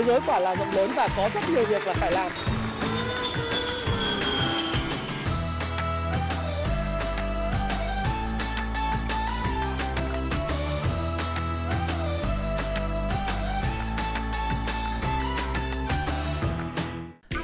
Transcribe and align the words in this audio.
thế 0.00 0.06
giới 0.06 0.20
quả 0.26 0.40
là 0.40 0.56
rộng 0.56 0.70
lớn 0.74 0.90
và 0.96 1.08
có 1.16 1.28
rất 1.34 1.40
nhiều 1.50 1.64
việc 1.64 1.86
là 1.86 1.92
phải 1.92 2.12
làm 2.12 2.30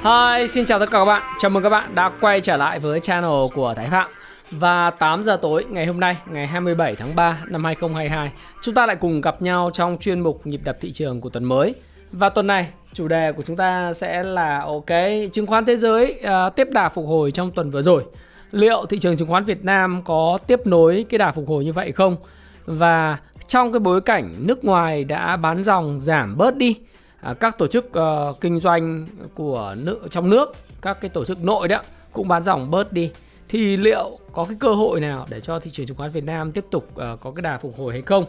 Hi, 0.03 0.47
xin 0.47 0.65
chào 0.65 0.79
tất 0.79 0.91
cả 0.91 0.97
các 0.97 1.05
bạn. 1.05 1.21
Chào 1.39 1.49
mừng 1.49 1.63
các 1.63 1.69
bạn 1.69 1.95
đã 1.95 2.11
quay 2.21 2.41
trở 2.41 2.57
lại 2.57 2.79
với 2.79 2.99
channel 2.99 3.31
của 3.53 3.73
Thái 3.73 3.87
Phạm. 3.89 4.11
Và 4.51 4.89
8 4.89 5.23
giờ 5.23 5.39
tối 5.41 5.65
ngày 5.69 5.85
hôm 5.85 5.99
nay, 5.99 6.17
ngày 6.25 6.47
27 6.47 6.95
tháng 6.95 7.15
3 7.15 7.39
năm 7.47 7.63
2022, 7.63 8.31
chúng 8.61 8.75
ta 8.75 8.85
lại 8.85 8.95
cùng 8.95 9.21
gặp 9.21 9.41
nhau 9.41 9.69
trong 9.73 9.97
chuyên 9.99 10.19
mục 10.19 10.41
nhịp 10.47 10.59
đập 10.63 10.77
thị 10.81 10.91
trường 10.91 11.21
của 11.21 11.29
tuần 11.29 11.43
mới. 11.43 11.75
Và 12.11 12.29
tuần 12.29 12.47
này, 12.47 12.69
chủ 12.93 13.07
đề 13.07 13.31
của 13.31 13.43
chúng 13.43 13.55
ta 13.55 13.93
sẽ 13.93 14.23
là 14.23 14.59
ok, 14.59 14.85
chứng 15.33 15.47
khoán 15.47 15.65
thế 15.65 15.77
giới 15.77 16.21
uh, 16.23 16.55
tiếp 16.55 16.67
đà 16.71 16.89
phục 16.89 17.07
hồi 17.07 17.31
trong 17.31 17.51
tuần 17.51 17.71
vừa 17.71 17.81
rồi. 17.81 18.03
Liệu 18.51 18.85
thị 18.85 18.99
trường 18.99 19.17
chứng 19.17 19.27
khoán 19.27 19.43
Việt 19.43 19.63
Nam 19.65 20.01
có 20.05 20.37
tiếp 20.47 20.59
nối 20.65 21.05
cái 21.09 21.17
đà 21.17 21.31
phục 21.31 21.47
hồi 21.47 21.65
như 21.65 21.73
vậy 21.73 21.91
không? 21.91 22.15
Và 22.65 23.17
trong 23.47 23.71
cái 23.71 23.79
bối 23.79 24.01
cảnh 24.01 24.35
nước 24.37 24.65
ngoài 24.65 25.03
đã 25.03 25.35
bán 25.35 25.63
dòng 25.63 26.01
giảm 26.01 26.37
bớt 26.37 26.55
đi 26.55 26.75
À, 27.21 27.33
các 27.33 27.57
tổ 27.57 27.67
chức 27.67 27.85
uh, 27.85 28.41
kinh 28.41 28.59
doanh 28.59 29.07
của 29.35 29.75
nước 29.85 29.99
trong 30.09 30.29
nước 30.29 30.55
các 30.81 31.01
cái 31.01 31.09
tổ 31.09 31.25
chức 31.25 31.43
nội 31.43 31.67
đó 31.67 31.81
cũng 32.13 32.27
bán 32.27 32.43
dòng 32.43 32.71
bớt 32.71 32.93
đi 32.93 33.11
thì 33.47 33.77
liệu 33.77 34.11
có 34.33 34.45
cái 34.45 34.57
cơ 34.59 34.69
hội 34.73 34.99
nào 34.99 35.25
để 35.29 35.41
cho 35.41 35.59
thị 35.59 35.71
trường 35.71 35.87
chứng 35.87 35.97
khoán 35.97 36.11
Việt 36.11 36.23
Nam 36.23 36.51
tiếp 36.51 36.65
tục 36.71 36.87
uh, 36.91 37.19
có 37.21 37.31
cái 37.31 37.41
đà 37.41 37.57
phục 37.57 37.77
hồi 37.77 37.93
hay 37.93 38.01
không 38.01 38.25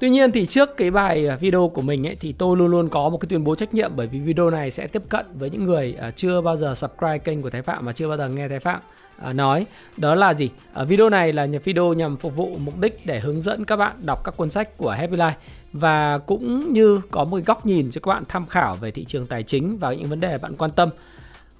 Tuy 0.00 0.10
nhiên 0.10 0.32
thì 0.32 0.46
trước 0.46 0.76
cái 0.76 0.90
bài 0.90 1.26
à, 1.26 1.36
video 1.36 1.68
của 1.68 1.82
mình 1.82 2.06
ấy, 2.06 2.16
thì 2.20 2.32
tôi 2.32 2.56
luôn 2.56 2.68
luôn 2.68 2.88
có 2.88 3.08
một 3.08 3.18
cái 3.18 3.26
tuyên 3.28 3.44
bố 3.44 3.54
trách 3.54 3.74
nhiệm 3.74 3.92
bởi 3.96 4.06
vì 4.06 4.18
video 4.18 4.50
này 4.50 4.70
sẽ 4.70 4.86
tiếp 4.86 5.02
cận 5.08 5.26
với 5.34 5.50
những 5.50 5.64
người 5.64 5.94
à, 6.00 6.10
chưa 6.10 6.40
bao 6.40 6.56
giờ 6.56 6.74
subscribe 6.74 7.18
kênh 7.18 7.42
của 7.42 7.50
Thái 7.50 7.62
Phạm 7.62 7.86
và 7.86 7.92
chưa 7.92 8.08
bao 8.08 8.16
giờ 8.16 8.28
nghe 8.28 8.48
Thái 8.48 8.58
Phạm 8.58 8.80
à, 9.22 9.32
nói. 9.32 9.66
Đó 9.96 10.14
là 10.14 10.34
gì? 10.34 10.50
Video 10.86 11.10
này 11.10 11.32
là 11.32 11.46
video 11.64 11.92
nhằm 11.92 12.16
phục 12.16 12.36
vụ 12.36 12.56
mục 12.58 12.80
đích 12.80 13.00
để 13.04 13.20
hướng 13.20 13.42
dẫn 13.42 13.64
các 13.64 13.76
bạn 13.76 13.96
đọc 14.02 14.24
các 14.24 14.36
cuốn 14.36 14.50
sách 14.50 14.76
của 14.76 14.90
Happy 14.90 15.16
Life 15.16 15.32
và 15.72 16.18
cũng 16.18 16.72
như 16.72 17.00
có 17.10 17.24
một 17.24 17.38
góc 17.46 17.66
nhìn 17.66 17.90
cho 17.90 18.00
các 18.00 18.08
bạn 18.08 18.22
tham 18.28 18.46
khảo 18.46 18.76
về 18.76 18.90
thị 18.90 19.04
trường 19.04 19.26
tài 19.26 19.42
chính 19.42 19.78
và 19.78 19.92
những 19.92 20.08
vấn 20.08 20.20
đề 20.20 20.38
bạn 20.42 20.54
quan 20.58 20.70
tâm. 20.70 20.88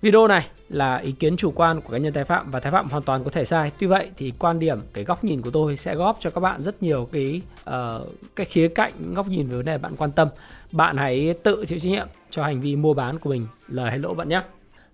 Video 0.00 0.28
này 0.28 0.46
là 0.68 0.96
ý 0.96 1.12
kiến 1.12 1.36
chủ 1.36 1.50
quan 1.50 1.80
của 1.80 1.92
cá 1.92 1.98
nhân 1.98 2.12
Thái 2.12 2.24
Phạm 2.24 2.50
và 2.50 2.60
Thái 2.60 2.72
Phạm 2.72 2.88
hoàn 2.88 3.02
toàn 3.02 3.24
có 3.24 3.30
thể 3.30 3.44
sai. 3.44 3.72
Tuy 3.78 3.86
vậy 3.86 4.10
thì 4.16 4.32
quan 4.38 4.58
điểm, 4.58 4.80
cái 4.92 5.04
góc 5.04 5.24
nhìn 5.24 5.42
của 5.42 5.50
tôi 5.50 5.77
sẽ 5.77 5.94
góp 5.94 6.16
cho 6.20 6.30
các 6.30 6.41
bạn 6.41 6.60
rất 6.60 6.82
nhiều 6.82 7.08
cái 7.12 7.42
uh, 7.70 8.08
cái 8.36 8.46
khía 8.46 8.69
cạnh 8.69 9.14
góc 9.14 9.28
nhìn 9.28 9.48
về 9.48 9.56
vấn 9.56 9.64
đề 9.64 9.78
bạn 9.78 9.92
quan 9.96 10.12
tâm. 10.12 10.28
Bạn 10.72 10.96
hãy 10.96 11.34
tự 11.42 11.64
chịu 11.66 11.78
trách 11.78 11.88
nhiệm 11.88 12.08
cho 12.30 12.44
hành 12.44 12.60
vi 12.60 12.76
mua 12.76 12.94
bán 12.94 13.19
của 13.19 13.30
mình, 13.30 13.46
lời 13.69 13.91
hay 13.91 13.98
lỗ 13.98 14.14
bạn 14.14 14.28
nhé. 14.28 14.42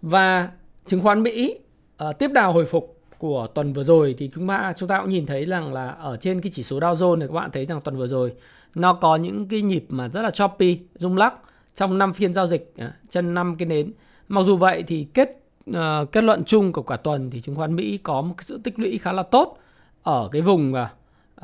Và 0.03 0.49
chứng 0.87 1.01
khoán 1.01 1.23
Mỹ 1.23 1.59
uh, 2.05 2.19
tiếp 2.19 2.31
đà 2.35 2.47
hồi 2.47 2.67
phục 2.67 3.01
của 3.19 3.47
tuần 3.55 3.73
vừa 3.73 3.85
rồi 3.85 4.15
thì 4.19 4.31
chúng 4.35 4.49
ta 4.49 4.73
chúng 4.77 4.89
ta 4.89 5.01
cũng 5.01 5.11
nhìn 5.11 5.27
thấy 5.27 5.45
rằng 5.45 5.75
là 5.75 5.89
ở 5.89 6.17
trên 6.17 6.41
cái 6.41 6.51
chỉ 6.55 6.63
số 6.63 6.79
Dow 6.81 6.95
Jones 6.95 7.19
này 7.19 7.29
các 7.29 7.35
bạn 7.35 7.51
thấy 7.51 7.65
rằng 7.65 7.81
tuần 7.81 7.97
vừa 7.97 8.07
rồi 8.07 8.33
nó 8.75 8.93
có 8.93 9.17
những 9.17 9.49
cái 9.49 9.63
nhịp 9.63 9.85
mà 9.89 10.09
rất 10.09 10.23
là 10.23 10.31
choppy, 10.31 10.79
rung 10.95 11.17
lắc 11.17 11.35
trong 11.75 11.99
5 11.99 12.13
phiên 12.13 12.35
giao 12.35 12.47
dịch 12.47 12.73
à, 12.77 12.93
chân 13.11 13.35
5 13.35 13.57
cái 13.59 13.67
nến. 13.67 13.93
Mặc 14.29 14.43
dù 14.43 14.57
vậy 14.57 14.85
thì 14.87 15.07
kết 15.15 15.41
uh, 15.71 16.13
kết 16.13 16.25
luận 16.25 16.45
chung 16.45 16.73
của 16.73 16.83
cả 16.83 16.97
tuần 16.97 17.31
thì 17.31 17.41
chứng 17.41 17.57
khoán 17.57 17.77
Mỹ 17.77 17.99
có 17.99 18.23
một 18.23 18.35
cái 18.37 18.45
sự 18.45 18.61
tích 18.65 18.79
lũy 18.79 18.99
khá 18.99 19.13
là 19.13 19.23
tốt 19.23 19.59
ở 20.03 20.29
cái 20.33 20.43
vùng 20.43 20.73
uh, 20.73 20.79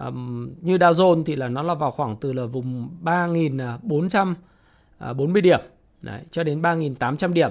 um, 0.06 0.50
như 0.61 0.77
Dow 0.77 0.92
Jones 0.92 1.25
thì 1.25 1.37
là 1.37 1.48
nó 1.48 1.62
là 1.62 1.75
vào 1.75 1.91
khoảng 1.91 2.17
từ 2.17 2.33
là 2.33 2.45
vùng 2.45 2.89
3.440 3.05 4.34
ờ, 4.99 5.41
điểm 5.41 5.60
Đấy, 6.03 6.21
cho 6.31 6.44
đến 6.44 6.62
3.800 6.62 7.32
điểm, 7.32 7.50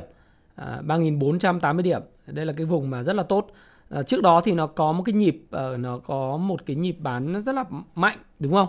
uh, 0.62 0.86
3.480 0.86 1.82
điểm. 1.82 2.02
Đây 2.28 2.46
là 2.46 2.54
cái 2.54 2.66
vùng 2.66 2.90
mà 2.90 3.04
rất 3.04 3.14
là 3.14 3.24
tốt. 3.24 3.52
Uh, 4.00 4.08
trước 4.08 4.22
đó 4.22 4.42
thì 4.42 4.52
nó 4.52 4.68
có 4.68 4.92
một 4.92 5.04
cái 5.06 5.14
nhịp 5.14 5.42
uh, 5.74 5.80
nó 5.80 5.98
có 5.98 6.38
một 6.38 6.66
cái 6.66 6.76
nhịp 6.76 6.98
bán 7.00 7.44
rất 7.44 7.56
là 7.56 7.64
mạnh 7.96 8.18
đúng 8.40 8.54
không? 8.54 8.68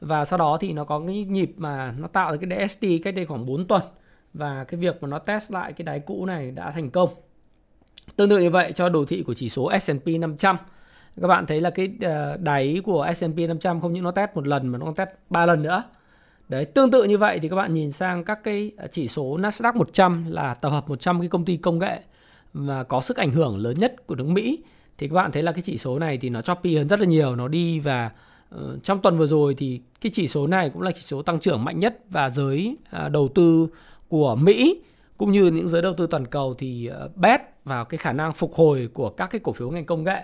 và 0.00 0.24
sau 0.24 0.38
đó 0.38 0.58
thì 0.60 0.72
nó 0.72 0.84
có 0.84 1.02
cái 1.06 1.24
nhịp 1.24 1.52
mà 1.56 1.94
nó 1.98 2.08
tạo 2.08 2.30
ra 2.30 2.38
cái 2.40 2.68
DST 2.68 2.86
cách 3.04 3.14
đây 3.14 3.26
khoảng 3.26 3.46
4 3.46 3.66
tuần 3.66 3.82
và 4.36 4.64
cái 4.64 4.80
việc 4.80 5.02
mà 5.02 5.08
nó 5.08 5.18
test 5.18 5.52
lại 5.52 5.72
cái 5.72 5.84
đáy 5.84 6.00
cũ 6.00 6.26
này 6.26 6.50
đã 6.50 6.70
thành 6.70 6.90
công. 6.90 7.08
Tương 8.16 8.30
tự 8.30 8.38
như 8.38 8.50
vậy 8.50 8.72
cho 8.72 8.88
đồ 8.88 9.04
thị 9.04 9.22
của 9.22 9.34
chỉ 9.34 9.48
số 9.48 9.70
S&P 9.80 10.06
500. 10.20 10.56
Các 11.20 11.28
bạn 11.28 11.46
thấy 11.46 11.60
là 11.60 11.70
cái 11.70 11.90
ờ, 12.00 12.36
đáy 12.36 12.80
của 12.84 13.12
S&P 13.16 13.38
500 13.38 13.80
không 13.80 13.92
những 13.92 14.04
nó 14.04 14.10
test 14.10 14.30
một 14.34 14.46
lần 14.46 14.68
mà 14.68 14.78
nó 14.78 14.86
còn 14.86 14.94
test 14.94 15.08
3 15.30 15.46
lần 15.46 15.62
nữa. 15.62 15.82
Đấy, 16.48 16.64
tương 16.64 16.90
tự 16.90 17.04
như 17.04 17.18
vậy 17.18 17.38
thì 17.42 17.48
các 17.48 17.56
bạn 17.56 17.74
nhìn 17.74 17.90
sang 17.90 18.24
các 18.24 18.44
cái 18.44 18.70
ờ, 18.76 18.86
chỉ 18.86 19.08
số 19.08 19.38
Nasdaq 19.38 19.76
100 19.76 20.24
là 20.28 20.54
tập 20.54 20.70
hợp 20.70 20.88
100 20.88 21.20
cái 21.20 21.28
công 21.28 21.44
ty 21.44 21.56
công 21.56 21.78
nghệ 21.78 22.00
mà 22.52 22.82
có 22.82 23.00
sức 23.00 23.16
ảnh 23.16 23.32
hưởng 23.32 23.56
lớn 23.56 23.78
nhất 23.78 24.06
của 24.06 24.14
nước 24.14 24.26
Mỹ 24.26 24.58
thì 24.98 25.08
các 25.08 25.14
bạn 25.14 25.32
thấy 25.32 25.42
là 25.42 25.52
cái 25.52 25.62
chỉ 25.62 25.78
số 25.78 25.98
này 25.98 26.18
thì 26.18 26.30
nó 26.30 26.42
choppy 26.42 26.76
hơn 26.76 26.88
rất 26.88 27.00
là 27.00 27.06
nhiều, 27.06 27.36
nó 27.36 27.48
đi 27.48 27.80
và 27.80 28.10
uh, 28.54 28.60
trong 28.82 29.02
tuần 29.02 29.18
vừa 29.18 29.26
rồi 29.26 29.54
thì 29.58 29.80
cái 30.00 30.10
chỉ 30.14 30.28
số 30.28 30.46
này 30.46 30.70
cũng 30.70 30.82
là 30.82 30.90
chỉ 30.90 31.00
số 31.00 31.22
tăng 31.22 31.40
trưởng 31.40 31.64
mạnh 31.64 31.78
nhất 31.78 31.98
và 32.10 32.30
giới 32.30 32.76
uh, 33.06 33.12
đầu 33.12 33.28
tư 33.34 33.68
của 34.08 34.36
Mỹ 34.36 34.80
cũng 35.16 35.32
như 35.32 35.46
những 35.46 35.68
giới 35.68 35.82
đầu 35.82 35.94
tư 35.94 36.06
toàn 36.06 36.26
cầu 36.26 36.54
thì 36.58 36.86
ờ, 36.86 37.08
bet 37.16 37.40
vào 37.64 37.84
cái 37.84 37.98
khả 37.98 38.12
năng 38.12 38.32
phục 38.32 38.54
hồi 38.54 38.88
của 38.94 39.10
các 39.10 39.30
cái 39.30 39.40
cổ 39.44 39.52
phiếu 39.52 39.70
ngành 39.70 39.84
công 39.84 40.04
nghệ. 40.04 40.22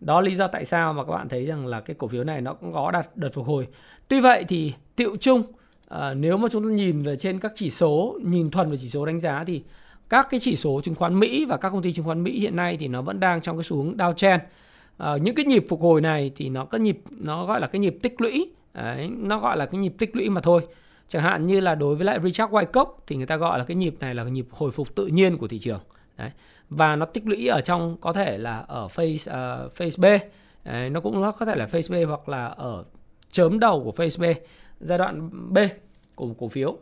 Đó 0.00 0.20
lý 0.20 0.34
do 0.34 0.48
tại 0.48 0.64
sao 0.64 0.92
mà 0.92 1.04
các 1.04 1.12
bạn 1.12 1.28
thấy 1.28 1.46
rằng 1.46 1.66
là 1.66 1.80
cái 1.80 1.96
cổ 1.98 2.08
phiếu 2.08 2.24
này 2.24 2.40
nó 2.40 2.54
cũng 2.54 2.72
có 2.72 2.90
đạt 2.90 3.08
đợt 3.14 3.28
phục 3.32 3.46
hồi. 3.46 3.68
Tuy 4.08 4.20
vậy 4.20 4.44
thì 4.48 4.72
tiệu 4.96 5.16
chung 5.16 5.42
à, 5.88 6.14
nếu 6.14 6.36
mà 6.36 6.48
chúng 6.52 6.64
ta 6.64 6.70
nhìn 6.70 7.02
về 7.02 7.16
trên 7.16 7.38
các 7.38 7.52
chỉ 7.54 7.70
số, 7.70 8.18
nhìn 8.24 8.50
thuần 8.50 8.68
về 8.68 8.76
chỉ 8.76 8.88
số 8.88 9.06
đánh 9.06 9.20
giá 9.20 9.44
thì 9.46 9.62
các 10.08 10.26
cái 10.30 10.40
chỉ 10.40 10.56
số 10.56 10.80
chứng 10.80 10.94
khoán 10.94 11.20
Mỹ 11.20 11.44
và 11.44 11.56
các 11.56 11.70
công 11.70 11.82
ty 11.82 11.92
chứng 11.92 12.04
khoán 12.04 12.22
Mỹ 12.22 12.40
hiện 12.40 12.56
nay 12.56 12.76
thì 12.80 12.88
nó 12.88 13.02
vẫn 13.02 13.20
đang 13.20 13.40
trong 13.40 13.56
cái 13.56 13.64
xu 13.64 13.76
hướng 13.76 13.96
downtrend 13.96 14.38
À, 14.96 15.16
những 15.22 15.34
cái 15.34 15.44
nhịp 15.44 15.64
phục 15.68 15.80
hồi 15.80 16.00
này 16.00 16.30
thì 16.36 16.48
nó 16.48 16.64
có 16.64 16.78
nhịp 16.78 16.98
nó 17.10 17.46
gọi 17.46 17.60
là 17.60 17.66
cái 17.66 17.80
nhịp 17.80 17.96
tích 18.02 18.20
lũy 18.20 18.52
Đấy, 18.74 19.10
nó 19.18 19.38
gọi 19.38 19.56
là 19.56 19.66
cái 19.66 19.80
nhịp 19.80 19.94
tích 19.98 20.16
lũy 20.16 20.28
mà 20.28 20.40
thôi 20.40 20.66
chẳng 21.08 21.22
hạn 21.22 21.46
như 21.46 21.60
là 21.60 21.74
đối 21.74 21.96
với 21.96 22.04
lại 22.04 22.18
Richard 22.24 22.52
Wyckoff 22.52 22.86
thì 23.06 23.16
người 23.16 23.26
ta 23.26 23.36
gọi 23.36 23.58
là 23.58 23.64
cái 23.64 23.74
nhịp 23.74 23.94
này 24.00 24.14
là 24.14 24.22
cái 24.22 24.30
nhịp 24.30 24.46
hồi 24.50 24.70
phục 24.70 24.94
tự 24.94 25.06
nhiên 25.06 25.36
của 25.36 25.48
thị 25.48 25.58
trường. 25.58 25.80
Đấy. 26.16 26.30
và 26.70 26.96
nó 26.96 27.06
tích 27.06 27.26
lũy 27.26 27.46
ở 27.46 27.60
trong 27.60 27.96
có 28.00 28.12
thể 28.12 28.38
là 28.38 28.58
ở 28.58 28.88
phase 28.88 29.12
uh, 29.12 29.26
ờ, 29.26 29.68
phase 29.74 29.96
B. 29.98 30.04
Đấy, 30.64 30.90
nó 30.90 31.00
cũng 31.00 31.22
có 31.38 31.46
thể 31.46 31.56
là 31.56 31.66
phase 31.66 32.04
B 32.04 32.08
hoặc 32.08 32.28
là 32.28 32.46
ở 32.46 32.84
chớm 33.30 33.58
đầu 33.58 33.84
của 33.84 33.92
phase 33.92 34.22
B 34.26 34.36
giai 34.80 34.98
đoạn 34.98 35.30
B 35.52 35.58
của 36.14 36.34
cổ 36.38 36.48
phiếu. 36.48 36.76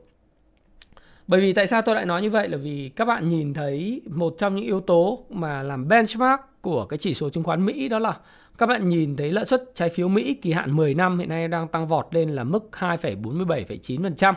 Bởi 1.27 1.41
vì 1.41 1.53
tại 1.53 1.67
sao 1.67 1.83
tôi 1.83 1.95
lại 1.95 2.07
nói 2.07 2.23
như 2.23 2.31
vậy? 2.31 2.49
Là 2.49 2.57
vì 2.57 2.91
các 2.97 3.05
bạn 3.05 3.29
nhìn 3.29 3.55
thấy 3.55 4.03
một 4.07 4.35
trong 4.39 4.55
những 4.55 4.65
yếu 4.65 4.81
tố 4.81 5.19
mà 5.31 5.63
làm 5.63 5.89
benchmark 5.89 6.41
của 6.61 6.87
cái 6.87 6.99
chỉ 6.99 7.15
số 7.15 7.31
chứng 7.31 7.45
khoán 7.45 7.67
Mỹ 7.67 7.89
đó 7.89 7.99
là 7.99 8.17
các 8.59 8.67
bạn 8.67 8.89
nhìn 8.89 9.17
thấy 9.17 9.33
lợi 9.33 9.45
suất 9.45 9.65
trái 9.75 9.89
phiếu 9.89 10.09
Mỹ 10.09 10.35
kỳ 10.35 10.53
hạn 10.53 10.77
10 10.77 10.95
năm 10.95 11.19
hiện 11.19 11.29
nay 11.29 11.49
đang 11.49 11.69
tăng 11.69 11.89
vọt 11.89 12.07
lên 12.11 12.29
là 12.29 12.45
mức 12.45 12.69
2,47,9%. 12.79 14.35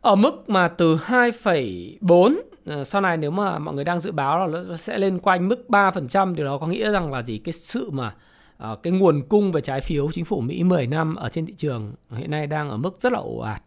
Ở 0.00 0.14
mức 0.14 0.48
mà 0.48 0.68
từ 0.68 0.96
2,4 0.96 2.40
ờ, 2.66 2.84
sau 2.84 3.00
này 3.00 3.16
nếu 3.16 3.30
mà 3.30 3.58
mọi 3.58 3.74
người 3.74 3.84
đang 3.84 4.00
dự 4.00 4.12
báo 4.12 4.46
là 4.46 4.62
nó 4.68 4.76
sẽ 4.76 4.98
lên 4.98 5.18
quanh 5.18 5.48
mức 5.48 5.64
3% 5.68 6.34
điều 6.34 6.46
đó 6.46 6.58
có 6.58 6.66
nghĩa 6.66 6.90
rằng 6.90 7.12
là 7.12 7.22
gì 7.22 7.38
cái 7.38 7.52
sự 7.52 7.90
mà 7.90 8.14
ờ, 8.56 8.76
cái 8.82 8.92
nguồn 8.92 9.20
cung 9.28 9.52
về 9.52 9.60
trái 9.60 9.80
phiếu 9.80 10.08
chính 10.12 10.24
phủ 10.24 10.40
Mỹ 10.40 10.62
10 10.62 10.86
năm 10.86 11.14
ở 11.14 11.28
trên 11.28 11.46
thị 11.46 11.54
trường 11.56 11.92
hiện 12.10 12.30
nay 12.30 12.46
đang 12.46 12.70
ở 12.70 12.76
mức 12.76 12.96
rất 13.00 13.12
là 13.12 13.18
ồ 13.18 13.38
ạt. 13.38 13.62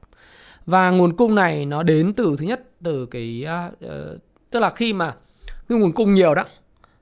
Và 0.65 0.89
nguồn 0.89 1.15
cung 1.15 1.35
này 1.35 1.65
nó 1.65 1.83
đến 1.83 2.13
từ 2.13 2.35
thứ 2.39 2.45
nhất 2.45 2.61
từ 2.83 3.05
cái 3.05 3.45
uh, 3.69 3.89
tức 4.51 4.59
là 4.59 4.69
khi 4.69 4.93
mà 4.93 5.15
cái 5.69 5.77
nguồn 5.77 5.91
cung 5.91 6.13
nhiều 6.13 6.35
đó 6.35 6.43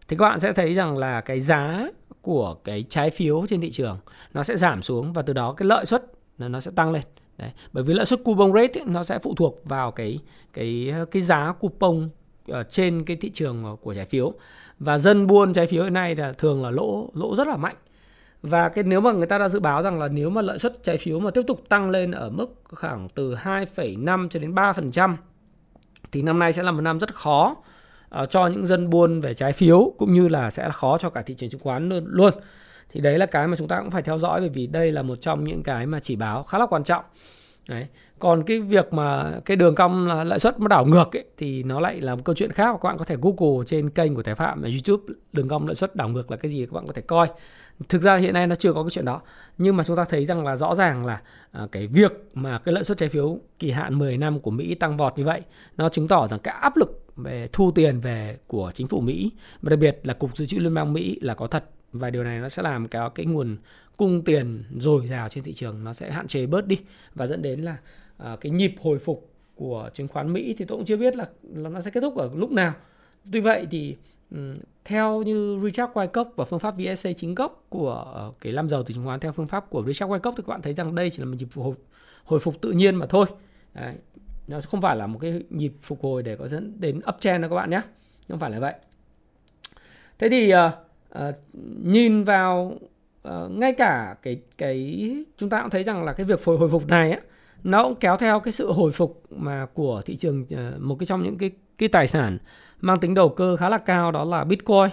thì 0.08 0.18
các 0.18 0.30
bạn 0.30 0.40
sẽ 0.40 0.52
thấy 0.52 0.76
rằng 0.76 0.98
là 0.98 1.22
cái 1.22 1.40
giá 1.40 1.88
của 2.30 2.56
cái 2.64 2.86
trái 2.90 3.10
phiếu 3.10 3.46
trên 3.48 3.62
thị 3.62 3.72
trường 3.72 3.98
nó 4.34 4.44
sẽ 4.44 4.58
giảm 4.58 4.82
xuống 4.82 5.14
và 5.14 5.22
từ 5.22 5.34
đó 5.34 5.54
cái 5.54 5.66
lợi 5.68 5.86
suất 5.86 6.06
nó 6.38 6.60
sẽ 6.60 6.72
tăng 6.76 6.92
lên. 6.92 7.02
Đấy. 7.38 7.52
Bởi 7.74 7.84
vì 7.84 7.94
lợi 7.94 8.06
suất 8.06 8.24
coupon 8.24 8.54
rate 8.54 8.80
ấy, 8.80 8.86
nó 8.86 9.04
sẽ 9.04 9.20
phụ 9.20 9.36
thuộc 9.36 9.62
vào 9.66 9.92
cái 9.92 10.20
cái 10.54 10.94
cái 11.12 11.22
giá 11.22 11.54
coupon 11.60 12.10
ở 12.48 12.64
trên 12.64 13.06
cái 13.06 13.18
thị 13.18 13.30
trường 13.30 13.78
của 13.82 13.94
trái 13.94 14.06
phiếu 14.06 14.34
và 14.80 14.98
dân 14.98 15.28
buôn 15.28 15.54
trái 15.54 15.68
phiếu 15.68 15.84
hiện 15.84 15.94
nay 15.94 16.16
là 16.16 16.34
thường 16.34 16.64
là 16.64 16.70
lỗ 16.72 17.10
lỗ 17.14 17.36
rất 17.36 17.48
là 17.48 17.58
mạnh 17.58 17.76
và 18.42 18.70
cái 18.70 18.84
nếu 18.84 19.02
mà 19.02 19.12
người 19.12 19.28
ta 19.28 19.38
đã 19.38 19.50
dự 19.50 19.60
báo 19.60 19.82
rằng 19.82 20.00
là 20.00 20.08
nếu 20.08 20.30
mà 20.30 20.42
lợi 20.42 20.60
suất 20.60 20.84
trái 20.84 20.98
phiếu 20.98 21.20
mà 21.20 21.32
tiếp 21.32 21.42
tục 21.48 21.64
tăng 21.70 21.90
lên 21.90 22.12
ở 22.12 22.30
mức 22.30 22.62
khoảng 22.70 23.08
từ 23.08 23.36
2,5 23.36 24.30
cho 24.30 24.40
đến 24.40 24.56
3% 24.56 25.16
thì 26.12 26.22
năm 26.22 26.40
nay 26.40 26.54
sẽ 26.54 26.64
là 26.64 26.72
một 26.72 26.82
năm 26.82 27.00
rất 27.00 27.16
khó 27.16 27.56
uh, 28.22 28.30
cho 28.30 28.48
những 28.48 28.66
dân 28.66 28.90
buôn 28.90 29.22
về 29.22 29.34
trái 29.34 29.54
phiếu 29.54 29.94
cũng 29.98 30.14
như 30.14 30.28
là 30.28 30.50
sẽ 30.50 30.70
khó 30.74 30.98
cho 30.98 31.10
cả 31.10 31.22
thị 31.22 31.34
trường 31.34 31.50
chứng 31.50 31.62
khoán 31.62 31.90
luôn, 31.90 32.06
luôn. 32.08 32.34
Thì 32.90 33.02
đấy 33.02 33.18
là 33.18 33.26
cái 33.26 33.48
mà 33.48 33.56
chúng 33.58 33.68
ta 33.68 33.80
cũng 33.80 33.92
phải 33.92 34.02
theo 34.02 34.18
dõi 34.18 34.40
bởi 34.40 34.50
vì 34.50 34.68
đây 34.68 34.92
là 34.92 35.02
một 35.02 35.22
trong 35.22 35.44
những 35.44 35.64
cái 35.64 35.86
mà 35.86 36.00
chỉ 36.00 36.16
báo 36.16 36.44
khá 36.44 36.58
là 36.58 36.66
quan 36.66 36.84
trọng. 36.84 37.06
Đấy. 37.70 37.88
Còn 38.20 38.44
cái 38.44 38.60
việc 38.60 38.94
mà 38.94 39.40
cái 39.46 39.58
đường 39.58 39.76
cong 39.76 40.08
lãi 40.08 40.40
suất 40.40 40.60
nó 40.60 40.68
đảo 40.68 40.86
ngược 40.86 41.16
ấy, 41.16 41.26
thì 41.38 41.64
nó 41.64 41.80
lại 41.80 42.02
là 42.02 42.16
một 42.16 42.22
câu 42.26 42.36
chuyện 42.36 42.52
khác 42.52 42.72
các 42.82 42.88
bạn 42.88 42.98
có 42.98 43.06
thể 43.06 43.16
Google 43.22 43.66
trên 43.66 43.90
kênh 43.90 44.16
của 44.16 44.24
Thái 44.24 44.36
Phạm 44.36 44.62
ở 44.62 44.70
YouTube 44.70 45.14
đường 45.34 45.48
cong 45.48 45.68
lãi 45.68 45.76
suất 45.76 45.96
đảo 45.96 46.10
ngược 46.10 46.32
là 46.32 46.38
cái 46.38 46.52
gì 46.52 46.66
các 46.66 46.74
bạn 46.74 46.88
có 46.88 46.94
thể 46.94 47.02
coi. 47.02 47.28
Thực 47.90 48.02
ra 48.02 48.16
hiện 48.16 48.34
nay 48.34 48.48
nó 48.48 48.56
chưa 48.56 48.74
có 48.74 48.84
cái 48.84 48.90
chuyện 48.90 49.06
đó. 49.06 49.22
Nhưng 49.58 49.78
mà 49.78 49.84
chúng 49.84 49.96
ta 49.96 50.06
thấy 50.06 50.26
rằng 50.26 50.46
là 50.46 50.56
rõ 50.56 50.76
ràng 50.76 51.06
là 51.06 51.22
à, 51.52 51.68
cái 51.72 51.88
việc 51.88 52.12
mà 52.34 52.60
cái 52.60 52.74
lãi 52.74 52.84
suất 52.84 52.98
trái 52.98 53.10
phiếu 53.10 53.40
kỳ 53.60 53.72
hạn 53.72 53.98
10 53.98 54.18
năm 54.18 54.40
của 54.40 54.52
Mỹ 54.52 54.76
tăng 54.76 54.98
vọt 54.98 55.18
như 55.18 55.26
vậy 55.26 55.42
nó 55.78 55.90
chứng 55.90 56.08
tỏ 56.08 56.28
rằng 56.28 56.40
cái 56.40 56.56
áp 56.62 56.78
lực 56.78 57.09
về 57.24 57.50
thu 57.54 57.72
tiền 57.72 58.00
về 58.00 58.38
của 58.48 58.72
chính 58.74 58.88
phủ 58.88 59.02
Mỹ 59.02 59.32
và 59.62 59.70
đặc 59.70 59.80
biệt 59.80 60.00
là 60.04 60.14
cục 60.14 60.38
dự 60.38 60.46
trữ 60.46 60.58
liên 60.58 60.74
bang 60.74 60.94
Mỹ 60.94 61.20
là 61.22 61.34
có 61.34 61.48
thật 61.48 61.64
và 61.92 62.10
điều 62.10 62.24
này 62.24 62.40
nó 62.40 62.50
sẽ 62.50 62.64
làm 62.64 62.88
cái 62.88 63.10
cái 63.16 63.26
nguồn 63.26 63.58
cung 63.98 64.24
tiền 64.24 64.64
dồi 64.78 65.08
dào 65.08 65.30
trên 65.30 65.44
thị 65.44 65.54
trường 65.54 65.84
nó 65.84 65.94
sẽ 65.94 66.12
hạn 66.12 66.28
chế 66.28 66.46
bớt 66.46 66.68
đi 66.68 66.80
và 67.16 67.28
dẫn 67.28 67.42
đến 67.42 67.62
là 67.62 67.78
à, 68.18 68.38
cái 68.42 68.52
nhịp 68.52 68.76
hồi 68.82 69.00
phục 69.00 69.30
của 69.56 69.90
chứng 69.94 70.08
khoán 70.08 70.34
Mỹ 70.34 70.56
thì 70.58 70.66
tôi 70.66 70.78
cũng 70.78 70.86
chưa 70.86 70.98
biết 70.98 71.16
là, 71.16 71.28
là 71.54 71.70
nó 71.70 71.82
sẽ 71.82 71.92
kết 71.92 72.02
thúc 72.02 72.18
ở 72.18 72.30
lúc 72.36 72.52
nào. 72.52 72.74
Tuy 73.32 73.40
vậy 73.40 73.68
thì 73.72 73.96
um, 74.32 74.58
theo 74.86 75.24
như 75.24 75.60
Richard 75.64 75.94
Wyckoff 75.94 76.26
và 76.36 76.46
phương 76.46 76.60
pháp 76.60 76.76
VSA 76.78 77.14
chính 77.14 77.36
gốc 77.36 77.66
của 77.70 78.28
uh, 78.30 78.36
cái 78.42 78.54
làm 78.54 78.70
giàu 78.70 78.84
từ 78.84 78.94
chứng 78.94 79.06
khoán 79.06 79.20
theo 79.20 79.32
phương 79.32 79.48
pháp 79.48 79.70
của 79.70 79.84
Richard 79.88 80.12
Wyckoff 80.12 80.34
thì 80.38 80.44
các 80.44 80.48
bạn 80.48 80.62
thấy 80.62 80.74
rằng 80.74 80.96
đây 80.96 81.10
chỉ 81.10 81.20
là 81.20 81.26
một 81.26 81.36
nhịp 81.40 81.48
hồi, 81.56 81.76
hồi 82.24 82.40
phục 82.40 82.62
tự 82.62 82.72
nhiên 82.72 82.96
mà 82.96 83.06
thôi. 83.06 83.26
Đấy. 83.74 83.96
Nó 84.50 84.60
không 84.62 84.82
phải 84.82 84.96
là 84.96 85.08
một 85.08 85.20
cái 85.22 85.44
nhịp 85.50 85.74
phục 85.82 86.02
hồi 86.02 86.24
để 86.24 86.36
có 86.36 86.48
dẫn 86.48 86.74
đến 86.80 87.02
uptrend 87.10 87.42
đâu 87.42 87.50
các 87.50 87.56
bạn 87.56 87.70
nhé. 87.70 87.82
Không 88.30 88.40
phải 88.40 88.52
là 88.52 88.60
vậy. 88.60 88.74
Thế 90.20 90.30
thì 90.30 90.54
uh, 90.54 90.58
uh, 91.30 91.36
nhìn 91.84 92.24
vào 92.24 92.78
uh, 93.28 93.52
ngay 93.52 93.74
cả 93.74 94.16
cái 94.22 94.42
cái 94.58 95.10
chúng 95.38 95.50
ta 95.50 95.62
cũng 95.62 95.70
thấy 95.70 95.84
rằng 95.84 96.04
là 96.04 96.14
cái 96.14 96.26
việc 96.26 96.46
hồi 96.46 96.58
hồi 96.58 96.70
phục 96.70 96.88
này 96.88 97.12
á 97.12 97.20
nó 97.64 97.84
cũng 97.84 97.96
kéo 97.96 98.18
theo 98.18 98.40
cái 98.40 98.52
sự 98.52 98.72
hồi 98.72 98.92
phục 98.92 99.24
mà 99.30 99.66
của 99.74 100.02
thị 100.06 100.16
trường 100.16 100.42
uh, 100.42 100.82
một 100.82 100.96
cái 101.00 101.06
trong 101.06 101.24
những 101.24 101.38
cái 101.38 101.52
cái 101.78 101.90
tài 101.90 102.08
sản 102.08 102.38
mang 102.82 103.00
tính 103.00 103.14
đầu 103.14 103.30
cơ 103.30 103.56
khá 103.56 103.70
là 103.70 103.78
cao 103.78 104.12
đó 104.12 104.24
là 104.24 104.44
Bitcoin. 104.44 104.90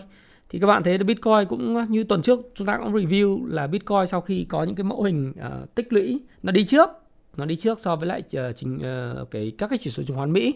Thì 0.48 0.58
các 0.58 0.66
bạn 0.66 0.82
thấy 0.82 0.98
Bitcoin 0.98 1.48
cũng 1.48 1.86
như 1.88 2.04
tuần 2.04 2.22
trước 2.22 2.40
chúng 2.54 2.66
ta 2.66 2.78
cũng 2.78 2.94
review 2.94 3.46
là 3.46 3.66
Bitcoin 3.66 4.06
sau 4.06 4.20
khi 4.20 4.44
có 4.44 4.62
những 4.64 4.74
cái 4.74 4.84
mẫu 4.84 5.02
hình 5.02 5.30
uh, 5.30 5.74
tích 5.74 5.92
lũy 5.92 6.20
nó 6.42 6.52
đi 6.52 6.64
trước, 6.64 6.90
nó 7.36 7.44
đi 7.44 7.56
trước 7.56 7.80
so 7.80 7.96
với 7.96 8.08
lại 8.08 8.22
uh, 8.48 8.56
chính 8.56 8.76
uh, 8.76 9.30
cái 9.30 9.52
các 9.58 9.70
cái 9.70 9.78
chỉ 9.78 9.90
số 9.90 10.02
chứng 10.02 10.16
khoán 10.16 10.32
Mỹ 10.32 10.54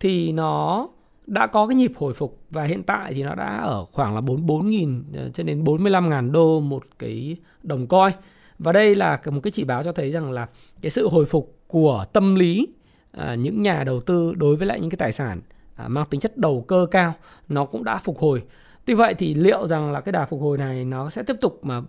thì 0.00 0.32
nó 0.32 0.88
đã 1.26 1.46
có 1.46 1.66
cái 1.66 1.74
nhịp 1.74 1.92
hồi 1.96 2.14
phục 2.14 2.40
và 2.50 2.64
hiện 2.64 2.82
tại 2.82 3.14
thì 3.14 3.22
nó 3.22 3.34
đã 3.34 3.56
ở 3.56 3.84
khoảng 3.92 4.14
là 4.14 4.20
44.000 4.20 5.02
ờ, 5.16 5.30
cho 5.34 5.42
đến 5.42 5.64
45.000 5.64 6.30
đô 6.30 6.60
một 6.60 6.84
cái 6.98 7.36
đồng 7.62 7.86
coin. 7.86 8.12
Và 8.58 8.72
đây 8.72 8.94
là 8.94 9.20
một 9.30 9.40
cái 9.42 9.50
chỉ 9.50 9.64
báo 9.64 9.82
cho 9.82 9.92
thấy 9.92 10.10
rằng 10.10 10.32
là 10.32 10.48
cái 10.80 10.90
sự 10.90 11.08
hồi 11.08 11.26
phục 11.26 11.58
của 11.66 12.04
tâm 12.12 12.34
lý 12.34 12.68
à, 13.12 13.34
những 13.34 13.62
nhà 13.62 13.84
đầu 13.84 14.00
tư 14.00 14.34
đối 14.36 14.56
với 14.56 14.66
lại 14.66 14.80
những 14.80 14.90
cái 14.90 14.96
tài 14.96 15.12
sản 15.12 15.40
à, 15.76 15.88
mang 15.88 16.06
tính 16.10 16.20
chất 16.20 16.36
đầu 16.36 16.64
cơ 16.68 16.86
cao 16.90 17.14
nó 17.48 17.64
cũng 17.64 17.84
đã 17.84 17.96
phục 17.96 18.18
hồi. 18.18 18.42
Tuy 18.84 18.94
vậy 18.94 19.14
thì 19.14 19.34
liệu 19.34 19.66
rằng 19.66 19.92
là 19.92 20.00
cái 20.00 20.12
đà 20.12 20.24
phục 20.24 20.40
hồi 20.40 20.58
này 20.58 20.84
nó 20.84 21.10
sẽ 21.10 21.22
tiếp 21.22 21.36
tục 21.40 21.60
mà 21.62 21.82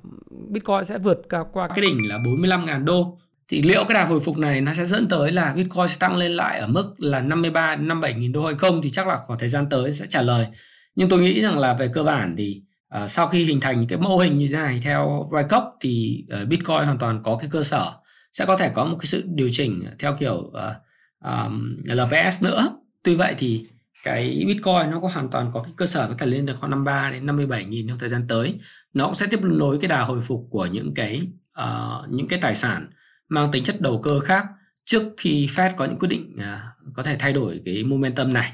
Bitcoin 0.48 0.86
sẽ 0.86 0.98
vượt 0.98 1.22
qua 1.54 1.68
cái 1.68 1.82
đỉnh 1.82 2.08
là 2.08 2.18
45.000 2.18 2.86
đô 2.86 3.18
thì 3.48 3.62
liệu 3.62 3.86
cái 3.88 3.94
đà 3.94 4.06
hồi 4.06 4.20
phục 4.20 4.38
này 4.38 4.62
nó 4.62 4.74
sẽ 4.74 4.86
dẫn 4.86 5.08
tới 5.08 5.32
là 5.32 5.54
Bitcoin 5.54 5.88
sẽ 5.88 5.96
tăng 6.00 6.16
lên 6.16 6.32
lại 6.32 6.60
ở 6.60 6.68
mức 6.68 6.94
là 6.98 7.20
53 7.20 7.76
đến 7.76 7.88
57 7.88 8.14
nghìn 8.14 8.32
đô 8.32 8.46
hay 8.46 8.56
không 8.56 8.82
thì 8.82 8.90
chắc 8.90 9.08
là 9.08 9.20
khoảng 9.26 9.40
thời 9.40 9.50
gian 9.50 9.70
tới 9.70 9.94
sẽ 9.94 10.06
trả 10.10 10.22
lời. 10.22 10.48
Nhưng 10.96 11.10
tôi 11.10 11.22
nghĩ 11.22 11.42
rằng 11.42 11.60
là 11.60 11.74
về 11.74 11.88
cơ 11.94 12.04
bản 12.04 12.36
thì 12.38 12.62
uh, 13.04 13.10
sau 13.10 13.28
khi 13.28 13.44
hình 13.44 13.60
thành 13.60 13.88
cái 13.88 14.00
mô 14.00 14.18
hình 14.18 14.38
như 14.38 14.48
thế 14.52 14.58
này 14.58 14.80
theo 14.84 15.30
Wyckoff 15.32 15.72
thì 15.82 16.24
uh, 16.42 16.48
Bitcoin 16.48 16.86
hoàn 16.86 16.98
toàn 16.98 17.24
có 17.24 17.38
cái 17.38 17.50
cơ 17.52 17.64
sở 17.64 17.92
sẽ 18.34 18.46
có 18.46 18.58
thể 18.58 18.70
có 18.74 18.86
một 18.86 18.98
cái 19.00 19.06
sự 19.06 19.24
điều 19.26 19.50
chỉnh 19.52 19.84
theo 20.00 20.16
kiểu 20.20 20.50
ờ, 20.54 20.76
uh, 21.28 21.46
um, 21.46 21.78
LPS 21.86 22.44
nữa. 22.44 22.70
Tuy 23.04 23.16
vậy 23.16 23.36
thì 23.38 23.68
cái 24.04 24.44
Bitcoin 24.48 24.92
nó 24.92 25.00
có 25.02 25.10
hoàn 25.14 25.30
toàn 25.30 25.52
có 25.54 25.64
cái 25.64 25.74
cơ 25.76 25.86
sở 25.86 26.08
có 26.08 26.16
thể 26.18 26.26
lên 26.26 26.46
được 26.46 26.56
khoảng 26.60 26.72
53 26.72 27.12
đến 27.12 27.26
57 27.26 27.66
nghìn 27.66 27.88
trong 27.88 28.00
thời 28.00 28.10
gian 28.10 28.28
tới. 28.28 28.60
Nó 28.94 29.06
cũng 29.06 29.16
sẽ 29.16 29.28
tiếp 29.28 29.40
nối 29.44 29.78
cái 29.82 29.88
đà 29.88 30.02
hồi 30.02 30.22
phục 30.22 30.48
của 30.50 30.66
những 30.66 30.94
cái 30.94 31.22
uh, 31.62 32.10
những 32.10 32.28
cái 32.28 32.40
tài 32.42 32.56
sản 32.56 32.88
mang 33.30 33.52
tính 33.52 33.64
chất 33.64 33.82
đầu 33.82 34.00
cơ 34.04 34.20
khác 34.20 34.46
trước 34.86 35.04
khi 35.18 35.48
Fed 35.56 35.72
có 35.78 35.86
những 35.86 36.00
quyết 36.00 36.10
định 36.10 36.38
à, 36.40 36.62
có 36.94 37.04
thể 37.04 37.16
thay 37.20 37.34
đổi 37.34 37.62
cái 37.66 37.84
momentum 37.84 38.34
này. 38.34 38.52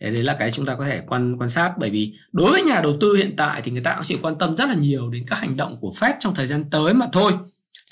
Đấy 0.00 0.22
là 0.22 0.36
cái 0.38 0.50
chúng 0.50 0.66
ta 0.66 0.74
có 0.74 0.84
thể 0.84 1.02
quan 1.06 1.36
quan 1.38 1.48
sát 1.48 1.72
bởi 1.78 1.90
vì 1.90 2.14
đối 2.32 2.50
với 2.50 2.62
nhà 2.62 2.80
đầu 2.80 2.96
tư 3.00 3.14
hiện 3.16 3.34
tại 3.36 3.60
thì 3.64 3.72
người 3.72 3.80
ta 3.80 3.94
cũng 3.94 4.02
chỉ 4.04 4.18
quan 4.22 4.38
tâm 4.38 4.56
rất 4.56 4.68
là 4.68 4.74
nhiều 4.74 5.10
đến 5.10 5.24
các 5.26 5.38
hành 5.38 5.56
động 5.56 5.78
của 5.80 5.92
Fed 6.00 6.14
trong 6.18 6.34
thời 6.34 6.46
gian 6.46 6.70
tới 6.70 6.94
mà 6.94 7.06
thôi. 7.12 7.32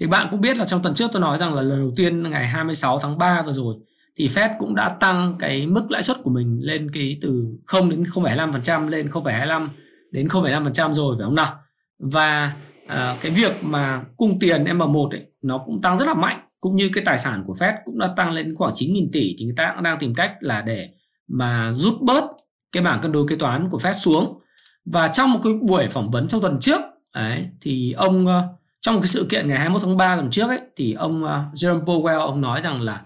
Thì 0.00 0.06
bạn 0.06 0.28
cũng 0.30 0.40
biết 0.40 0.58
là 0.58 0.64
trong 0.64 0.82
tuần 0.82 0.94
trước 0.94 1.10
tôi 1.12 1.22
nói 1.22 1.38
rằng 1.38 1.54
là 1.54 1.62
lần 1.62 1.78
đầu 1.78 1.92
tiên 1.96 2.30
ngày 2.30 2.48
26 2.48 2.98
tháng 2.98 3.18
3 3.18 3.42
vừa 3.42 3.52
rồi 3.52 3.76
thì 4.16 4.28
Fed 4.28 4.48
cũng 4.58 4.74
đã 4.74 4.88
tăng 4.88 5.36
cái 5.38 5.66
mức 5.66 5.90
lãi 5.90 6.02
suất 6.02 6.16
của 6.22 6.30
mình 6.30 6.60
lên 6.62 6.90
cái 6.90 7.18
từ 7.20 7.44
0 7.66 7.90
đến 7.90 8.02
0,25% 8.02 8.88
lên 8.88 9.08
0,25 9.08 9.68
đến 10.10 10.26
0,5% 10.26 10.92
rồi 10.92 11.16
phải 11.18 11.24
không 11.24 11.34
nào? 11.34 11.58
Và 11.98 12.52
à, 12.86 13.16
cái 13.20 13.32
việc 13.32 13.52
mà 13.60 14.02
cung 14.16 14.38
tiền 14.38 14.64
M1 14.64 15.10
ấy, 15.10 15.22
nó 15.42 15.58
cũng 15.58 15.82
tăng 15.82 15.96
rất 15.96 16.06
là 16.06 16.14
mạnh 16.14 16.40
cũng 16.60 16.76
như 16.76 16.90
cái 16.92 17.04
tài 17.04 17.18
sản 17.18 17.44
của 17.46 17.54
Fed 17.54 17.72
cũng 17.84 17.98
đã 17.98 18.06
tăng 18.16 18.30
lên 18.30 18.54
khoảng 18.54 18.72
9.000 18.72 19.08
tỷ 19.12 19.36
thì 19.38 19.44
người 19.44 19.54
ta 19.56 19.72
cũng 19.74 19.82
đang 19.82 19.98
tìm 19.98 20.14
cách 20.14 20.32
là 20.40 20.60
để 20.60 20.88
mà 21.28 21.72
rút 21.72 22.00
bớt 22.00 22.24
cái 22.72 22.82
bảng 22.82 23.00
cân 23.00 23.12
đối 23.12 23.28
kế 23.28 23.36
toán 23.36 23.70
của 23.70 23.78
Fed 23.78 23.92
xuống. 23.92 24.40
Và 24.84 25.08
trong 25.08 25.32
một 25.32 25.40
cái 25.44 25.52
buổi 25.52 25.88
phỏng 25.88 26.10
vấn 26.10 26.28
trong 26.28 26.40
tuần 26.40 26.60
trước 26.60 26.80
ấy, 27.12 27.46
thì 27.60 27.92
ông 27.92 28.26
ờ, 28.26 28.42
trong 28.80 28.94
một 28.94 29.00
cái 29.00 29.08
sự 29.08 29.26
kiện 29.30 29.48
ngày 29.48 29.58
21 29.58 29.82
tháng 29.82 29.96
3 29.96 30.16
tuần 30.16 30.30
trước 30.30 30.48
ấy 30.48 30.60
thì 30.76 30.92
ông 30.92 31.24
uh, 31.24 31.30
Jerome 31.54 31.84
Powell 31.84 32.20
ông 32.20 32.40
nói 32.40 32.60
rằng 32.60 32.82
là 32.82 33.00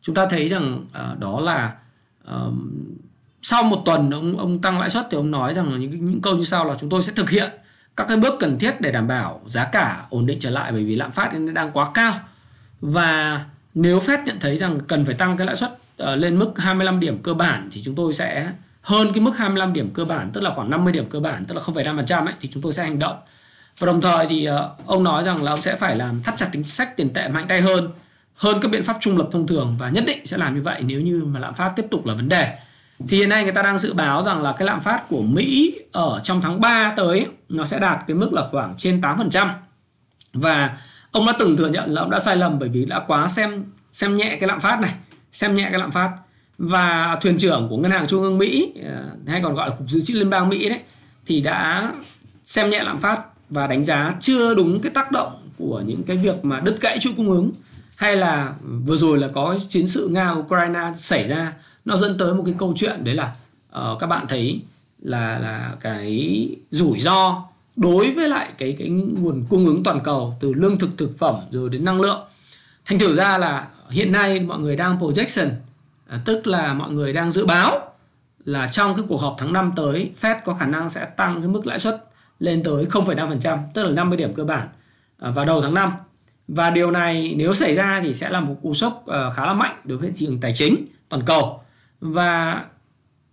chúng 0.00 0.14
ta 0.14 0.26
thấy 0.26 0.48
rằng 0.48 0.84
uh, 0.86 1.18
đó 1.18 1.40
là 1.40 1.76
uh, 2.24 2.54
sau 3.42 3.62
một 3.62 3.82
tuần 3.84 4.10
ông 4.10 4.38
ông 4.38 4.60
tăng 4.60 4.80
lãi 4.80 4.90
suất 4.90 5.06
thì 5.10 5.16
ông 5.16 5.30
nói 5.30 5.54
rằng 5.54 5.72
là 5.72 5.78
những 5.78 6.04
những 6.04 6.22
câu 6.22 6.36
như 6.36 6.44
sau 6.44 6.64
là 6.64 6.74
chúng 6.80 6.90
tôi 6.90 7.02
sẽ 7.02 7.12
thực 7.16 7.30
hiện 7.30 7.50
các 7.96 8.08
cái 8.08 8.16
bước 8.16 8.34
cần 8.40 8.58
thiết 8.58 8.80
để 8.80 8.92
đảm 8.92 9.08
bảo 9.08 9.40
giá 9.46 9.64
cả 9.64 10.06
ổn 10.10 10.26
định 10.26 10.38
trở 10.38 10.50
lại 10.50 10.72
bởi 10.72 10.84
vì 10.84 10.94
lạm 10.94 11.10
phát 11.10 11.30
đang 11.54 11.70
quá 11.72 11.86
cao. 11.94 12.12
Và 12.80 13.44
nếu 13.74 13.98
Fed 13.98 14.24
nhận 14.24 14.40
thấy 14.40 14.56
rằng 14.56 14.78
cần 14.80 15.04
phải 15.04 15.14
tăng 15.14 15.36
cái 15.36 15.46
lãi 15.46 15.56
suất 15.56 15.78
ờ, 15.96 16.16
lên 16.16 16.38
mức 16.38 16.52
25 16.56 17.00
điểm 17.00 17.22
cơ 17.22 17.34
bản 17.34 17.68
thì 17.72 17.80
chúng 17.84 17.94
tôi 17.94 18.12
sẽ 18.12 18.50
hơn 18.82 19.12
cái 19.14 19.20
mức 19.20 19.36
25 19.36 19.72
điểm 19.72 19.90
cơ 19.94 20.04
bản 20.04 20.30
tức 20.32 20.40
là 20.40 20.50
khoảng 20.54 20.70
50 20.70 20.92
điểm 20.92 21.06
cơ 21.10 21.20
bản 21.20 21.44
tức 21.44 21.54
là 21.54 21.60
0,5% 21.60 22.26
ấy 22.26 22.34
thì 22.40 22.48
chúng 22.52 22.62
tôi 22.62 22.72
sẽ 22.72 22.84
hành 22.84 22.98
động. 22.98 23.16
Và 23.78 23.86
đồng 23.86 24.00
thời 24.00 24.26
thì 24.26 24.44
ờ, 24.44 24.70
ông 24.86 25.04
nói 25.04 25.24
rằng 25.24 25.42
là 25.42 25.52
ông 25.52 25.62
sẽ 25.62 25.76
phải 25.76 25.96
làm 25.96 26.22
thắt 26.22 26.36
chặt 26.36 26.48
chính 26.52 26.64
sách 26.64 26.96
tiền 26.96 27.08
tệ 27.08 27.28
mạnh 27.28 27.46
tay 27.48 27.60
hơn 27.60 27.88
hơn 28.36 28.58
các 28.60 28.70
biện 28.70 28.82
pháp 28.82 28.96
trung 29.00 29.18
lập 29.18 29.28
thông 29.32 29.46
thường 29.46 29.76
và 29.78 29.88
nhất 29.88 30.04
định 30.06 30.26
sẽ 30.26 30.36
làm 30.36 30.54
như 30.54 30.62
vậy 30.62 30.82
nếu 30.82 31.00
như 31.00 31.24
mà 31.26 31.40
lạm 31.40 31.54
phát 31.54 31.72
tiếp 31.76 31.86
tục 31.90 32.06
là 32.06 32.14
vấn 32.14 32.28
đề 32.28 32.58
thì 33.08 33.16
hiện 33.16 33.28
nay 33.28 33.44
người 33.44 33.52
ta 33.52 33.62
đang 33.62 33.78
dự 33.78 33.94
báo 33.94 34.24
rằng 34.24 34.42
là 34.42 34.52
cái 34.52 34.66
lạm 34.66 34.80
phát 34.80 35.08
của 35.08 35.22
Mỹ 35.22 35.78
ở 35.92 36.20
trong 36.22 36.40
tháng 36.40 36.60
3 36.60 36.94
tới 36.96 37.26
nó 37.48 37.64
sẽ 37.64 37.78
đạt 37.78 37.98
cái 38.06 38.14
mức 38.14 38.32
là 38.32 38.42
khoảng 38.50 38.74
trên 38.76 39.00
8%. 39.00 39.48
Và 40.32 40.78
ông 41.10 41.26
đã 41.26 41.32
từng 41.38 41.56
thừa 41.56 41.68
nhận 41.68 41.94
là 41.94 42.00
ông 42.00 42.10
đã 42.10 42.18
sai 42.18 42.36
lầm 42.36 42.58
bởi 42.58 42.68
vì 42.68 42.84
đã 42.84 43.00
quá 43.06 43.28
xem 43.28 43.64
xem 43.92 44.16
nhẹ 44.16 44.36
cái 44.40 44.48
lạm 44.48 44.60
phát 44.60 44.80
này, 44.80 44.94
xem 45.32 45.54
nhẹ 45.54 45.68
cái 45.70 45.78
lạm 45.78 45.90
phát. 45.90 46.10
Và 46.58 47.18
thuyền 47.20 47.38
trưởng 47.38 47.66
của 47.70 47.76
ngân 47.76 47.90
hàng 47.90 48.06
trung 48.06 48.22
ương 48.22 48.38
Mỹ 48.38 48.72
ờ, 48.84 49.04
hay 49.26 49.42
còn 49.42 49.54
gọi 49.54 49.68
là 49.68 49.76
cục 49.76 49.88
dự 49.88 50.00
trữ 50.00 50.14
liên 50.14 50.30
bang 50.30 50.48
Mỹ 50.48 50.68
đấy 50.68 50.80
thì 51.26 51.40
đã 51.40 51.92
xem 52.44 52.70
nhẹ 52.70 52.82
lạm 52.82 53.00
phát 53.00 53.20
và 53.50 53.66
đánh 53.66 53.84
giá 53.84 54.14
chưa 54.20 54.54
đúng 54.54 54.80
cái 54.80 54.92
tác 54.94 55.12
động 55.12 55.32
của 55.58 55.82
những 55.86 56.02
cái 56.02 56.16
việc 56.16 56.44
mà 56.44 56.60
đứt 56.60 56.80
gãy 56.80 56.98
chuỗi 57.00 57.12
cung 57.16 57.30
ứng 57.30 57.50
hay 57.96 58.16
là 58.16 58.52
vừa 58.86 58.96
rồi 58.96 59.18
là 59.18 59.28
có 59.28 59.56
chiến 59.68 59.88
sự 59.88 60.08
Nga 60.08 60.30
Ukraine 60.30 60.92
xảy 60.94 61.24
ra 61.24 61.52
nó 61.84 61.96
dẫn 61.96 62.18
tới 62.18 62.34
một 62.34 62.42
cái 62.46 62.54
câu 62.58 62.72
chuyện 62.76 63.04
đấy 63.04 63.14
là 63.14 63.34
uh, 63.78 63.98
các 63.98 64.06
bạn 64.06 64.26
thấy 64.28 64.60
là 65.02 65.38
là 65.38 65.74
cái 65.80 66.48
rủi 66.70 67.00
ro 67.00 67.44
đối 67.76 68.12
với 68.12 68.28
lại 68.28 68.52
cái 68.58 68.76
cái 68.78 68.88
nguồn 68.88 69.44
cung 69.48 69.66
ứng 69.66 69.82
toàn 69.82 70.00
cầu 70.04 70.36
từ 70.40 70.54
lương 70.54 70.78
thực 70.78 70.90
thực 70.98 71.18
phẩm 71.18 71.36
rồi 71.50 71.68
đến 71.68 71.84
năng 71.84 72.00
lượng. 72.00 72.20
Thành 72.84 72.98
thử 72.98 73.14
ra 73.14 73.38
là 73.38 73.68
hiện 73.90 74.12
nay 74.12 74.40
mọi 74.40 74.58
người 74.58 74.76
đang 74.76 74.98
projection 74.98 75.50
à, 76.06 76.20
tức 76.24 76.46
là 76.46 76.74
mọi 76.74 76.90
người 76.90 77.12
đang 77.12 77.30
dự 77.30 77.46
báo 77.46 77.92
là 78.44 78.68
trong 78.68 78.96
cái 78.96 79.04
cuộc 79.08 79.20
họp 79.20 79.36
tháng 79.38 79.52
5 79.52 79.72
tới 79.76 80.10
Fed 80.20 80.36
có 80.44 80.54
khả 80.54 80.66
năng 80.66 80.90
sẽ 80.90 81.04
tăng 81.04 81.40
cái 81.40 81.48
mức 81.48 81.66
lãi 81.66 81.78
suất 81.78 82.04
lên 82.40 82.62
tới 82.62 82.84
0,5% 82.84 83.58
tức 83.74 83.82
là 83.82 83.90
50 83.90 84.18
điểm 84.18 84.34
cơ 84.34 84.44
bản 84.44 84.68
à, 85.18 85.30
vào 85.30 85.44
đầu 85.44 85.60
tháng 85.60 85.74
5 85.74 85.92
và 86.48 86.70
điều 86.70 86.90
này 86.90 87.34
nếu 87.36 87.54
xảy 87.54 87.74
ra 87.74 88.00
thì 88.04 88.14
sẽ 88.14 88.30
là 88.30 88.40
một 88.40 88.56
cú 88.62 88.74
sốc 88.74 89.02
ờ, 89.06 89.30
khá 89.30 89.46
là 89.46 89.54
mạnh 89.54 89.80
đối 89.84 89.98
với 89.98 90.08
thị 90.08 90.14
trường 90.16 90.40
tài 90.40 90.52
chính 90.52 90.86
toàn 91.08 91.22
cầu 91.26 91.63
và 92.04 92.64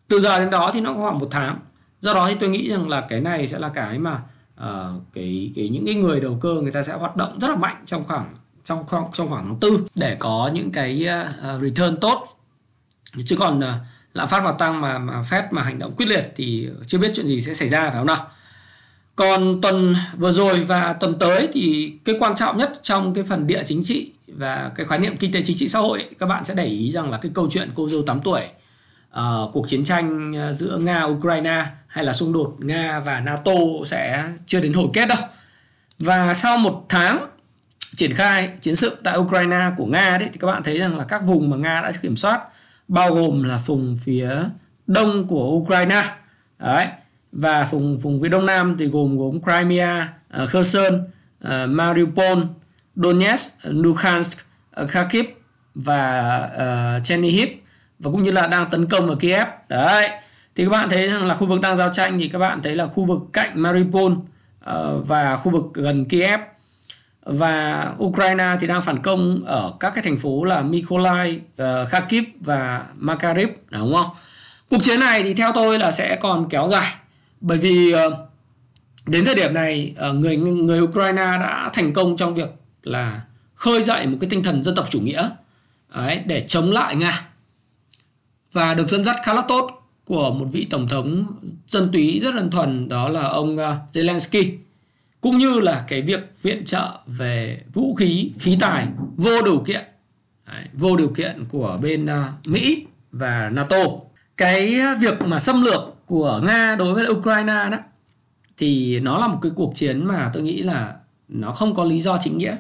từ 0.08 0.20
giờ 0.20 0.40
đến 0.40 0.50
đó 0.50 0.72
thì 0.74 0.82
nó 0.82 0.94
có 0.94 1.00
khoảng 1.00 1.20
một 1.20 1.28
tháng. 1.32 1.60
Do 2.00 2.14
đó 2.14 2.28
thì 2.30 2.36
tôi 2.40 2.50
nghĩ 2.50 2.70
rằng 2.70 2.90
là 2.90 3.06
cái 3.10 3.22
này 3.22 3.48
sẽ 3.48 3.60
là 3.60 3.70
cái 3.70 4.00
mà 4.00 4.22
uh, 4.60 5.02
cái 5.14 5.52
cái 5.56 5.70
những 5.70 5.86
cái 5.86 5.96
người 5.96 6.20
đầu 6.20 6.38
cơ 6.42 6.54
người 6.54 6.72
ta 6.72 6.84
sẽ 6.84 6.94
hoạt 6.94 7.16
động 7.16 7.40
rất 7.40 7.48
là 7.48 7.56
mạnh 7.56 7.84
trong 7.86 8.04
khoảng 8.08 8.34
trong 8.64 8.84
khoảng 8.88 9.06
trong 9.14 9.30
khoảng 9.30 9.46
tháng 9.46 9.60
tư 9.60 9.86
để 9.96 10.16
có 10.20 10.52
những 10.54 10.72
cái 10.72 11.08
uh, 11.56 11.62
return 11.62 11.98
tốt. 11.98 12.28
Chứ 13.26 13.36
còn 13.40 13.60
uh, 13.60 13.66
lạm 14.14 14.28
phát 14.28 14.44
mà 14.44 14.52
tăng 14.52 14.82
mà 14.82 14.98
mà 14.98 15.22
Fed 15.22 15.44
mà 15.52 15.62
hành 15.64 15.80
động 15.80 15.94
quyết 15.98 16.06
liệt 16.06 16.32
thì 16.36 16.70
chưa 16.86 16.98
biết 16.98 17.12
chuyện 17.16 17.28
gì 17.28 17.42
sẽ 17.42 17.54
xảy 17.54 17.70
ra 17.70 17.82
phải 17.82 17.98
không 17.98 18.08
nào? 18.08 18.28
Còn 19.16 19.62
tuần 19.62 19.96
vừa 20.18 20.32
rồi 20.32 20.64
và 20.64 20.94
tuần 20.94 21.20
tới 21.20 21.50
thì 21.54 21.94
cái 22.06 22.16
quan 22.20 22.36
trọng 22.36 22.58
nhất 22.58 22.74
trong 22.82 23.14
cái 23.14 23.24
phần 23.24 23.48
địa 23.48 23.64
chính 23.66 23.84
trị 23.84 24.12
và 24.28 24.72
cái 24.76 24.86
khái 24.86 25.00
niệm 25.00 25.18
kinh 25.18 25.32
tế 25.32 25.42
chính 25.44 25.56
trị 25.56 25.68
xã 25.68 25.80
hội 25.80 26.10
các 26.20 26.26
bạn 26.26 26.44
sẽ 26.44 26.54
để 26.56 26.66
ý 26.66 26.92
rằng 26.92 27.12
là 27.12 27.18
cái 27.18 27.32
câu 27.36 27.48
chuyện 27.52 27.72
cô 27.76 27.90
dâu 27.90 28.02
8 28.02 28.20
tuổi 28.22 28.42
uh, 29.20 29.54
cuộc 29.54 29.68
chiến 29.68 29.84
tranh 29.84 30.34
ờ, 30.34 30.54
giữa 30.54 30.78
Nga 30.78 31.04
Ukraine 31.04 31.66
hay 31.88 32.06
là 32.06 32.14
xung 32.14 32.34
đột 32.34 32.56
Nga 32.60 33.00
và 33.00 33.20
NATO 33.20 33.56
sẽ 33.86 34.24
chưa 34.46 34.60
đến 34.60 34.74
hồi 34.74 34.90
kết 34.94 35.06
đâu. 35.06 35.18
Và 36.00 36.34
sau 36.34 36.58
một 36.58 36.86
tháng 36.90 37.28
triển 37.96 38.14
khai 38.14 38.50
chiến 38.62 38.76
sự 38.76 38.98
tại 39.04 39.18
Ukraine 39.18 39.72
của 39.78 39.86
Nga 39.86 40.18
đấy 40.18 40.30
thì 40.34 40.40
các 40.40 40.48
bạn 40.48 40.64
thấy 40.64 40.78
rằng 40.78 40.98
là 40.98 41.04
các 41.04 41.24
vùng 41.26 41.50
mà 41.50 41.58
Nga 41.58 41.82
đã 41.82 41.92
kiểm 42.02 42.16
soát 42.16 42.42
bao 42.88 43.16
gồm 43.16 43.44
là 43.44 43.58
vùng 43.66 43.98
phía 43.98 44.36
đông 44.88 45.28
của 45.28 45.52
Ukraine 45.52 46.04
đấy 46.60 46.88
và 47.32 47.68
vùng 47.72 47.98
vùng 47.98 48.22
phía 48.22 48.30
đông 48.30 48.46
nam 48.46 48.76
thì 48.80 48.86
gồm 48.86 49.18
gồm 49.18 49.40
Crimea, 49.42 50.14
uh, 50.44 50.50
Kherson, 50.50 50.94
uh, 51.44 51.70
Mariupol, 51.70 52.40
Donetsk, 52.96 53.52
Luhansk, 53.64 54.40
uh, 54.82 54.90
Kharkiv 54.90 55.26
và 55.76 56.40
uh, 56.56 57.04
Chernihiv 57.06 57.50
và 58.02 58.12
cũng 58.12 58.24
như 58.24 58.32
là 58.32 58.48
đang 58.48 58.70
tấn 58.70 58.86
công 58.86 59.10
ở 59.10 59.16
Kiev. 59.16 59.48
Đấy. 59.70 60.10
Thì 60.56 60.64
các 60.64 60.70
bạn 60.70 60.90
thấy 60.90 61.08
rằng 61.08 61.28
là 61.28 61.34
khu 61.34 61.48
vực 61.48 61.62
đang 61.62 61.76
giao 61.76 61.90
tranh 61.90 62.20
thì 62.20 62.28
các 62.28 62.40
bạn 62.40 62.62
thấy 62.64 62.76
là 62.76 62.88
khu 62.88 63.06
vực 63.06 63.20
cạnh 63.34 63.52
Mariupol 63.56 64.14
ờ, 64.60 64.98
và 64.98 65.36
khu 65.36 65.52
vực 65.52 65.64
gần 65.74 66.06
Kiev. 66.06 66.40
Và 67.26 67.92
Ukraine 68.04 68.56
thì 68.60 68.68
đang 68.68 68.82
phản 68.82 69.00
công 69.02 69.42
ở 69.46 69.74
các 69.80 69.94
cái 69.96 70.04
thành 70.04 70.18
phố 70.18 70.44
là 70.44 70.62
Mykolaiv, 70.62 71.40
ờ, 71.58 71.86
Kharkiv 71.86 72.24
và 72.40 72.86
Makariv 72.96 73.50
đúng 73.70 73.96
không? 73.96 74.16
Cuộc 74.70 74.84
chiến 74.84 75.00
này 75.00 75.24
thì 75.24 75.34
theo 75.34 75.52
tôi 75.56 75.80
là 75.80 75.92
sẽ 75.92 76.16
còn 76.16 76.50
kéo 76.50 76.68
dài. 76.68 76.94
Bởi 77.42 77.58
vì 77.58 77.92
ờ, 77.92 78.28
đến 79.08 79.26
thời 79.26 79.36
điểm 79.36 79.54
này 79.54 79.96
người 80.14 80.38
người 80.38 80.82
Ukraine 80.82 81.24
đã 81.24 81.70
thành 81.74 81.94
công 81.94 82.18
trong 82.18 82.34
việc 82.34 82.50
là 82.84 83.22
khơi 83.56 83.82
dậy 83.82 84.08
một 84.08 84.18
cái 84.22 84.30
tinh 84.30 84.44
thần 84.44 84.64
dân 84.64 84.76
tộc 84.76 84.88
chủ 84.90 85.00
nghĩa. 85.00 85.30
Đấy, 85.96 86.22
để 86.26 86.46
chống 86.48 86.72
lại 86.72 86.96
Nga 86.96 87.31
và 88.52 88.74
được 88.74 88.90
dẫn 88.90 89.04
dắt 89.04 89.16
khá 89.24 89.34
là 89.34 89.42
tốt 89.48 89.82
của 90.06 90.32
một 90.32 90.46
vị 90.52 90.68
tổng 90.70 90.88
thống 90.88 91.26
dân 91.68 91.90
túy 91.94 92.20
rất 92.20 92.36
đơn 92.36 92.52
thuần 92.52 92.90
đó 92.90 93.10
là 93.10 93.22
ông 93.22 93.58
à, 93.58 93.78
Zelensky. 93.94 94.52
Cũng 95.22 95.38
như 95.38 95.60
là 95.60 95.86
cái 95.88 96.02
việc 96.02 96.20
viện 96.42 96.66
trợ 96.66 97.00
về 97.06 97.62
vũ 97.74 97.96
khí 97.96 98.32
khí 98.40 98.58
tài 98.60 98.88
vô 99.16 99.42
điều 99.42 99.60
kiện. 99.60 99.82
Đấy, 100.48 100.64
vô 100.74 100.98
điều 100.98 101.10
kiện 101.10 101.46
của 101.50 101.80
bên 101.82 102.06
uh, 102.06 102.48
Mỹ 102.48 102.86
và 103.12 103.50
NATO. 103.50 103.86
Cái 104.38 104.80
việc 105.00 105.22
mà 105.22 105.40
xâm 105.40 105.62
lược 105.62 105.82
của 106.06 106.42
Nga 106.44 106.76
đối 106.76 106.94
với 106.94 107.08
Ukraine 107.08 107.70
đó 107.72 107.78
thì 108.58 109.00
nó 109.00 109.18
là 109.18 109.28
một 109.28 109.40
cái 109.42 109.52
cuộc 109.56 109.76
chiến 109.76 110.06
mà 110.06 110.30
tôi 110.34 110.44
nghĩ 110.44 110.62
là 110.62 110.96
nó 111.28 111.52
không 111.52 111.76
có 111.76 111.84
lý 111.84 112.02
do 112.02 112.18
chính 112.18 112.38
nghĩa. 112.38 112.56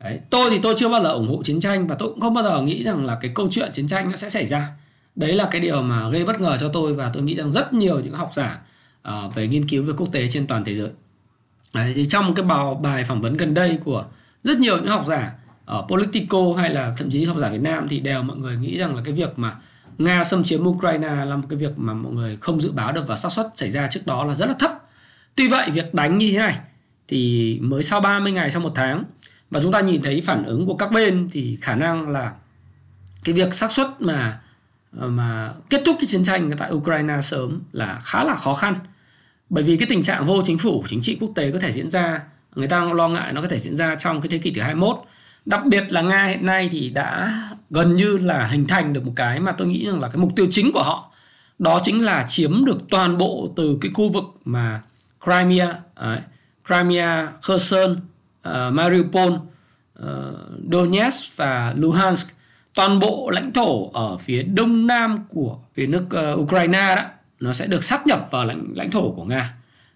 Đấy, 0.00 0.20
tôi 0.30 0.50
thì 0.50 0.58
tôi 0.62 0.74
chưa 0.76 0.88
bao 0.88 1.02
giờ 1.02 1.12
ủng 1.12 1.28
hộ 1.28 1.42
chiến 1.42 1.60
tranh 1.60 1.86
và 1.86 1.96
tôi 1.98 2.08
cũng 2.08 2.20
không 2.20 2.34
bao 2.34 2.44
giờ 2.44 2.62
nghĩ 2.62 2.82
rằng 2.82 3.04
là 3.04 3.18
cái 3.20 3.30
câu 3.34 3.48
chuyện 3.50 3.72
chiến 3.72 3.86
tranh 3.86 4.10
nó 4.10 4.16
sẽ 4.16 4.30
xảy 4.30 4.46
ra 4.46 4.68
đấy 5.16 5.32
là 5.32 5.46
cái 5.50 5.60
điều 5.60 5.82
mà 5.82 6.10
gây 6.10 6.24
bất 6.24 6.40
ngờ 6.40 6.56
cho 6.60 6.68
tôi 6.68 6.94
và 6.94 7.10
tôi 7.14 7.22
nghĩ 7.22 7.36
rằng 7.36 7.52
rất 7.52 7.72
nhiều 7.72 8.00
những 8.00 8.14
học 8.14 8.30
giả 8.34 8.60
uh, 9.08 9.34
về 9.34 9.46
nghiên 9.46 9.68
cứu 9.68 9.84
về 9.84 9.92
quốc 9.96 10.08
tế 10.12 10.28
trên 10.28 10.46
toàn 10.46 10.64
thế 10.64 10.74
giới 10.74 10.90
đấy, 11.74 11.92
thì 11.96 12.06
trong 12.06 12.34
cái 12.34 12.44
bài, 12.44 12.64
bài 12.82 13.04
phỏng 13.04 13.20
vấn 13.20 13.36
gần 13.36 13.54
đây 13.54 13.78
của 13.84 14.04
rất 14.42 14.58
nhiều 14.58 14.76
những 14.76 14.86
học 14.86 15.04
giả 15.06 15.32
ở 15.64 15.86
Politico 15.88 16.38
hay 16.56 16.70
là 16.70 16.94
thậm 16.96 17.10
chí 17.10 17.24
học 17.24 17.36
giả 17.38 17.48
Việt 17.48 17.60
Nam 17.60 17.86
thì 17.88 18.00
đều 18.00 18.22
mọi 18.22 18.36
người 18.36 18.56
nghĩ 18.56 18.78
rằng 18.78 18.96
là 18.96 19.02
cái 19.04 19.14
việc 19.14 19.38
mà 19.38 19.56
Nga 19.98 20.24
xâm 20.24 20.44
chiếm 20.44 20.66
Ukraine 20.66 21.24
là 21.24 21.36
một 21.36 21.46
cái 21.48 21.58
việc 21.58 21.72
mà 21.76 21.94
mọi 21.94 22.12
người 22.12 22.38
không 22.40 22.60
dự 22.60 22.72
báo 22.72 22.92
được 22.92 23.04
và 23.06 23.16
xác 23.16 23.32
suất 23.32 23.46
xảy 23.54 23.70
ra 23.70 23.86
trước 23.86 24.00
đó 24.06 24.24
là 24.24 24.34
rất 24.34 24.46
là 24.46 24.54
thấp. 24.58 24.72
Tuy 25.34 25.48
vậy 25.48 25.70
việc 25.70 25.94
đánh 25.94 26.18
như 26.18 26.30
thế 26.30 26.38
này 26.38 26.58
thì 27.08 27.58
mới 27.62 27.82
sau 27.82 28.00
30 28.00 28.32
ngày 28.32 28.50
sau 28.50 28.62
một 28.62 28.72
tháng 28.74 29.04
và 29.50 29.60
chúng 29.60 29.72
ta 29.72 29.80
nhìn 29.80 30.02
thấy 30.02 30.20
phản 30.20 30.44
ứng 30.44 30.66
của 30.66 30.74
các 30.74 30.92
bên 30.92 31.28
thì 31.32 31.58
khả 31.60 31.74
năng 31.74 32.08
là 32.08 32.32
cái 33.24 33.34
việc 33.34 33.54
xác 33.54 33.72
suất 33.72 33.88
mà 33.98 34.40
Ờ, 34.96 35.08
mà 35.08 35.52
kết 35.70 35.82
thúc 35.84 35.96
cái 36.00 36.06
chiến 36.06 36.24
tranh 36.24 36.50
tại 36.58 36.72
Ukraine 36.72 37.20
sớm 37.20 37.62
là 37.72 38.00
khá 38.02 38.24
là 38.24 38.34
khó 38.34 38.54
khăn. 38.54 38.74
Bởi 39.50 39.64
vì 39.64 39.76
cái 39.76 39.86
tình 39.90 40.02
trạng 40.02 40.26
vô 40.26 40.42
chính 40.44 40.58
phủ 40.58 40.84
chính 40.88 41.00
trị 41.00 41.16
quốc 41.20 41.32
tế 41.34 41.50
có 41.50 41.58
thể 41.58 41.72
diễn 41.72 41.90
ra 41.90 42.20
người 42.54 42.68
ta 42.68 42.80
lo 42.84 43.08
ngại 43.08 43.32
nó 43.32 43.42
có 43.42 43.48
thể 43.48 43.58
diễn 43.58 43.76
ra 43.76 43.94
trong 43.94 44.20
cái 44.20 44.28
thế 44.28 44.38
kỷ 44.38 44.50
thứ 44.50 44.60
21 44.60 44.96
đặc 45.44 45.66
biệt 45.66 45.92
là 45.92 46.02
Nga 46.02 46.24
hiện 46.24 46.46
nay 46.46 46.68
thì 46.72 46.90
đã 46.90 47.34
gần 47.70 47.96
như 47.96 48.18
là 48.18 48.46
hình 48.46 48.66
thành 48.66 48.92
được 48.92 49.04
một 49.04 49.12
cái 49.16 49.40
mà 49.40 49.52
tôi 49.52 49.68
nghĩ 49.68 49.86
rằng 49.86 50.00
là 50.00 50.08
cái 50.08 50.16
mục 50.16 50.32
tiêu 50.36 50.46
chính 50.50 50.72
của 50.72 50.82
họ. 50.82 51.12
Đó 51.58 51.80
chính 51.82 52.04
là 52.04 52.24
chiếm 52.28 52.64
được 52.64 52.78
toàn 52.90 53.18
bộ 53.18 53.52
từ 53.56 53.78
cái 53.80 53.90
khu 53.94 54.08
vực 54.08 54.24
mà 54.44 54.82
Crimea, 55.24 55.74
ấy, 55.94 56.18
Crimea, 56.66 57.28
Kherson, 57.48 57.92
uh, 57.92 58.72
Mariupol, 58.72 59.32
uh, 59.32 60.06
Donetsk 60.72 61.36
và 61.36 61.74
Luhansk 61.76 62.28
toàn 62.74 62.98
bộ 62.98 63.30
lãnh 63.30 63.52
thổ 63.52 63.90
ở 63.92 64.16
phía 64.16 64.42
đông 64.42 64.86
nam 64.86 65.18
của 65.28 65.58
phía 65.74 65.86
nước 65.86 66.04
uh, 66.32 66.38
Ukraine 66.38 66.94
đó 66.96 67.02
nó 67.40 67.52
sẽ 67.52 67.66
được 67.66 67.84
sáp 67.84 68.06
nhập 68.06 68.28
vào 68.30 68.44
lãnh 68.44 68.64
lãnh 68.74 68.90
thổ 68.90 69.10
của 69.10 69.24
Nga. 69.24 69.54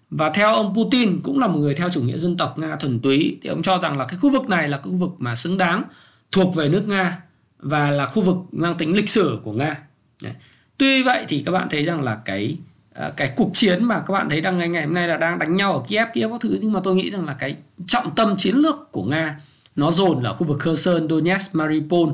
Và 0.09 0.29
theo 0.29 0.53
ông 0.53 0.75
Putin 0.75 1.21
cũng 1.21 1.39
là 1.39 1.47
một 1.47 1.59
người 1.59 1.73
theo 1.73 1.89
chủ 1.89 2.01
nghĩa 2.01 2.17
dân 2.17 2.37
tộc 2.37 2.57
Nga 2.57 2.75
thuần 2.75 2.99
túy 2.99 3.39
thì 3.41 3.49
ông 3.49 3.61
cho 3.61 3.77
rằng 3.77 3.97
là 3.97 4.05
cái 4.05 4.19
khu 4.19 4.29
vực 4.29 4.49
này 4.49 4.67
là 4.67 4.77
khu 4.77 4.91
vực 4.91 5.09
mà 5.17 5.35
xứng 5.35 5.57
đáng 5.57 5.83
thuộc 6.31 6.55
về 6.55 6.69
nước 6.69 6.87
Nga 6.87 7.21
và 7.59 7.91
là 7.91 8.05
khu 8.05 8.21
vực 8.21 8.35
mang 8.51 8.75
tính 8.75 8.95
lịch 8.95 9.09
sử 9.09 9.39
của 9.43 9.51
Nga. 9.51 9.77
Đấy. 10.23 10.33
Tuy 10.77 11.03
vậy 11.03 11.25
thì 11.27 11.43
các 11.45 11.51
bạn 11.51 11.67
thấy 11.69 11.85
rằng 11.85 12.01
là 12.01 12.17
cái 12.25 12.57
ờ, 12.93 13.13
cái 13.17 13.33
cuộc 13.35 13.49
chiến 13.53 13.83
mà 13.83 13.99
các 13.99 14.13
bạn 14.13 14.29
thấy 14.29 14.41
đang 14.41 14.57
ngày 14.57 14.69
ngày 14.69 14.85
hôm 14.85 14.93
nay 14.93 15.07
là 15.07 15.17
đang 15.17 15.39
đánh 15.39 15.55
nhau 15.55 15.73
ở 15.73 15.83
Kiev 15.87 16.07
Kiev 16.13 16.31
các 16.31 16.41
thứ 16.41 16.57
nhưng 16.61 16.73
mà 16.73 16.79
tôi 16.83 16.95
nghĩ 16.95 17.09
rằng 17.09 17.25
là 17.25 17.33
cái 17.33 17.55
trọng 17.87 18.15
tâm 18.15 18.37
chiến 18.37 18.55
lược 18.55 18.91
của 18.91 19.03
Nga 19.03 19.39
nó 19.75 19.91
dồn 19.91 20.23
ở 20.23 20.33
khu 20.33 20.47
vực 20.47 20.61
Kherson, 20.61 21.09
Donetsk, 21.09 21.55
Mariupol 21.55 22.09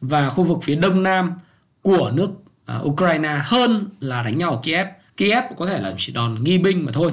và 0.00 0.28
khu 0.28 0.44
vực 0.44 0.58
phía 0.62 0.74
đông 0.74 1.02
nam 1.02 1.32
của 1.82 2.10
nước 2.14 2.30
uh, 2.76 2.84
Ukraine 2.84 3.40
hơn 3.42 3.88
là 4.00 4.22
đánh 4.22 4.38
nhau 4.38 4.50
ở 4.50 4.60
Kiev. 4.62 4.86
Kiev 5.16 5.44
có 5.56 5.66
thể 5.66 5.80
là 5.80 5.94
chỉ 5.98 6.12
đòn 6.12 6.44
nghi 6.44 6.58
binh 6.58 6.84
mà 6.84 6.92
thôi. 6.92 7.12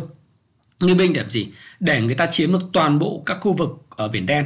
Nghi 0.80 0.94
binh 0.94 1.14
để 1.14 1.22
làm 1.22 1.30
gì? 1.30 1.52
Để 1.80 2.02
người 2.02 2.16
ta 2.16 2.26
chiếm 2.26 2.52
được 2.52 2.64
toàn 2.74 3.00
bộ 3.00 3.24
các 3.26 3.38
khu 3.42 3.54
vực 3.54 3.70
ở 3.90 4.08
biển 4.08 4.26
đen. 4.26 4.46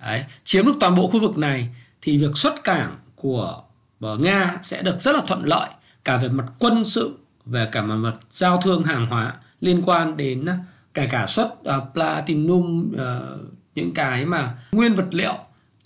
Đấy, 0.00 0.24
chiếm 0.44 0.66
được 0.66 0.76
toàn 0.80 0.94
bộ 0.94 1.06
khu 1.06 1.20
vực 1.20 1.38
này 1.38 1.68
thì 2.02 2.18
việc 2.18 2.36
xuất 2.36 2.64
cảng 2.64 2.96
của 3.16 3.62
ờ, 4.00 4.16
Nga 4.16 4.58
sẽ 4.62 4.82
được 4.82 5.00
rất 5.00 5.14
là 5.14 5.22
thuận 5.26 5.44
lợi 5.44 5.70
cả 6.04 6.16
về 6.16 6.28
mặt 6.28 6.46
quân 6.58 6.84
sự, 6.84 7.18
về 7.46 7.68
cả 7.72 7.82
mặt 7.82 8.14
giao 8.30 8.60
thương 8.60 8.82
hàng 8.82 9.06
hóa 9.06 9.34
liên 9.60 9.82
quan 9.84 10.16
đến 10.16 10.44
à, 10.44 10.58
kể 10.94 11.06
cả 11.06 11.26
xuất 11.26 11.46
uh, 11.46 11.94
platinum 11.94 12.92
uh, 12.94 13.40
những 13.74 13.94
cái 13.94 14.26
mà 14.26 14.54
nguyên 14.72 14.94
vật 14.94 15.06
liệu 15.10 15.34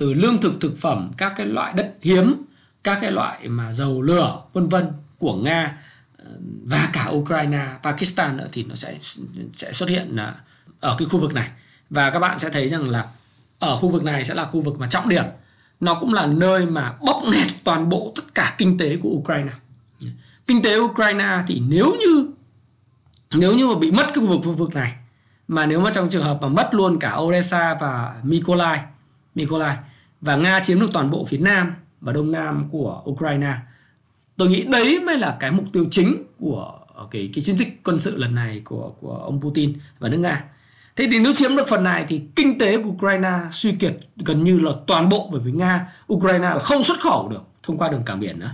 từ 0.03 0.15
lương 0.15 0.39
thực 0.41 0.61
thực 0.61 0.79
phẩm 0.79 1.11
các 1.17 1.33
cái 1.37 1.47
loại 1.47 1.73
đất 1.73 1.95
hiếm 2.03 2.43
các 2.85 2.99
cái 3.01 3.13
loại 3.13 3.49
mà 3.49 3.73
dầu 3.73 4.03
lửa 4.03 4.43
vân 4.53 4.69
vân 4.69 4.93
của 5.19 5.35
nga 5.35 5.79
ờ, 6.19 6.25
và 6.65 6.89
cả 6.93 7.09
Ukraine, 7.11 7.67
Pakistan 7.83 8.37
nữa 8.37 8.49
thì 8.53 8.65
nó 8.65 8.75
sẽ 8.75 8.97
sẽ 9.53 9.73
xuất 9.73 9.89
hiện 9.89 10.17
ờ, 10.17 10.35
ở 10.81 10.97
cái 10.99 11.09
khu 11.09 11.19
vực 11.19 11.35
này. 11.35 11.49
Và 11.91 12.11
các 12.11 12.19
bạn 12.19 12.39
sẽ 12.39 12.51
thấy 12.51 12.69
rằng 12.69 12.91
là 12.91 13.07
ở 13.59 13.77
khu 13.77 13.89
vực 13.91 14.05
này 14.05 14.25
sẽ 14.25 14.35
là 14.35 14.45
khu 14.45 14.61
vực 14.61 14.79
mà 14.79 14.87
trọng 14.87 15.09
điểm. 15.09 15.25
Nó 15.81 15.95
cũng 15.95 16.15
là 16.15 16.27
nơi 16.27 16.67
mà 16.67 16.95
bóp 17.01 17.23
nghẹt 17.33 17.49
toàn 17.65 17.89
bộ 17.89 18.13
tất 18.17 18.35
cả 18.35 18.55
kinh 18.59 18.79
tế 18.79 18.97
của 18.97 19.09
Ukraine. 19.09 19.53
Kinh 20.47 20.63
tế 20.63 20.79
Ukraine 20.79 21.43
thì 21.47 21.63
nếu 21.69 21.97
như 22.01 22.31
nếu 23.35 23.55
như 23.55 23.67
mà 23.67 23.75
bị 23.79 23.91
mất 23.91 24.07
cái 24.15 24.25
khu 24.25 24.27
vực 24.27 24.41
khu 24.45 24.53
vực 24.53 24.75
này 24.75 24.93
mà 25.49 25.67
nếu 25.67 25.81
mà 25.81 25.91
trong 25.93 26.09
trường 26.09 26.25
hợp 26.25 26.39
mà 26.43 26.49
mất 26.49 26.75
luôn 26.75 26.99
cả 26.99 27.17
Odessa 27.17 27.75
và 27.81 28.15
Mykolaiv 28.23 28.81
Mykolaiv 29.35 29.79
và 30.23 30.37
Nga 30.37 30.61
chiếm 30.61 30.81
được 30.81 30.91
toàn 30.93 31.11
bộ 31.11 31.25
phía 31.25 31.39
nam 31.39 31.75
và 32.01 32.13
đông 32.13 32.33
nam 32.33 32.69
của 32.71 33.03
Ukraine. 33.11 33.55
Tôi 34.37 34.49
nghĩ 34.49 34.63
đấy 34.63 35.01
mới 35.01 35.19
là 35.19 35.37
cái 35.41 35.51
mục 35.51 35.65
tiêu 35.73 35.87
chính 35.91 36.25
của 36.39 36.73
ờ, 36.95 37.07
cái 37.11 37.31
cái 37.35 37.43
chiến 37.43 37.57
dịch 37.57 37.83
quân 37.85 38.01
sự 38.01 38.17
lần 38.17 38.35
này 38.35 38.63
của 38.65 38.95
của 39.01 39.15
ông 39.15 39.41
Putin 39.41 39.73
và 39.99 40.09
nước 40.09 40.19
Nga. 40.19 40.45
Thế 40.97 41.09
thì 41.11 41.19
nếu 41.19 41.33
chiếm 41.35 41.57
được 41.57 41.69
phần 41.69 41.85
này 41.85 42.05
thì 42.09 42.23
kinh 42.37 42.59
tế 42.59 42.83
của 42.83 42.91
Ukraine 42.91 43.39
suy 43.51 43.73
kiệt 43.73 43.97
gần 44.17 44.45
như 44.45 44.61
là 44.61 44.73
toàn 44.87 45.09
bộ 45.09 45.29
bởi 45.33 45.41
vì 45.41 45.53
Nga, 45.53 45.89
Ukraine 46.13 46.49
là 46.49 46.59
không 46.59 46.85
xuất 46.85 47.01
khẩu 47.01 47.29
được 47.29 47.43
thông 47.63 47.79
qua 47.79 47.89
đường 47.89 48.03
cảng 48.07 48.21
biển 48.21 48.41
nữa. 48.41 48.51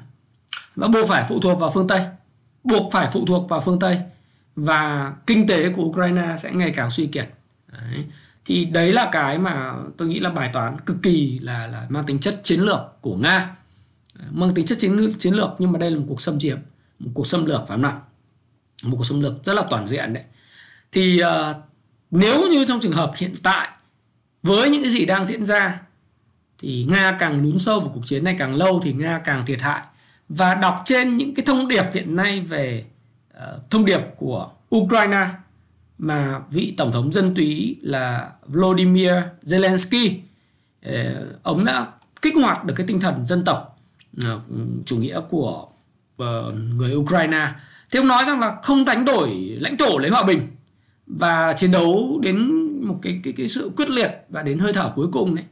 Và 0.76 0.88
buộc 0.88 1.08
phải 1.08 1.24
phụ 1.28 1.40
thuộc 1.40 1.60
vào 1.60 1.70
phương 1.74 1.88
Tây. 1.88 2.00
Buộc 2.64 2.92
phải 2.92 3.08
phụ 3.12 3.26
thuộc 3.26 3.48
vào 3.48 3.60
phương 3.60 3.78
Tây 3.78 3.98
và 4.56 5.12
kinh 5.26 5.46
tế 5.46 5.72
của 5.72 5.82
Ukraine 5.82 6.36
sẽ 6.38 6.52
ngày 6.52 6.72
càng 6.76 6.90
suy 6.90 7.06
kiệt. 7.06 7.28
Đấy 7.72 8.04
thì 8.48 8.64
đấy 8.64 8.92
là 8.92 9.08
cái 9.12 9.38
mà 9.38 9.74
tôi 9.96 10.08
nghĩ 10.08 10.20
là 10.20 10.30
bài 10.30 10.50
toán 10.52 10.76
cực 10.86 10.96
kỳ 11.02 11.38
là 11.38 11.66
là 11.66 11.86
mang 11.88 12.04
tính 12.04 12.18
chất 12.18 12.40
chiến 12.42 12.60
lược 12.60 12.80
của 13.00 13.16
nga. 13.16 13.56
À, 14.18 14.24
mang 14.30 14.54
tính 14.54 14.66
chất 14.66 14.78
chiến 14.78 14.92
lược 14.92 15.18
chiến 15.18 15.34
lược 15.34 15.50
nhưng 15.58 15.72
mà 15.72 15.78
đây 15.78 15.90
là 15.90 15.98
một 15.98 16.04
cuộc 16.08 16.20
xâm 16.20 16.38
chiếm 16.38 16.58
một 16.98 17.10
cuộc 17.14 17.26
xâm 17.26 17.46
lược 17.46 17.60
phải 17.60 17.68
không 17.68 17.82
nào 17.82 18.02
một 18.82 18.96
cuộc 18.96 19.04
xâm 19.04 19.20
lược 19.20 19.44
rất 19.44 19.54
là 19.54 19.62
toàn 19.70 19.86
diện 19.86 20.14
đấy. 20.14 20.24
Thì 20.92 21.20
uh, 21.22 21.56
nếu 22.10 22.48
như 22.50 22.64
trong 22.64 22.80
trường 22.80 22.92
hợp 22.92 23.12
hiện 23.16 23.34
tại 23.42 23.68
với 24.42 24.70
những 24.70 24.82
cái 24.82 24.90
gì 24.90 25.04
đang 25.04 25.24
diễn 25.24 25.44
ra 25.44 25.80
thì 26.58 26.86
nga 26.88 27.16
càng 27.18 27.42
lún 27.42 27.58
sâu 27.58 27.80
vào 27.80 27.90
cuộc 27.94 28.06
chiến 28.06 28.24
này 28.24 28.36
càng 28.38 28.54
lâu 28.54 28.80
thì 28.82 28.92
nga 28.92 29.20
càng 29.24 29.46
thiệt 29.46 29.62
hại. 29.62 29.82
Và 30.28 30.54
đọc 30.54 30.82
trên 30.84 31.16
những 31.16 31.34
cái 31.34 31.46
thông 31.46 31.68
điệp 31.68 31.84
hiện 31.94 32.16
nay 32.16 32.40
về 32.40 32.84
uh, 33.36 33.70
thông 33.70 33.84
điệp 33.84 34.00
của 34.16 34.50
ukraine 34.76 35.26
mà 35.98 36.40
vị 36.50 36.74
tổng 36.76 36.92
thống 36.92 37.12
dân 37.12 37.34
túy 37.34 37.76
là 37.82 38.30
Volodymyr 38.46 39.12
Zelensky 39.42 40.14
ờ, 40.82 41.26
ông 41.42 41.64
đã 41.64 41.86
kích 42.22 42.34
hoạt 42.36 42.64
được 42.64 42.74
cái 42.76 42.86
tinh 42.86 43.00
thần 43.00 43.26
dân 43.26 43.44
tộc 43.44 43.78
ờ, 44.22 44.40
chủ 44.86 44.96
nghĩa 44.96 45.20
của 45.28 45.66
ờ, 46.16 46.52
người 46.52 46.94
Ukraine. 46.94 47.48
Thì 47.90 47.98
ông 47.98 48.08
nói 48.08 48.24
rằng 48.24 48.40
là 48.40 48.56
không 48.62 48.84
đánh 48.84 49.04
đổi 49.04 49.56
lãnh 49.60 49.76
thổ 49.76 49.98
lấy 49.98 50.10
hòa 50.10 50.22
bình 50.22 50.48
và 51.06 51.52
chiến 51.52 51.70
đấu 51.70 52.20
đến 52.22 52.48
một 52.86 52.98
cái 53.02 53.20
cái 53.24 53.32
cái 53.36 53.48
sự 53.48 53.70
quyết 53.76 53.90
liệt 53.90 54.10
và 54.28 54.42
đến 54.42 54.58
hơi 54.58 54.72
thở 54.72 54.92
cuối 54.94 55.06
cùng 55.12 55.34
đấy 55.34 55.44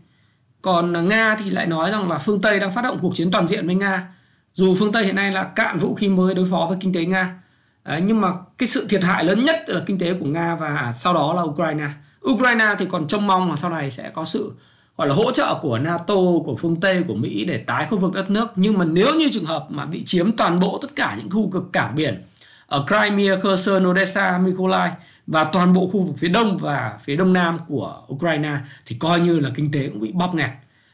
còn 0.67 1.09
nga 1.09 1.37
thì 1.39 1.51
lại 1.51 1.67
nói 1.67 1.91
rằng 1.91 2.11
là 2.11 2.19
phương 2.19 2.41
tây 2.41 2.61
đang 2.61 2.73
phát 2.73 2.83
động 2.83 2.99
cuộc 3.01 3.15
chiến 3.15 3.31
toàn 3.31 3.47
diện 3.47 3.67
với 3.67 3.75
nga. 3.75 4.09
Dù 4.55 4.75
phương 4.79 4.93
tây 4.93 5.05
hiện 5.05 5.17
nay 5.17 5.33
là 5.33 5.43
cạn 5.43 5.79
vũ 5.79 5.95
khí 5.95 6.09
mới 6.09 6.35
đối 6.35 6.47
phó 6.51 6.67
với 6.69 6.79
kinh 6.81 6.93
tế 6.93 7.05
nga 7.05 7.41
Đấy, 7.87 8.01
nhưng 8.05 8.21
mà 8.21 8.33
cái 8.59 8.67
sự 8.67 8.87
thiệt 8.89 9.05
hại 9.05 9.25
lớn 9.25 9.45
nhất 9.45 9.65
là 9.67 9.81
kinh 9.87 9.99
tế 9.99 10.15
của 10.15 10.27
nga 10.27 10.57
và 10.57 10.93
sau 10.95 11.15
đó 11.15 11.35
là 11.35 11.43
ukraine 11.43 11.89
ukraine 12.31 12.75
thì 12.79 12.87
còn 12.87 13.07
trông 13.07 13.27
mong 13.27 13.51
là 13.51 13.57
sau 13.57 13.71
này 13.71 13.91
sẽ 13.91 14.11
có 14.11 14.25
sự 14.25 14.53
gọi 14.97 15.09
là 15.09 15.15
hỗ 15.15 15.33
trợ 15.33 15.59
của 15.63 15.79
nato 15.79 16.15
của 16.45 16.57
phương 16.59 16.81
tây 16.81 17.05
của 17.09 17.15
mỹ 17.15 17.45
để 17.45 17.59
tái 17.59 17.87
khu 17.91 17.99
vực 17.99 18.13
đất 18.13 18.31
nước 18.31 18.49
nhưng 18.57 18.79
mà 18.79 18.85
nếu 18.85 19.15
như 19.15 19.29
trường 19.33 19.45
hợp 19.45 19.67
mà 19.69 19.87
bị 19.87 20.05
chiếm 20.05 20.33
toàn 20.33 20.61
bộ 20.61 20.79
tất 20.83 20.97
cả 20.97 21.15
những 21.19 21.31
khu 21.31 21.51
vực 21.53 21.63
cảng 21.73 21.95
biển 21.95 22.23
ở 22.67 22.85
Crimea, 22.87 23.37
Kherson, 23.43 23.91
Odessa, 23.91 24.39
Mykolaiv 24.39 24.93
và 25.27 25.45
toàn 25.45 25.73
bộ 25.73 25.87
khu 25.87 26.03
vực 26.03 26.15
phía 26.19 26.29
đông 26.29 26.59
và 26.59 26.99
phía 27.05 27.17
đông 27.17 27.33
nam 27.33 27.59
của 27.69 28.03
Ukraine 28.13 28.59
thì 28.87 28.97
coi 28.99 29.21
như 29.21 29.41
là 29.41 29.51
kinh 29.55 29.73
tế 29.73 29.89
cũng 29.89 30.01
bị 30.01 30.13
bóp 30.13 30.35
nghẹt. 30.35 30.51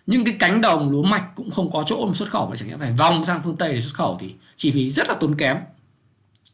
Những 0.06 0.24
cái 0.24 0.36
cánh 0.38 0.60
đồng 0.60 0.90
lúa 0.90 1.02
mạch 1.02 1.24
cũng 1.34 1.50
không 1.50 1.70
có 1.72 1.82
chỗ 1.86 2.06
mà 2.06 2.14
xuất 2.14 2.30
khẩu 2.30 2.46
mà 2.46 2.56
chẳng 2.56 2.70
lẽ 2.70 2.76
phải 2.76 2.92
vòng 2.92 3.24
sang 3.24 3.40
phương 3.44 3.56
Tây 3.56 3.74
để 3.74 3.80
xuất 3.80 3.94
khẩu 3.94 4.16
thì 4.20 4.34
chi 4.56 4.70
phí 4.70 4.90
rất 4.90 5.08
là 5.08 5.14
tốn 5.14 5.34
kém. 5.34 5.56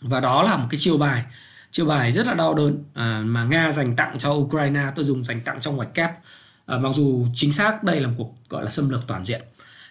Và 0.00 0.20
đó 0.20 0.42
là 0.42 0.56
một 0.56 0.66
cái 0.70 0.78
chiêu 0.78 0.96
bài. 0.96 1.24
Chiêu 1.70 1.86
bài 1.86 2.12
rất 2.12 2.26
là 2.26 2.34
đau 2.34 2.54
đớn 2.54 2.84
à, 2.94 3.22
mà 3.24 3.44
Nga 3.44 3.72
dành 3.72 3.96
tặng 3.96 4.18
cho 4.18 4.32
Ukraine 4.32 4.82
tôi 4.94 5.04
dùng 5.04 5.24
dành 5.24 5.40
tặng 5.40 5.60
trong 5.60 5.76
ngoặc 5.76 5.94
kép 5.94 6.10
à, 6.66 6.78
mặc 6.78 6.90
dù 6.94 7.26
chính 7.34 7.52
xác 7.52 7.84
đây 7.84 8.00
là 8.00 8.08
một 8.08 8.14
cuộc 8.18 8.34
gọi 8.48 8.64
là 8.64 8.70
xâm 8.70 8.88
lược 8.88 9.06
toàn 9.06 9.24
diện. 9.24 9.40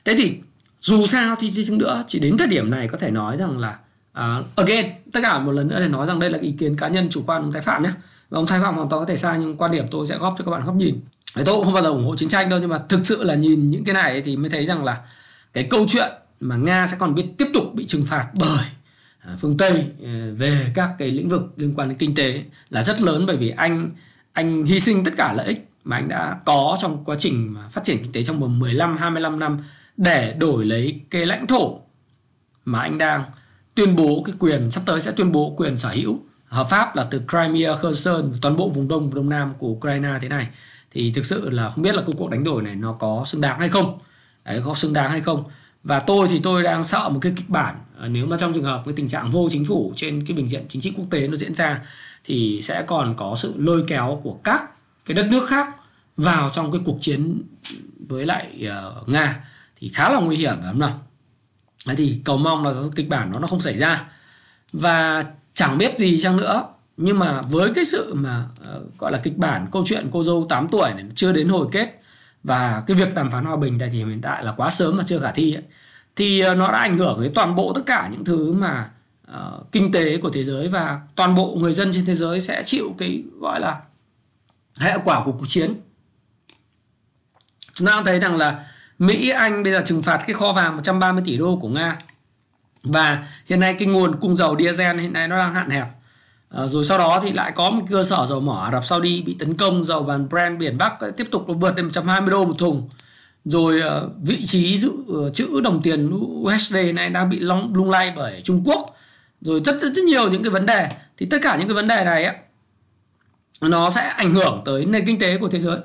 Thế 0.05 0.15
thì 0.17 0.37
dù 0.79 1.05
sao 1.05 1.35
thì 1.39 1.51
gì 1.51 1.75
nữa 1.75 2.03
chỉ 2.07 2.19
đến 2.19 2.37
thời 2.37 2.47
điểm 2.47 2.71
này 2.71 2.87
có 2.87 2.97
thể 2.97 3.11
nói 3.11 3.37
rằng 3.37 3.57
là 3.57 3.79
uh, 4.19 4.45
again 4.55 4.85
tất 5.13 5.19
cả 5.23 5.39
một 5.39 5.51
lần 5.51 5.67
nữa 5.67 5.79
để 5.79 5.87
nói 5.87 6.07
rằng 6.07 6.19
đây 6.19 6.29
là 6.29 6.39
ý 6.39 6.51
kiến 6.51 6.75
cá 6.75 6.87
nhân 6.87 7.09
chủ 7.09 7.23
quan 7.27 7.41
ông 7.41 7.51
thái 7.51 7.61
phạm 7.61 7.83
nhé. 7.83 7.89
Và 8.29 8.39
ông 8.39 8.47
thái 8.47 8.59
phạm 8.59 8.75
hoàn 8.75 8.89
toàn 8.89 9.01
có 9.01 9.05
thể 9.05 9.17
sai 9.17 9.37
nhưng 9.39 9.57
quan 9.57 9.71
điểm 9.71 9.85
tôi 9.91 10.07
sẽ 10.07 10.17
góp 10.17 10.35
cho 10.37 10.45
các 10.45 10.51
bạn 10.51 10.65
góc 10.65 10.75
nhìn. 10.75 10.99
Tôi 11.35 11.55
cũng 11.55 11.65
không 11.65 11.73
bao 11.73 11.83
giờ 11.83 11.89
ủng 11.89 12.05
hộ 12.05 12.15
chiến 12.15 12.29
tranh 12.29 12.49
đâu 12.49 12.59
nhưng 12.59 12.69
mà 12.69 12.77
thực 12.89 13.05
sự 13.05 13.23
là 13.23 13.35
nhìn 13.35 13.71
những 13.71 13.83
cái 13.83 13.95
này 13.95 14.21
thì 14.21 14.37
mới 14.37 14.49
thấy 14.49 14.65
rằng 14.65 14.83
là 14.83 14.97
cái 15.53 15.67
câu 15.69 15.85
chuyện 15.89 16.11
mà 16.39 16.55
nga 16.55 16.87
sẽ 16.87 16.97
còn 16.99 17.15
biết 17.15 17.25
tiếp 17.37 17.47
tục 17.53 17.63
bị 17.73 17.85
trừng 17.85 18.05
phạt 18.05 18.27
bởi 18.33 18.65
À, 19.27 19.35
phương 19.39 19.57
tây 19.57 19.85
ờ, 20.03 20.33
về 20.33 20.71
các 20.73 20.89
cái 20.97 21.11
lĩnh 21.11 21.29
vực 21.29 21.41
liên 21.55 21.73
quan 21.75 21.89
đến 21.89 21.97
kinh 21.97 22.15
tế 22.15 22.43
là 22.69 22.83
rất 22.83 23.01
lớn 23.01 23.25
bởi 23.27 23.37
vì 23.37 23.49
anh 23.49 23.89
anh 24.33 24.63
hy 24.63 24.79
sinh 24.79 25.03
tất 25.03 25.13
cả 25.17 25.33
lợi 25.33 25.47
ích 25.47 25.67
mà 25.83 25.95
anh 25.95 26.09
đã 26.09 26.39
có 26.45 26.77
trong 26.81 27.05
quá 27.05 27.15
trình 27.19 27.55
phát 27.71 27.83
triển 27.83 27.97
kinh 28.03 28.11
tế 28.11 28.23
trong 28.23 28.39
vòng 28.39 28.59
15 28.59 28.97
25 28.97 29.39
năm 29.39 29.59
để 29.97 30.35
đổi 30.39 30.65
lấy 30.65 31.01
cái 31.09 31.25
lãnh 31.25 31.47
thổ 31.47 31.79
mà 32.65 32.79
anh 32.79 32.97
đang 32.97 33.23
tuyên 33.75 33.95
bố 33.95 34.23
cái 34.25 34.35
quyền 34.39 34.71
sắp 34.71 34.83
tới 34.85 35.01
sẽ 35.01 35.11
tuyên 35.11 35.31
bố 35.31 35.53
quyền 35.57 35.77
sở 35.77 35.89
hữu. 35.89 36.19
Hợp 36.45 36.67
pháp 36.69 36.95
là 36.95 37.03
từ 37.03 37.21
Crimea, 37.27 37.75
Kherson 37.75 38.31
toàn 38.41 38.55
bộ 38.55 38.69
vùng 38.69 38.87
đông 38.87 39.01
vùng 39.03 39.15
đông 39.15 39.29
nam 39.29 39.53
của 39.57 39.67
Ukraine 39.67 40.09
thế 40.21 40.29
này. 40.29 40.47
Thì 40.91 41.11
thực 41.15 41.25
sự 41.25 41.49
là 41.49 41.69
không 41.69 41.81
biết 41.81 41.95
là 41.95 42.03
cuộc 42.17 42.29
đánh 42.29 42.43
đổi 42.43 42.61
này 42.61 42.75
nó 42.75 42.93
có 42.93 43.23
xứng 43.25 43.41
đáng 43.41 43.59
hay 43.59 43.69
không. 43.69 43.99
Đấy 44.45 44.61
có 44.65 44.73
xứng 44.73 44.93
đáng 44.93 45.11
hay 45.11 45.21
không? 45.21 45.43
Và 45.83 45.99
tôi 45.99 46.27
thì 46.27 46.39
tôi 46.39 46.63
đang 46.63 46.85
sợ 46.85 47.09
một 47.09 47.19
cái 47.21 47.33
kịch 47.35 47.49
bản 47.49 47.75
Ờ, 47.99 48.07
nếu 48.07 48.25
mà 48.25 48.37
trong 48.37 48.53
trường 48.53 48.63
hợp 48.63 48.81
cái 48.85 48.93
tình 48.97 49.07
trạng 49.07 49.31
vô 49.31 49.47
chính 49.51 49.65
phủ 49.65 49.93
trên 49.95 50.25
cái 50.25 50.37
bình 50.37 50.47
diện 50.47 50.65
chính 50.67 50.81
trị 50.81 50.93
quốc 50.97 51.05
tế 51.11 51.27
nó 51.27 51.35
diễn 51.35 51.55
ra 51.55 51.81
thì 52.23 52.59
sẽ 52.61 52.83
còn 52.87 53.15
có 53.17 53.35
sự 53.37 53.53
lôi 53.57 53.83
kéo 53.87 54.21
của 54.23 54.39
các 54.43 54.63
cái 55.05 55.15
đất 55.15 55.27
nước 55.31 55.49
khác 55.49 55.67
vào 56.17 56.49
trong 56.49 56.71
cái 56.71 56.81
cuộc 56.85 56.97
chiến 57.01 57.41
với 58.07 58.25
lại 58.25 58.69
uh, 59.01 59.09
nga 59.09 59.43
thì 59.79 59.89
khá 59.89 60.09
là 60.09 60.19
nguy 60.19 60.37
hiểm 60.37 60.55
phải 60.59 60.67
không 60.71 60.79
nào? 60.79 61.01
Đấy 61.87 61.95
thì 61.95 62.21
cầu 62.25 62.37
mong 62.37 62.65
là 62.65 62.73
kịch 62.95 63.09
bản 63.09 63.31
nó 63.33 63.39
nó 63.39 63.47
không 63.47 63.61
xảy 63.61 63.77
ra. 63.77 64.05
Và 64.73 65.23
chẳng 65.53 65.77
biết 65.77 65.97
gì 65.97 66.21
chăng 66.21 66.37
nữa 66.37 66.63
nhưng 66.97 67.19
mà 67.19 67.41
với 67.41 67.73
cái 67.73 67.85
sự 67.85 68.13
mà 68.13 68.45
uh, 68.75 68.97
gọi 68.99 69.11
là 69.11 69.17
kịch 69.23 69.37
bản 69.37 69.67
câu 69.71 69.83
chuyện 69.85 70.09
cô 70.11 70.23
dâu 70.23 70.45
8 70.49 70.67
tuổi 70.71 70.89
này 70.95 71.05
chưa 71.15 71.31
đến 71.31 71.49
hồi 71.49 71.67
kết 71.71 72.01
và 72.43 72.83
cái 72.87 72.97
việc 72.97 73.15
đàm 73.15 73.31
phán 73.31 73.45
hòa 73.45 73.55
bình 73.55 73.79
tại 73.79 73.89
thì 73.91 73.97
hiện 73.97 74.21
tại 74.21 74.43
là 74.43 74.51
quá 74.51 74.69
sớm 74.69 74.97
mà 74.97 75.03
chưa 75.07 75.19
khả 75.19 75.31
thi 75.31 75.53
ấy, 75.53 75.63
thì 76.17 76.39
ờ, 76.39 76.55
nó 76.55 76.71
đã 76.71 76.79
ảnh 76.79 76.97
hưởng 76.97 77.21
đến 77.21 77.31
toàn 77.35 77.55
bộ 77.55 77.73
tất 77.73 77.81
cả 77.85 78.09
những 78.11 78.25
thứ 78.25 78.53
mà 78.53 78.89
uh, 79.31 79.71
kinh 79.71 79.91
tế 79.91 80.17
của 80.17 80.29
thế 80.29 80.43
giới 80.43 80.67
và 80.67 81.01
toàn 81.15 81.35
bộ 81.35 81.55
người 81.55 81.73
dân 81.73 81.91
trên 81.93 82.05
thế 82.05 82.15
giới 82.15 82.39
sẽ 82.39 82.63
chịu 82.63 82.95
cái 82.97 83.23
gọi 83.39 83.59
là 83.59 83.81
hệ 84.79 84.97
quả 85.03 85.23
của 85.25 85.31
cuộc 85.31 85.45
chiến. 85.47 85.75
Chúng 87.73 87.87
ta 87.87 87.93
cũng 87.95 88.05
thấy 88.05 88.19
rằng 88.19 88.37
là 88.37 88.65
Mỹ 88.99 89.29
Anh 89.29 89.63
bây 89.63 89.73
giờ 89.73 89.81
trừng 89.85 90.01
phạt 90.01 90.23
cái 90.27 90.33
kho 90.33 90.53
vàng 90.53 90.75
130 90.75 91.23
tỷ 91.25 91.37
đô 91.37 91.57
của 91.61 91.67
Nga. 91.67 91.97
Và 92.83 93.27
hiện 93.45 93.59
nay 93.59 93.75
cái 93.79 93.87
nguồn 93.87 94.19
cung 94.19 94.35
dầu 94.35 94.55
diesel 94.59 94.99
hiện 94.99 95.13
nay 95.13 95.27
nó 95.27 95.37
đang 95.37 95.53
hạn 95.53 95.69
hẹp. 95.69 95.87
À, 96.49 96.65
rồi 96.65 96.85
sau 96.85 96.97
đó 96.97 97.19
thì 97.23 97.31
lại 97.31 97.51
có 97.55 97.69
một 97.69 97.83
cơ 97.89 98.03
sở 98.03 98.25
dầu 98.25 98.39
mỏ 98.39 98.61
Ả 98.65 98.71
Rập 98.71 98.85
Saudi 98.85 99.21
bị 99.21 99.35
tấn 99.39 99.57
công 99.57 99.85
dầu 99.85 100.03
vàng 100.03 100.29
Brent 100.29 100.59
biển 100.59 100.77
Bắc 100.77 100.93
tiếp 101.17 101.27
tục 101.31 101.45
vượt 101.47 101.75
lên 101.75 101.85
120 101.85 102.29
đô 102.29 102.45
một 102.45 102.55
thùng 102.59 102.87
rồi 103.49 103.79
ờ, 103.81 104.09
vị 104.23 104.45
trí 104.45 104.77
dự 104.77 104.91
ờ, 105.13 105.29
chữ 105.29 105.47
trữ 105.47 105.61
đồng 105.61 105.81
tiền 105.81 106.09
USD 106.13 106.75
này 106.93 107.09
đang 107.09 107.29
bị 107.29 107.39
long, 107.39 107.75
lung 107.75 107.89
lay 107.89 108.13
bởi 108.15 108.41
Trung 108.43 108.63
Quốc. 108.65 108.95
Rồi 109.41 109.61
rất, 109.65 109.81
rất 109.81 109.93
rất 109.93 110.03
nhiều 110.03 110.31
những 110.31 110.43
cái 110.43 110.49
vấn 110.49 110.65
đề. 110.65 110.89
Thì 111.17 111.25
tất 111.25 111.37
cả 111.41 111.55
những 111.55 111.67
cái 111.67 111.75
vấn 111.75 111.87
đề 111.87 112.03
này 112.03 112.23
á 112.23 112.35
nó 113.61 113.89
sẽ 113.89 114.01
ảnh 114.01 114.33
hưởng 114.33 114.61
tới 114.65 114.85
nền 114.85 115.05
kinh 115.05 115.19
tế 115.19 115.37
của 115.37 115.47
thế 115.47 115.59
giới. 115.59 115.77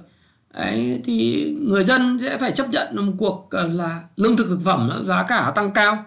Đấy, 0.55 1.01
thì 1.05 1.47
người 1.61 1.85
dân 1.85 2.19
sẽ 2.21 2.39
phải 2.39 2.51
chấp 2.51 2.69
nhận 2.71 3.07
một 3.07 3.13
cuộc 3.19 3.49
ờ, 3.51 3.67
là 3.67 4.03
lương 4.17 4.37
thực 4.37 4.47
thực 4.49 4.61
phẩm 4.65 5.01
giá 5.03 5.23
cả 5.29 5.53
tăng 5.55 5.73
cao. 5.73 6.05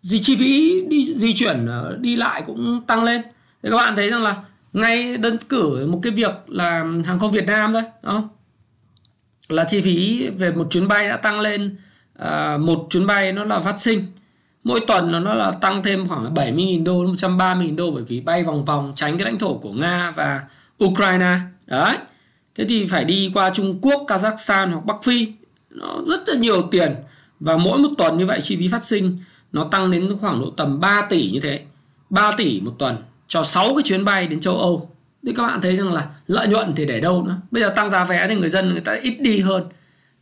Gì 0.00 0.18
chi 0.18 0.36
phí 0.36 0.84
đi 0.88 1.14
di 1.16 1.34
chuyển 1.34 1.66
đi 2.00 2.16
lại 2.16 2.42
cũng 2.46 2.82
tăng 2.86 3.04
lên. 3.04 3.22
Thì 3.62 3.70
các 3.70 3.76
bạn 3.76 3.96
thấy 3.96 4.10
rằng 4.10 4.22
là 4.22 4.36
ngay 4.72 5.16
đơn 5.16 5.36
cử 5.48 5.86
một 5.86 6.00
cái 6.02 6.12
việc 6.12 6.34
là 6.46 6.84
hàng 7.04 7.18
không 7.18 7.32
Việt 7.32 7.46
Nam 7.46 7.72
thôi 7.72 7.82
đó 8.02 8.28
là 9.48 9.64
chi 9.64 9.80
phí 9.80 10.28
về 10.28 10.52
một 10.52 10.66
chuyến 10.70 10.88
bay 10.88 11.08
đã 11.08 11.16
tăng 11.16 11.40
lên 11.40 11.76
à, 12.18 12.56
một 12.56 12.86
chuyến 12.90 13.06
bay 13.06 13.32
nó 13.32 13.44
là 13.44 13.60
phát 13.60 13.78
sinh. 13.78 14.04
Mỗi 14.64 14.80
tuần 14.86 15.24
nó 15.24 15.34
là 15.34 15.50
tăng 15.50 15.82
thêm 15.82 16.08
khoảng 16.08 16.34
70.000 16.34 16.84
đô 16.84 17.04
130.000 17.04 17.76
đô 17.76 17.90
bởi 17.90 18.02
vì 18.08 18.20
bay 18.20 18.44
vòng 18.44 18.64
vòng 18.64 18.92
tránh 18.94 19.18
cái 19.18 19.24
lãnh 19.24 19.38
thổ 19.38 19.54
của 19.54 19.72
Nga 19.72 20.10
và 20.10 20.40
Ukraine. 20.84 21.38
Đấy. 21.66 21.96
Thế 22.54 22.64
thì 22.68 22.86
phải 22.86 23.04
đi 23.04 23.30
qua 23.34 23.50
Trung 23.50 23.78
Quốc 23.82 24.04
Kazakhstan 24.06 24.70
hoặc 24.70 24.84
Bắc 24.84 24.96
Phi. 25.02 25.28
Nó 25.70 25.98
rất 26.06 26.20
là 26.26 26.34
nhiều 26.34 26.62
tiền. 26.70 26.94
Và 27.40 27.56
mỗi 27.56 27.78
một 27.78 27.88
tuần 27.98 28.18
như 28.18 28.26
vậy 28.26 28.40
chi 28.40 28.56
phí 28.56 28.68
phát 28.68 28.84
sinh 28.84 29.18
nó 29.52 29.64
tăng 29.64 29.90
đến 29.90 30.16
khoảng 30.20 30.40
độ 30.40 30.50
tầm 30.50 30.80
3 30.80 31.02
tỷ 31.10 31.30
như 31.30 31.40
thế. 31.40 31.60
3 32.10 32.30
tỷ 32.36 32.60
một 32.60 32.74
tuần 32.78 32.96
cho 33.28 33.44
6 33.44 33.74
cái 33.74 33.82
chuyến 33.84 34.04
bay 34.04 34.26
đến 34.26 34.40
châu 34.40 34.58
Âu 34.58 34.93
thì 35.26 35.32
các 35.36 35.42
bạn 35.42 35.60
thấy 35.60 35.76
rằng 35.76 35.92
là 35.92 36.06
lợi 36.26 36.48
nhuận 36.48 36.74
thì 36.76 36.84
để 36.84 37.00
đâu 37.00 37.22
nữa. 37.22 37.36
Bây 37.50 37.62
giờ 37.62 37.68
tăng 37.68 37.90
giá 37.90 38.04
vé 38.04 38.26
thì 38.28 38.34
người 38.34 38.50
dân 38.50 38.68
người 38.68 38.80
ta 38.80 38.92
ít 38.92 39.16
đi 39.20 39.40
hơn. 39.40 39.64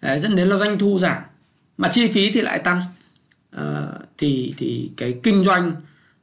Đấy, 0.00 0.20
dẫn 0.20 0.36
đến 0.36 0.48
là 0.48 0.56
doanh 0.56 0.78
thu 0.78 0.98
giảm. 0.98 1.22
Mà 1.78 1.88
chi 1.88 2.08
phí 2.08 2.30
thì 2.30 2.40
lại 2.40 2.58
tăng. 2.58 2.82
À, 3.56 3.86
thì 4.18 4.54
thì 4.58 4.90
cái 4.96 5.14
kinh 5.22 5.44
doanh 5.44 5.72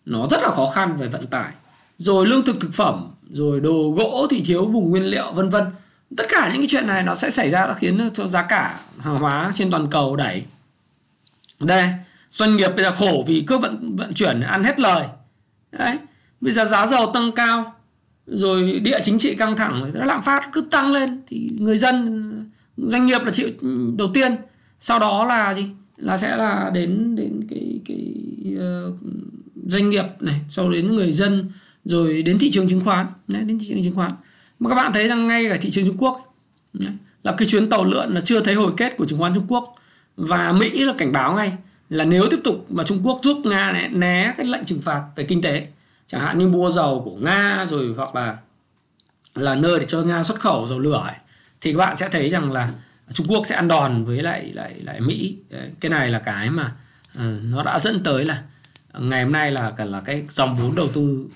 nó 0.05 0.25
rất 0.31 0.41
là 0.41 0.49
khó 0.49 0.65
khăn 0.65 0.97
về 0.97 1.07
vận 1.07 1.27
tải. 1.27 1.51
Rồi 1.97 2.27
lương 2.27 2.45
thực 2.45 2.59
thực 2.59 2.73
phẩm 2.73 3.11
rồi 3.29 3.59
đồ 3.59 3.93
gỗ 3.97 4.27
thì 4.29 4.41
thiếu 4.45 4.65
vùng 4.65 4.89
nguyên 4.89 5.03
liệu 5.03 5.31
vân 5.33 5.49
vân. 5.49 5.63
Tất 6.17 6.25
cả 6.29 6.49
những 6.51 6.61
cái 6.61 6.67
chuyện 6.69 6.87
này 6.87 7.03
nó 7.03 7.15
sẽ 7.15 7.29
xảy 7.29 7.49
ra 7.49 7.65
nó 7.65 7.73
khiến 7.73 8.09
cho 8.13 8.27
giá 8.27 8.41
cả 8.41 8.79
hàng 8.99 9.17
hóa 9.17 9.51
trên 9.53 9.71
toàn 9.71 9.89
cầu 9.89 10.15
đẩy. 10.15 10.43
Đây 11.59 11.89
doanh 12.31 12.55
nghiệp 12.55 12.71
bây 12.75 12.83
giờ 12.85 12.91
khổ 12.91 13.23
vì 13.27 13.43
cứ 13.47 13.57
vận 13.57 13.95
vận 13.95 14.13
chuyển 14.13 14.41
ăn 14.41 14.63
hết 14.63 14.79
lời. 14.79 15.05
Đấy 15.71 15.97
bây 16.41 16.53
giờ 16.53 16.65
giá 16.65 16.85
dầu 16.85 17.11
tăng 17.13 17.31
cao 17.31 17.75
rồi 18.29 18.79
địa 18.79 18.99
chính 19.03 19.17
trị 19.17 19.35
căng 19.35 19.55
thẳng 19.55 19.91
rồi 19.93 20.05
lạm 20.05 20.21
phát 20.21 20.49
cứ 20.51 20.61
tăng 20.61 20.91
lên 20.91 21.21
thì 21.27 21.49
người 21.59 21.77
dân 21.77 22.25
doanh 22.77 23.05
nghiệp 23.05 23.21
là 23.25 23.31
chịu 23.31 23.47
đầu 23.97 24.07
tiên. 24.13 24.35
Sau 24.79 24.99
đó 24.99 25.25
là 25.25 25.53
gì? 25.53 25.65
Là 25.97 26.17
sẽ 26.17 26.35
là 26.35 26.71
đến 26.73 27.15
đến 27.15 27.41
cái 27.49 27.79
cái 27.85 28.15
uh, 28.55 28.99
doanh 29.65 29.89
nghiệp 29.89 30.05
này 30.19 30.41
sau 30.49 30.69
đến 30.69 30.95
người 30.95 31.13
dân 31.13 31.51
rồi 31.85 32.23
đến 32.23 32.37
thị 32.37 32.51
trường 32.51 32.67
chứng 32.67 32.81
khoán. 32.81 33.07
Đấy, 33.27 33.41
đến 33.41 33.59
thị 33.59 33.65
trường 33.69 33.83
chứng 33.83 33.95
khoán. 33.95 34.11
Mà 34.59 34.69
các 34.69 34.75
bạn 34.75 34.93
thấy 34.93 35.07
rằng 35.07 35.27
ngay 35.27 35.49
cả 35.49 35.57
thị 35.61 35.69
trường 35.69 35.85
Trung 35.85 35.97
Quốc 35.97 36.35
là 37.23 37.35
cái 37.37 37.47
chuyến 37.47 37.69
tàu 37.69 37.83
lượn 37.83 38.13
là 38.13 38.21
chưa 38.21 38.39
thấy 38.39 38.55
hồi 38.55 38.71
kết 38.77 38.97
của 38.97 39.05
chứng 39.05 39.19
khoán 39.19 39.33
Trung 39.35 39.45
Quốc. 39.47 39.73
Và 40.17 40.51
Mỹ 40.51 40.69
là 40.83 40.93
cảnh 40.97 41.11
báo 41.11 41.35
ngay 41.35 41.53
là 41.89 42.05
nếu 42.05 42.25
tiếp 42.31 42.39
tục 42.43 42.65
mà 42.69 42.83
Trung 42.83 42.99
Quốc 43.03 43.19
giúp 43.23 43.41
Nga 43.45 43.71
né, 43.71 43.89
né 43.93 44.33
cái 44.37 44.45
lệnh 44.45 44.65
trừng 44.65 44.81
phạt 44.81 45.03
về 45.15 45.23
kinh 45.23 45.41
tế 45.41 45.67
chẳng 46.09 46.21
hạn 46.21 46.37
như 46.37 46.47
mua 46.47 46.69
dầu 46.69 47.01
của 47.05 47.15
Nga 47.15 47.65
rồi 47.69 47.93
hoặc 47.97 48.15
là 48.15 48.37
là 49.35 49.55
nơi 49.55 49.79
để 49.79 49.85
cho 49.85 50.01
Nga 50.01 50.23
xuất 50.23 50.39
khẩu 50.39 50.67
dầu 50.67 50.79
lửa 50.79 51.03
ấy, 51.05 51.15
thì 51.61 51.71
các 51.71 51.77
bạn 51.77 51.95
sẽ 51.95 52.09
thấy 52.09 52.29
rằng 52.29 52.51
là 52.51 52.71
Trung 53.13 53.27
Quốc 53.29 53.45
sẽ 53.45 53.55
ăn 53.55 53.67
đòn 53.67 54.03
với 54.03 54.21
lại 54.21 54.53
lại 54.53 54.75
lại 54.81 55.01
Mỹ. 55.01 55.37
Cái 55.79 55.89
này 55.89 56.09
là 56.09 56.19
cái 56.19 56.49
mà 56.49 56.71
uh, 57.17 57.23
nó 57.43 57.63
đã 57.63 57.79
dẫn 57.79 58.03
tới 58.03 58.25
là 58.25 58.43
ngày 58.93 59.23
hôm 59.23 59.31
nay 59.31 59.51
là 59.51 59.73
là 59.77 60.01
cái 60.01 60.25
dòng 60.29 60.55
vốn 60.55 60.75
đầu 60.75 60.87
tư 60.93 61.27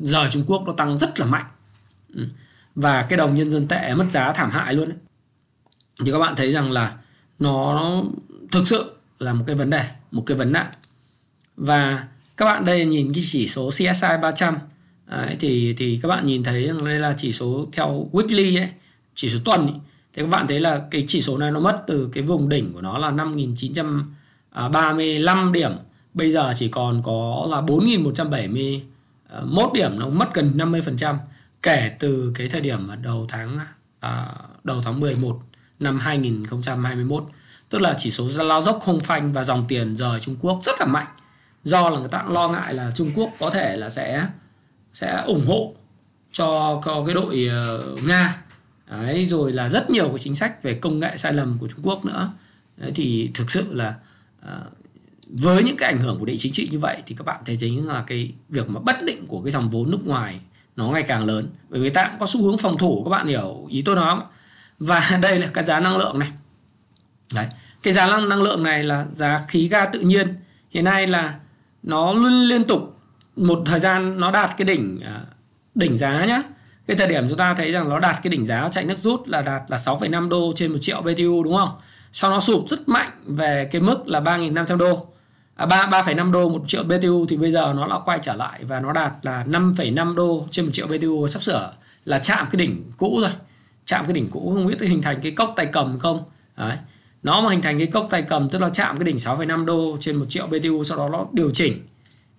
rời 0.00 0.30
Trung 0.30 0.44
Quốc 0.46 0.62
nó 0.66 0.72
tăng 0.72 0.98
rất 0.98 1.20
là 1.20 1.26
mạnh. 1.26 1.46
Ừ, 2.14 2.26
và 2.74 3.02
cái 3.02 3.16
đồng 3.16 3.34
nhân 3.34 3.50
dân 3.50 3.68
tệ 3.68 3.94
mất 3.94 4.06
giá 4.10 4.32
thảm 4.32 4.50
hại 4.50 4.74
luôn 4.74 4.88
ấy. 4.88 4.96
thì 6.04 6.12
các 6.12 6.18
bạn 6.18 6.36
thấy 6.36 6.52
rằng 6.52 6.72
là 6.72 6.96
nó 7.38 7.92
thực 8.52 8.66
sự 8.66 8.96
là 9.18 9.32
một 9.32 9.44
cái 9.46 9.56
vấn 9.56 9.70
đề 9.70 9.88
một 10.10 10.22
cái 10.26 10.36
vấn 10.36 10.52
nạn. 10.52 10.66
Và 11.56 12.06
các 12.38 12.44
bạn 12.44 12.64
đây 12.64 12.86
nhìn 12.86 13.12
cái 13.12 13.24
chỉ 13.26 13.46
số 13.46 13.70
CSI 13.70 14.16
300 14.22 14.58
Đấy, 15.06 15.36
thì 15.40 15.74
thì 15.78 15.98
các 16.02 16.08
bạn 16.08 16.26
nhìn 16.26 16.42
thấy 16.42 16.66
rằng 16.66 16.84
đây 16.84 16.98
là 16.98 17.14
chỉ 17.16 17.32
số 17.32 17.68
theo 17.72 18.08
weekly 18.12 18.60
ấy, 18.60 18.68
chỉ 19.14 19.28
số 19.28 19.38
tuần 19.44 19.66
ấy. 19.66 19.74
thì 20.14 20.22
các 20.22 20.28
bạn 20.28 20.48
thấy 20.48 20.60
là 20.60 20.82
cái 20.90 21.04
chỉ 21.06 21.20
số 21.20 21.38
này 21.38 21.50
nó 21.50 21.60
mất 21.60 21.82
từ 21.86 22.08
cái 22.12 22.22
vùng 22.22 22.48
đỉnh 22.48 22.72
của 22.72 22.80
nó 22.80 22.98
là 22.98 23.10
5.935 23.10 25.52
điểm. 25.52 25.72
Bây 26.14 26.30
giờ 26.30 26.52
chỉ 26.56 26.68
còn 26.68 27.02
có 27.02 27.46
là 27.50 27.60
4.171 27.60 29.72
điểm 29.72 29.98
nó 29.98 30.08
mất 30.08 30.34
gần 30.34 30.52
50% 30.56 31.16
kể 31.62 31.90
từ 31.98 32.32
cái 32.34 32.48
thời 32.48 32.60
điểm 32.60 32.86
đầu 33.02 33.26
tháng 33.28 33.58
à, 34.00 34.26
đầu 34.64 34.80
tháng 34.84 35.00
11 35.00 35.38
năm 35.80 35.98
2021 35.98 37.24
tức 37.68 37.80
là 37.80 37.94
chỉ 37.98 38.10
số 38.10 38.28
lao 38.44 38.62
dốc 38.62 38.78
không 38.82 39.00
phanh 39.00 39.32
và 39.32 39.42
dòng 39.42 39.64
tiền 39.68 39.96
rời 39.96 40.20
Trung 40.20 40.36
Quốc 40.40 40.58
rất 40.62 40.80
là 40.80 40.86
mạnh 40.86 41.06
do 41.64 41.90
là 41.90 41.98
người 41.98 42.08
ta 42.08 42.22
cũng 42.22 42.32
lo 42.32 42.48
ngại 42.48 42.74
là 42.74 42.90
Trung 42.94 43.10
Quốc 43.14 43.30
có 43.38 43.50
thể 43.50 43.76
là 43.76 43.90
sẽ 43.90 44.26
sẽ 44.94 45.22
ủng 45.26 45.46
hộ 45.46 45.74
cho, 46.32 46.80
cho 46.84 47.04
cái 47.06 47.14
đội 47.14 47.48
uh, 47.48 48.04
Nga. 48.04 48.42
Đấy, 48.90 49.24
rồi 49.24 49.52
là 49.52 49.68
rất 49.68 49.90
nhiều 49.90 50.08
cái 50.08 50.18
chính 50.18 50.34
sách 50.34 50.62
về 50.62 50.74
công 50.74 50.98
nghệ 50.98 51.16
sai 51.16 51.32
lầm 51.32 51.58
của 51.58 51.68
Trung 51.68 51.80
Quốc 51.82 52.04
nữa. 52.04 52.32
Đấy, 52.76 52.92
thì 52.94 53.30
thực 53.34 53.50
sự 53.50 53.74
là 53.74 53.94
uh, 54.42 54.48
với 55.28 55.62
những 55.62 55.76
cái 55.76 55.92
ảnh 55.92 56.00
hưởng 56.00 56.18
của 56.18 56.24
địa 56.24 56.36
chính 56.38 56.52
trị 56.52 56.68
như 56.72 56.78
vậy 56.78 57.02
thì 57.06 57.14
các 57.18 57.26
bạn 57.26 57.40
thấy 57.46 57.56
chính 57.56 57.88
là 57.88 58.04
cái 58.06 58.32
việc 58.48 58.70
mà 58.70 58.80
bất 58.80 58.96
định 59.04 59.26
của 59.26 59.42
cái 59.42 59.50
dòng 59.50 59.68
vốn 59.68 59.90
nước 59.90 60.06
ngoài 60.06 60.40
nó 60.76 60.90
ngày 60.90 61.02
càng 61.02 61.24
lớn. 61.24 61.48
Bởi 61.68 61.80
vì 61.80 61.90
ta 61.90 62.08
cũng 62.10 62.18
có 62.18 62.26
xu 62.26 62.42
hướng 62.42 62.58
phòng 62.58 62.78
thủ 62.78 63.04
các 63.04 63.10
bạn 63.10 63.26
hiểu 63.26 63.66
ý 63.68 63.82
tôi 63.82 63.96
nói 63.96 64.10
không 64.10 64.26
và 64.78 65.18
đây 65.22 65.38
là 65.38 65.46
cái 65.54 65.64
giá 65.64 65.80
năng 65.80 65.96
lượng 65.96 66.18
này. 66.18 66.28
Đấy 67.34 67.46
cái 67.82 67.94
giá 67.94 68.06
năng 68.06 68.28
năng 68.28 68.42
lượng 68.42 68.62
này 68.62 68.82
là 68.82 69.06
giá 69.12 69.44
khí 69.48 69.68
ga 69.68 69.84
tự 69.84 70.00
nhiên. 70.00 70.34
Hiện 70.70 70.84
nay 70.84 71.06
là 71.06 71.34
nó 71.82 72.12
luôn 72.12 72.32
liên 72.32 72.64
tục 72.64 72.98
một 73.36 73.62
thời 73.66 73.80
gian 73.80 74.20
nó 74.20 74.30
đạt 74.30 74.50
cái 74.56 74.64
đỉnh 74.64 75.00
à, 75.04 75.20
đỉnh 75.74 75.96
giá 75.96 76.24
nhá. 76.24 76.42
Cái 76.86 76.96
thời 76.96 77.08
điểm 77.08 77.28
chúng 77.28 77.38
ta 77.38 77.54
thấy 77.54 77.72
rằng 77.72 77.88
nó 77.88 77.98
đạt 77.98 78.16
cái 78.22 78.30
đỉnh 78.30 78.46
giá 78.46 78.68
chạy 78.68 78.84
nước 78.84 78.98
rút 78.98 79.28
là 79.28 79.42
đạt 79.42 79.62
là 79.68 79.76
6,5 79.76 80.28
đô 80.28 80.52
trên 80.56 80.72
1 80.72 80.78
triệu 80.80 81.02
BTU 81.02 81.44
đúng 81.44 81.56
không? 81.56 81.70
Sau 82.12 82.30
nó 82.30 82.40
sụp 82.40 82.64
rất 82.68 82.88
mạnh 82.88 83.10
về 83.26 83.68
cái 83.72 83.80
mức 83.80 84.08
là 84.08 84.20
3.500 84.20 84.76
đô. 84.76 85.06
À, 85.56 85.66
3 85.66 85.86
3,5 85.86 86.32
đô 86.32 86.48
1 86.48 86.62
triệu 86.66 86.82
BTU 86.82 87.26
thì 87.28 87.36
bây 87.36 87.50
giờ 87.50 87.72
nó 87.76 87.86
đã 87.88 87.98
quay 88.04 88.18
trở 88.22 88.34
lại 88.34 88.64
và 88.64 88.80
nó 88.80 88.92
đạt 88.92 89.12
là 89.22 89.44
5,5 89.44 90.14
đô 90.14 90.46
trên 90.50 90.64
1 90.64 90.70
triệu 90.74 90.86
BTU. 90.86 91.26
Sắp 91.26 91.42
sửa 91.42 91.72
là 92.04 92.18
chạm 92.18 92.46
cái 92.50 92.58
đỉnh 92.58 92.92
cũ 92.96 93.18
rồi. 93.20 93.30
Chạm 93.84 94.04
cái 94.04 94.12
đỉnh 94.12 94.28
cũ 94.30 94.52
không 94.54 94.66
biết 94.66 94.80
hình 94.80 95.02
thành 95.02 95.20
cái 95.20 95.32
cốc 95.32 95.52
tay 95.56 95.66
cầm 95.66 95.98
không? 95.98 96.24
Đấy 96.56 96.76
nó 97.28 97.40
mà 97.40 97.50
hình 97.50 97.62
thành 97.62 97.78
cái 97.78 97.86
cốc 97.86 98.06
tay 98.10 98.22
cầm 98.22 98.48
tức 98.48 98.62
là 98.62 98.68
chạm 98.68 98.96
cái 98.96 99.04
đỉnh 99.04 99.16
6,5 99.16 99.64
đô 99.64 99.96
trên 100.00 100.16
1 100.16 100.24
triệu 100.28 100.46
BTU 100.46 100.84
sau 100.84 100.98
đó 100.98 101.08
nó 101.08 101.26
điều 101.32 101.50
chỉnh. 101.50 101.86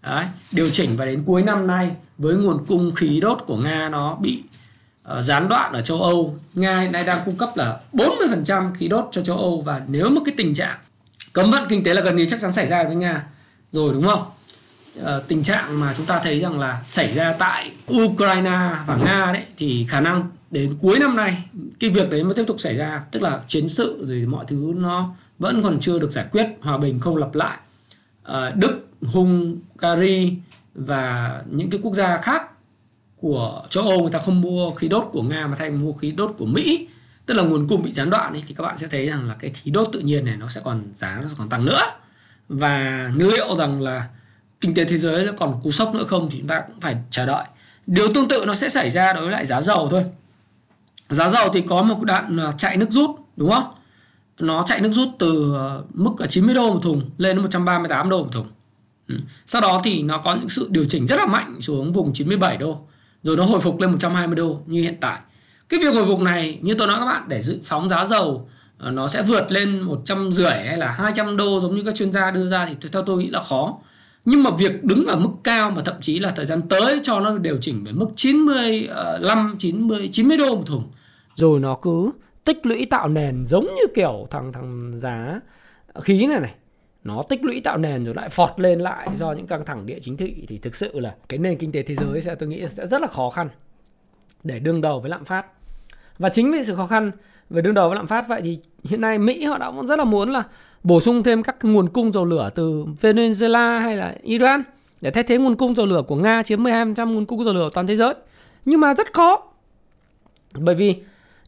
Đấy, 0.04 0.26
điều 0.52 0.70
chỉnh 0.70 0.98
và 0.98 1.06
đến 1.06 1.24
cuối 1.26 1.44
năm 1.44 1.68
nay 1.68 1.90
với 2.18 2.36
nguồn 2.36 2.66
cung 2.66 2.96
khí 2.96 3.20
đốt 3.20 3.44
của 3.48 3.58
Nga 3.58 3.90
nó 3.90 4.16
bị 4.16 4.44
uh, 5.12 5.24
gián 5.24 5.50
đoạn 5.50 5.74
ở 5.74 5.82
châu 5.82 6.02
Âu 6.02 6.38
Nga 6.54 6.80
hiện 6.80 6.92
nay 6.92 7.04
đang 7.04 7.22
cung 7.26 7.36
cấp 7.36 7.50
là 7.56 7.80
40% 7.94 8.74
khí 8.74 8.88
đốt 8.88 9.08
cho 9.12 9.22
châu 9.22 9.38
Âu. 9.38 9.62
Và 9.62 9.82
nếu 9.88 10.10
một 10.10 10.22
cái 10.26 10.34
tình 10.38 10.54
trạng 10.54 10.78
cấm 11.34 11.52
vận 11.52 11.64
kinh 11.70 11.84
tế 11.84 11.94
là 11.94 12.02
gần 12.02 12.16
như 12.16 12.26
chắc 12.26 12.40
chắn 12.40 12.52
xảy 12.52 12.68
ra 12.68 12.84
với 12.84 12.96
Nga 12.96 13.24
rồi 13.72 13.94
đúng 13.94 14.08
không? 14.08 14.24
Uh, 15.00 15.28
tình 15.28 15.44
trạng 15.44 15.80
mà 15.80 15.94
chúng 15.98 16.06
ta 16.06 16.20
thấy 16.24 16.40
rằng 16.40 16.60
là 16.60 16.82
xảy 16.84 17.14
ra 17.14 17.36
tại 17.40 17.72
Ukraine 17.94 18.70
và 18.88 18.96
Nga 19.06 19.32
đấy 19.34 19.44
thì 19.58 19.86
khả 19.90 20.00
năng 20.00 20.30
đến 20.52 20.78
cuối 20.82 21.00
năm 21.00 21.16
nay 21.16 21.44
cái 21.80 21.90
việc 21.90 22.10
đấy 22.10 22.24
mới 22.24 22.34
tiếp 22.34 22.44
tục 22.48 22.60
xảy 22.60 22.76
ra. 22.76 23.04
Tức 23.12 23.22
là 23.22 23.42
chiến 23.48 23.68
sự 23.68 24.06
rồi 24.06 24.18
mọi 24.18 24.46
thứ 24.48 24.74
nó 24.76 25.16
vẫn 25.40 25.62
còn 25.62 25.80
chưa 25.80 26.00
được 26.00 26.12
giải 26.12 26.26
quyết 26.32 26.48
hòa 26.62 26.78
bình 26.78 27.00
không 27.00 27.18
lặp 27.18 27.36
lại. 27.36 27.58
À, 28.24 28.50
Đức 28.56 28.88
Hungary 29.02 30.34
và 30.74 31.42
những 31.52 31.70
cái 31.70 31.82
quốc 31.84 31.94
gia 31.94 32.18
khác 32.18 32.44
của 33.18 33.64
châu 33.70 33.84
Âu 33.84 34.02
người 34.02 34.12
ta 34.12 34.20
không 34.20 34.42
mua 34.42 34.72
khí 34.72 34.88
đốt 34.88 35.10
của 35.12 35.22
Nga 35.22 35.48
mà 35.48 35.56
thay 35.56 35.70
mua 35.70 35.94
khí 35.94 36.12
đốt 36.12 36.36
của 36.38 36.46
Mỹ. 36.46 36.88
Tức 37.26 37.34
là 37.34 37.44
nguồn 37.44 37.68
cung 37.68 37.84
bị 37.84 37.92
gián 37.92 38.10
đoạn 38.10 38.34
ấy, 38.34 38.44
thì 38.48 38.54
các 38.54 38.64
bạn 38.64 38.78
sẽ 38.78 38.88
thấy 38.88 39.08
rằng 39.08 39.28
là 39.28 39.36
cái 39.40 39.52
khí 39.52 39.72
đốt 39.72 39.88
tự 39.92 40.00
nhiên 40.00 40.26
này 40.26 40.38
nó 40.38 40.50
sẽ 40.50 40.62
còn 40.64 40.84
giá 40.94 41.20
nó 41.22 41.28
sẽ 41.28 41.36
còn 41.38 41.50
tăng 41.50 41.66
nữa. 41.66 41.82
Và 42.50 43.10
liệu 43.16 43.56
rằng 43.56 43.82
là 43.82 44.08
kinh 44.62 44.74
tế 44.74 44.86
thế 44.86 44.98
giới 44.98 45.26
nó 45.26 45.32
còn 45.38 45.62
cú 45.64 45.72
sốc 45.72 45.96
nữa 45.96 46.04
không 46.08 46.30
thì 46.32 46.40
chúng 46.40 46.48
ta 46.48 46.62
cũng 46.68 46.80
phải 46.80 46.98
chờ 47.12 47.26
đợi. 47.26 47.46
Điều 47.88 48.14
tương 48.14 48.28
tự 48.28 48.44
nó 48.48 48.54
sẽ 48.54 48.70
xảy 48.70 48.90
ra 48.90 49.14
đối 49.14 49.24
với 49.24 49.32
lại 49.32 49.46
giá 49.46 49.62
dầu 49.62 49.88
thôi 49.92 50.06
giá 51.10 51.30
dầu 51.30 51.50
thì 51.54 51.62
có 51.62 51.82
một 51.82 52.02
đoạn 52.02 52.38
à, 52.38 52.52
chạy 52.58 52.78
nước 52.78 52.90
rút 52.90 53.12
đúng 53.36 53.52
không 53.52 53.64
nó 54.40 54.64
chạy 54.66 54.82
nước 54.82 54.92
rút 54.92 55.08
từ 55.20 55.56
à, 55.58 55.78
mức 55.94 56.12
là 56.20 56.28
90 56.28 56.56
đô 56.56 56.74
một 56.74 56.80
thùng 56.84 57.10
lên 57.18 57.36
đến 57.36 57.42
138 57.42 58.10
đô 58.10 58.24
một 58.24 58.30
thùng 58.32 58.48
ừ. 59.08 59.16
Sau 59.46 59.62
đó 59.62 59.82
thì 59.84 60.04
nó 60.04 60.18
có 60.18 60.36
những 60.36 60.50
sự 60.50 60.68
điều 60.70 60.86
chỉnh 60.90 61.08
rất 61.08 61.16
là 61.20 61.26
mạnh 61.26 61.62
xuống 61.62 61.94
vùng 61.94 62.14
97 62.14 62.58
đô 62.58 62.82
rồi 63.24 63.38
nó 63.38 63.44
hồi 63.44 63.62
phục 63.62 63.82
lên 63.82 63.92
120 63.92 64.36
đô 64.36 64.60
như 64.66 64.82
hiện 64.82 64.98
tại. 65.02 65.20
Cái 65.70 65.80
việc 65.80 65.94
hồi 65.94 66.06
phục 66.06 66.22
này 66.22 66.60
như 66.62 66.74
tôi 66.74 66.88
nói 66.88 67.00
các 67.00 67.06
bạn 67.06 67.24
để 67.28 67.42
dự 67.42 67.60
phóng 67.64 67.90
giá 67.90 68.06
dầu 68.06 68.50
à, 68.78 68.92
nó 68.92 69.08
sẽ 69.08 69.22
vượt 69.22 69.52
lên 69.52 69.82
150 69.82 70.52
hay 70.52 70.78
là 70.78 70.92
200 70.92 71.38
đô 71.38 71.60
giống 71.60 71.76
như 71.76 71.84
các 71.86 71.96
chuyên 71.96 72.12
gia 72.12 72.32
đưa 72.32 72.50
ra 72.50 72.66
thì 72.66 72.76
theo 72.92 73.04
tôi 73.04 73.18
nghĩ 73.18 73.30
là 73.30 73.40
khó. 73.40 73.78
Nhưng 74.26 74.44
mà 74.44 74.52
việc 74.52 74.84
đứng 74.84 75.06
ở 75.06 75.16
mức 75.16 75.30
cao 75.44 75.72
mà 75.72 75.82
thậm 75.86 75.96
chí 76.02 76.20
là 76.20 76.32
thời 76.32 76.46
gian 76.46 76.62
tới 76.62 77.00
cho 77.04 77.20
nó 77.20 77.38
điều 77.38 77.58
chỉnh 77.62 77.84
về 77.84 77.92
mức 77.92 78.08
95, 78.16 79.56
90, 79.60 80.10
90 80.12 80.38
đô 80.38 80.56
một 80.56 80.64
thùng. 80.66 80.84
Rồi 81.40 81.60
nó 81.60 81.76
cứ 81.76 82.12
tích 82.44 82.66
lũy 82.66 82.86
tạo 82.86 83.08
nền 83.08 83.46
giống 83.46 83.66
như 83.66 83.84
kiểu 83.96 84.28
thằng 84.30 84.52
thằng 84.54 85.00
giá 85.00 85.42
khí 86.02 86.28
này 86.28 86.40
này. 86.40 86.54
Nó 87.04 87.24
tích 87.30 87.44
lũy 87.44 87.62
tạo 87.62 87.78
nền 87.78 88.06
rồi 88.06 88.16
lại 88.16 88.30
phọt 88.30 88.60
lên 88.60 88.80
lại 88.80 89.08
do 89.16 89.32
những 89.32 89.48
căng 89.48 89.66
thẳng 89.66 89.86
địa 89.86 90.00
chính 90.02 90.18
trị. 90.18 90.46
Thì 90.48 90.58
thực 90.58 90.76
sự 90.76 91.00
là 91.00 91.16
cái 91.30 91.38
nền 91.38 91.58
kinh 91.58 91.72
tế 91.72 91.84
thế 91.84 91.96
giới 91.96 92.22
sẽ, 92.22 92.36
tôi 92.36 92.50
nghĩ 92.50 92.66
sẽ 92.70 92.88
rất 92.88 93.02
là 93.02 93.08
khó 93.08 93.30
khăn 93.30 93.50
để 94.44 94.60
đương 94.60 94.82
đầu 94.82 95.00
với 95.00 95.10
lạm 95.10 95.26
phát. 95.26 95.46
Và 96.18 96.30
chính 96.30 96.52
vì 96.52 96.64
sự 96.64 96.76
khó 96.76 96.88
khăn 96.88 97.12
về 97.50 97.62
đương 97.62 97.74
đầu 97.74 97.90
với 97.90 97.96
lạm 97.96 98.08
phát 98.08 98.28
vậy 98.28 98.42
thì 98.42 98.60
hiện 98.84 99.02
nay 99.02 99.18
Mỹ 99.18 99.46
họ 99.46 99.58
đã 99.58 99.72
rất 99.88 100.00
là 100.00 100.06
muốn 100.06 100.30
là 100.30 100.44
bổ 100.84 101.02
sung 101.02 101.24
thêm 101.24 101.44
các 101.44 101.58
nguồn 101.62 101.90
cung 101.90 102.14
dầu 102.14 102.26
lửa 102.26 102.50
từ 102.56 102.86
Venezuela 103.02 103.80
hay 103.80 103.98
là 103.98 104.16
Iran 104.24 104.64
để 105.02 105.12
thay 105.12 105.24
thế 105.24 105.38
nguồn 105.38 105.56
cung 105.56 105.76
dầu 105.76 105.86
lửa 105.86 106.02
của 106.08 106.16
Nga 106.16 106.44
chiếm 106.44 106.64
12% 106.64 107.14
nguồn 107.14 107.26
cung 107.26 107.44
dầu 107.44 107.54
lửa 107.54 107.70
toàn 107.74 107.88
thế 107.88 107.96
giới. 107.96 108.14
Nhưng 108.66 108.80
mà 108.80 108.94
rất 108.94 109.14
khó, 109.14 109.44
bởi 110.54 110.76
vì 110.76 110.96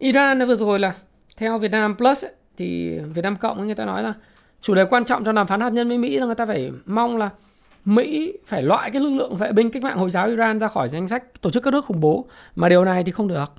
Iran 0.01 0.47
vừa 0.47 0.55
rồi 0.55 0.79
là 0.79 0.93
theo 1.37 1.57
Việt 1.57 1.71
Nam 1.71 1.95
Plus 1.97 2.25
ấy, 2.25 2.31
thì 2.57 2.99
Việt 2.99 3.21
Nam 3.21 3.35
Cộng 3.35 3.65
người 3.65 3.75
ta 3.75 3.85
nói 3.85 4.03
là 4.03 4.13
chủ 4.61 4.75
đề 4.75 4.85
quan 4.85 5.05
trọng 5.05 5.23
trong 5.23 5.35
đàm 5.35 5.47
phán 5.47 5.61
hạt 5.61 5.69
nhân 5.69 5.87
với 5.87 5.97
Mỹ 5.97 6.19
là 6.19 6.25
người 6.25 6.35
ta 6.35 6.45
phải 6.45 6.71
mong 6.85 7.17
là 7.17 7.29
Mỹ 7.85 8.33
phải 8.45 8.61
loại 8.61 8.91
cái 8.91 9.01
lực 9.01 9.09
lượng 9.09 9.35
vệ 9.35 9.51
binh 9.51 9.71
cách 9.71 9.83
mạng 9.83 9.97
Hồi 9.97 10.09
giáo 10.09 10.27
Iran 10.27 10.59
ra 10.59 10.67
khỏi 10.67 10.89
danh 10.89 11.07
sách 11.07 11.41
tổ 11.41 11.49
chức 11.49 11.63
các 11.63 11.71
nước 11.71 11.85
khủng 11.85 11.99
bố 11.99 12.25
mà 12.55 12.69
điều 12.69 12.85
này 12.85 13.03
thì 13.03 13.11
không 13.11 13.27
được. 13.27 13.53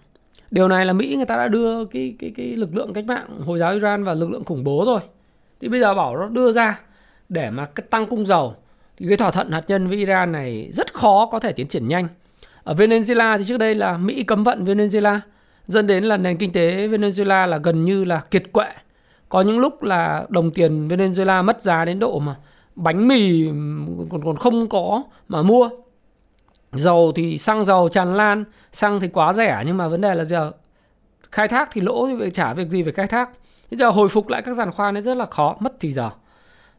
Điều 0.50 0.68
này 0.68 0.86
là 0.86 0.92
Mỹ 0.92 1.16
người 1.16 1.26
ta 1.26 1.36
đã 1.36 1.48
đưa 1.48 1.84
cái 1.84 2.14
cái 2.18 2.32
cái 2.36 2.46
lực 2.46 2.76
lượng 2.76 2.92
cách 2.92 3.04
mạng 3.04 3.40
Hồi 3.40 3.58
giáo 3.58 3.72
Iran 3.72 4.04
và 4.04 4.14
lực 4.14 4.30
lượng 4.30 4.44
khủng 4.44 4.64
bố 4.64 4.84
rồi. 4.86 5.00
Thì 5.60 5.68
bây 5.68 5.80
giờ 5.80 5.94
bảo 5.94 6.16
nó 6.16 6.26
đưa 6.26 6.52
ra 6.52 6.80
để 7.28 7.50
mà 7.50 7.66
tăng 7.90 8.06
cung 8.06 8.26
dầu 8.26 8.54
thì 8.96 9.06
cái 9.08 9.16
thỏa 9.16 9.30
thuận 9.30 9.50
hạt 9.50 9.62
nhân 9.68 9.88
với 9.88 9.96
Iran 9.96 10.32
này 10.32 10.68
rất 10.72 10.94
khó 10.94 11.28
có 11.32 11.40
thể 11.40 11.52
tiến 11.52 11.68
triển 11.68 11.88
nhanh. 11.88 12.08
Ở 12.64 12.74
Venezuela 12.74 13.38
thì 13.38 13.44
trước 13.44 13.56
đây 13.56 13.74
là 13.74 13.96
Mỹ 13.96 14.22
cấm 14.22 14.44
vận 14.44 14.64
Venezuela 14.64 15.20
dẫn 15.66 15.86
đến 15.86 16.04
là 16.04 16.16
nền 16.16 16.36
kinh 16.36 16.52
tế 16.52 16.88
Venezuela 16.88 17.46
là 17.46 17.58
gần 17.58 17.84
như 17.84 18.04
là 18.04 18.20
kiệt 18.30 18.52
quệ. 18.52 18.68
Có 19.28 19.40
những 19.40 19.58
lúc 19.58 19.82
là 19.82 20.26
đồng 20.28 20.50
tiền 20.50 20.88
Venezuela 20.88 21.44
mất 21.44 21.62
giá 21.62 21.84
đến 21.84 21.98
độ 21.98 22.18
mà 22.18 22.36
bánh 22.74 23.08
mì 23.08 23.46
còn 24.10 24.24
còn 24.24 24.36
không 24.36 24.68
có 24.68 25.02
mà 25.28 25.42
mua. 25.42 25.70
Dầu 26.72 27.12
thì 27.14 27.38
xăng 27.38 27.64
dầu 27.64 27.88
tràn 27.88 28.14
lan, 28.14 28.44
xăng 28.72 29.00
thì 29.00 29.08
quá 29.08 29.32
rẻ 29.32 29.62
nhưng 29.66 29.76
mà 29.76 29.88
vấn 29.88 30.00
đề 30.00 30.14
là 30.14 30.24
giờ 30.24 30.52
khai 31.32 31.48
thác 31.48 31.68
thì 31.72 31.80
lỗ 31.80 32.08
thì 32.08 32.30
trả 32.30 32.54
việc 32.54 32.68
gì 32.68 32.82
phải 32.82 32.92
khai 32.92 33.06
thác. 33.06 33.30
Bây 33.70 33.78
giờ 33.78 33.90
hồi 33.90 34.08
phục 34.08 34.28
lại 34.28 34.42
các 34.42 34.54
giàn 34.54 34.72
khoan 34.72 34.96
ấy 34.96 35.02
rất 35.02 35.16
là 35.16 35.26
khó, 35.26 35.56
mất 35.60 35.72
thì 35.80 35.92
giờ. 35.92 36.10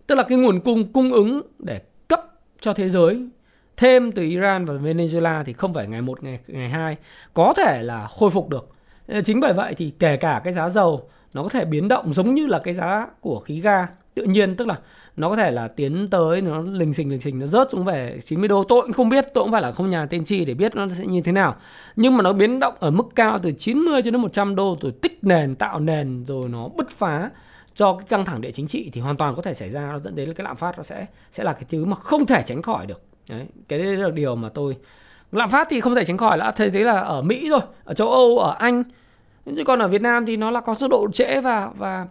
Tức 0.07 0.15
là 0.15 0.23
cái 0.23 0.37
nguồn 0.37 0.59
cung 0.59 0.93
cung 0.93 1.13
ứng 1.13 1.41
để 1.59 1.81
cấp 2.07 2.21
cho 2.59 2.73
thế 2.73 2.89
giới 2.89 3.27
thêm 3.77 4.11
từ 4.11 4.21
Iran 4.21 4.65
và 4.65 4.73
Venezuela 4.73 5.43
thì 5.43 5.53
không 5.53 5.73
phải 5.73 5.87
ngày 5.87 6.01
một, 6.01 6.23
ngày 6.23 6.39
ngày 6.47 6.69
hai, 6.69 6.97
có 7.33 7.53
thể 7.57 7.83
là 7.83 8.07
khôi 8.07 8.29
phục 8.29 8.49
được. 8.49 8.69
Ờ, 9.07 9.21
chính 9.21 9.39
bởi 9.39 9.53
vậy 9.53 9.75
thì 9.77 9.93
kể 9.99 10.17
cả 10.17 10.41
cái 10.43 10.53
giá 10.53 10.69
dầu, 10.69 11.09
nó 11.33 11.43
có 11.43 11.49
thể 11.49 11.65
biến 11.65 11.87
động 11.87 12.13
giống 12.13 12.33
như 12.33 12.45
là 12.47 12.59
cái 12.59 12.73
giá 12.73 13.07
của 13.21 13.39
khí 13.39 13.59
ga, 13.59 13.87
tự 14.13 14.23
nhiên, 14.23 14.55
tức 14.55 14.67
là 14.67 14.75
nó 15.17 15.29
có 15.29 15.35
thể 15.35 15.51
là 15.51 15.67
tiến 15.67 16.09
tới, 16.09 16.41
nó 16.41 16.61
lình 16.61 16.93
xình 16.93 17.09
lình 17.09 17.21
xình, 17.21 17.39
nó 17.39 17.45
rớt 17.45 17.71
xuống 17.71 17.85
về 17.85 18.19
90 18.25 18.47
đô. 18.47 18.63
Tôi 18.63 18.81
cũng 18.81 18.93
không 18.93 19.09
biết, 19.09 19.25
tôi 19.33 19.43
cũng 19.43 19.51
phải 19.51 19.61
là 19.61 19.71
không 19.71 19.89
nhà 19.89 20.05
tiên 20.05 20.25
tri 20.25 20.45
để 20.45 20.53
biết 20.53 20.75
nó 20.75 20.87
sẽ 20.89 21.05
như 21.05 21.21
thế 21.21 21.31
nào. 21.31 21.55
Nhưng 21.95 22.17
mà 22.17 22.23
nó 22.23 22.33
biến 22.33 22.59
động 22.59 22.73
ở 22.79 22.91
mức 22.91 23.05
cao 23.15 23.39
từ 23.39 23.51
90 23.51 24.01
cho 24.01 24.11
đến 24.11 24.21
100 24.21 24.55
đô, 24.55 24.77
rồi 24.81 24.91
tích 25.01 25.19
nền, 25.21 25.55
tạo 25.55 25.79
nền, 25.79 26.23
rồi 26.23 26.49
nó 26.49 26.67
bứt 26.67 26.89
phá 26.89 27.29
cho 27.75 27.93
cái 27.93 28.05
căng 28.09 28.25
thẳng 28.25 28.41
địa 28.41 28.51
chính 28.51 28.67
trị 28.67 28.89
thì 28.93 29.01
hoàn 29.01 29.17
toàn 29.17 29.35
có 29.35 29.41
thể 29.41 29.53
xảy 29.53 29.69
ra. 29.69 29.91
Nó 29.91 29.99
dẫn 29.99 30.15
đến 30.15 30.33
cái 30.33 30.43
lạm 30.43 30.55
phát 30.55 30.77
nó 30.77 30.83
sẽ 30.83 31.05
sẽ 31.31 31.43
là 31.43 31.53
cái 31.53 31.63
thứ 31.69 31.85
mà 31.85 31.95
không 31.95 32.25
thể 32.25 32.43
tránh 32.45 32.61
khỏi 32.61 32.85
được 32.85 33.01
đấy 33.29 33.47
cái 33.67 33.79
đấy 33.79 33.97
là 33.97 34.09
điều 34.09 34.35
mà 34.35 34.49
tôi 34.49 34.77
lạm 35.31 35.49
phát 35.49 35.67
thì 35.69 35.81
không 35.81 35.95
thể 35.95 36.05
tránh 36.05 36.17
khỏi 36.17 36.37
là 36.37 36.51
thấy 36.51 36.69
thế 36.69 36.83
là 36.83 36.99
ở 36.99 37.21
Mỹ 37.21 37.49
rồi 37.49 37.61
ở 37.83 37.93
châu 37.93 38.11
Âu 38.11 38.39
ở 38.39 38.55
Anh. 38.59 38.83
Chứ 39.45 39.63
còn 39.65 39.79
ở 39.79 39.87
Việt 39.87 40.01
Nam 40.01 40.25
thì 40.25 40.37
nó 40.37 40.51
là 40.51 40.61
có 40.61 40.73
số 40.73 40.87
độ 40.87 41.07
trễ 41.13 41.41
và 41.41 41.69
và 41.77 42.07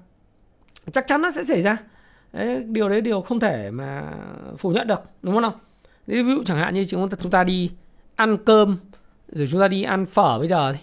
chắc 0.92 1.06
chắn 1.06 1.22
nó 1.22 1.30
sẽ 1.30 1.44
xảy 1.44 1.62
ra. 1.62 1.76
Đấy, 2.32 2.62
điều 2.66 2.88
đấy 2.88 3.00
điều 3.00 3.20
không 3.20 3.40
thể 3.40 3.70
mà 3.70 4.02
phủ 4.58 4.70
nhận 4.70 4.86
được 4.86 5.00
đúng 5.22 5.34
không? 5.34 5.42
Nào 5.42 5.54
ví 6.06 6.22
dụ 6.22 6.42
chẳng 6.44 6.58
hạn 6.58 6.74
như 6.74 6.84
chúng 6.84 7.08
ta, 7.08 7.16
chúng 7.20 7.30
ta 7.30 7.44
đi 7.44 7.70
ăn 8.16 8.36
cơm 8.36 8.76
rồi 9.28 9.48
chúng 9.50 9.60
ta 9.60 9.68
đi 9.68 9.82
ăn 9.82 10.06
phở 10.06 10.38
bây 10.38 10.48
giờ 10.48 10.72
thì 10.72 10.78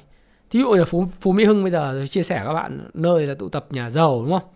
thí 0.49 0.59
dụ 0.59 0.73
là 0.73 0.85
phú 0.85 1.05
phú 1.21 1.31
mỹ 1.31 1.45
hưng 1.45 1.63
bây 1.63 1.71
giờ 1.71 2.05
chia 2.09 2.23
sẻ 2.23 2.41
các 2.45 2.53
bạn 2.53 2.89
nơi 2.93 3.27
là 3.27 3.33
tụ 3.33 3.49
tập 3.49 3.65
nhà 3.69 3.89
giàu 3.89 4.21
đúng 4.21 4.39
không? 4.39 4.49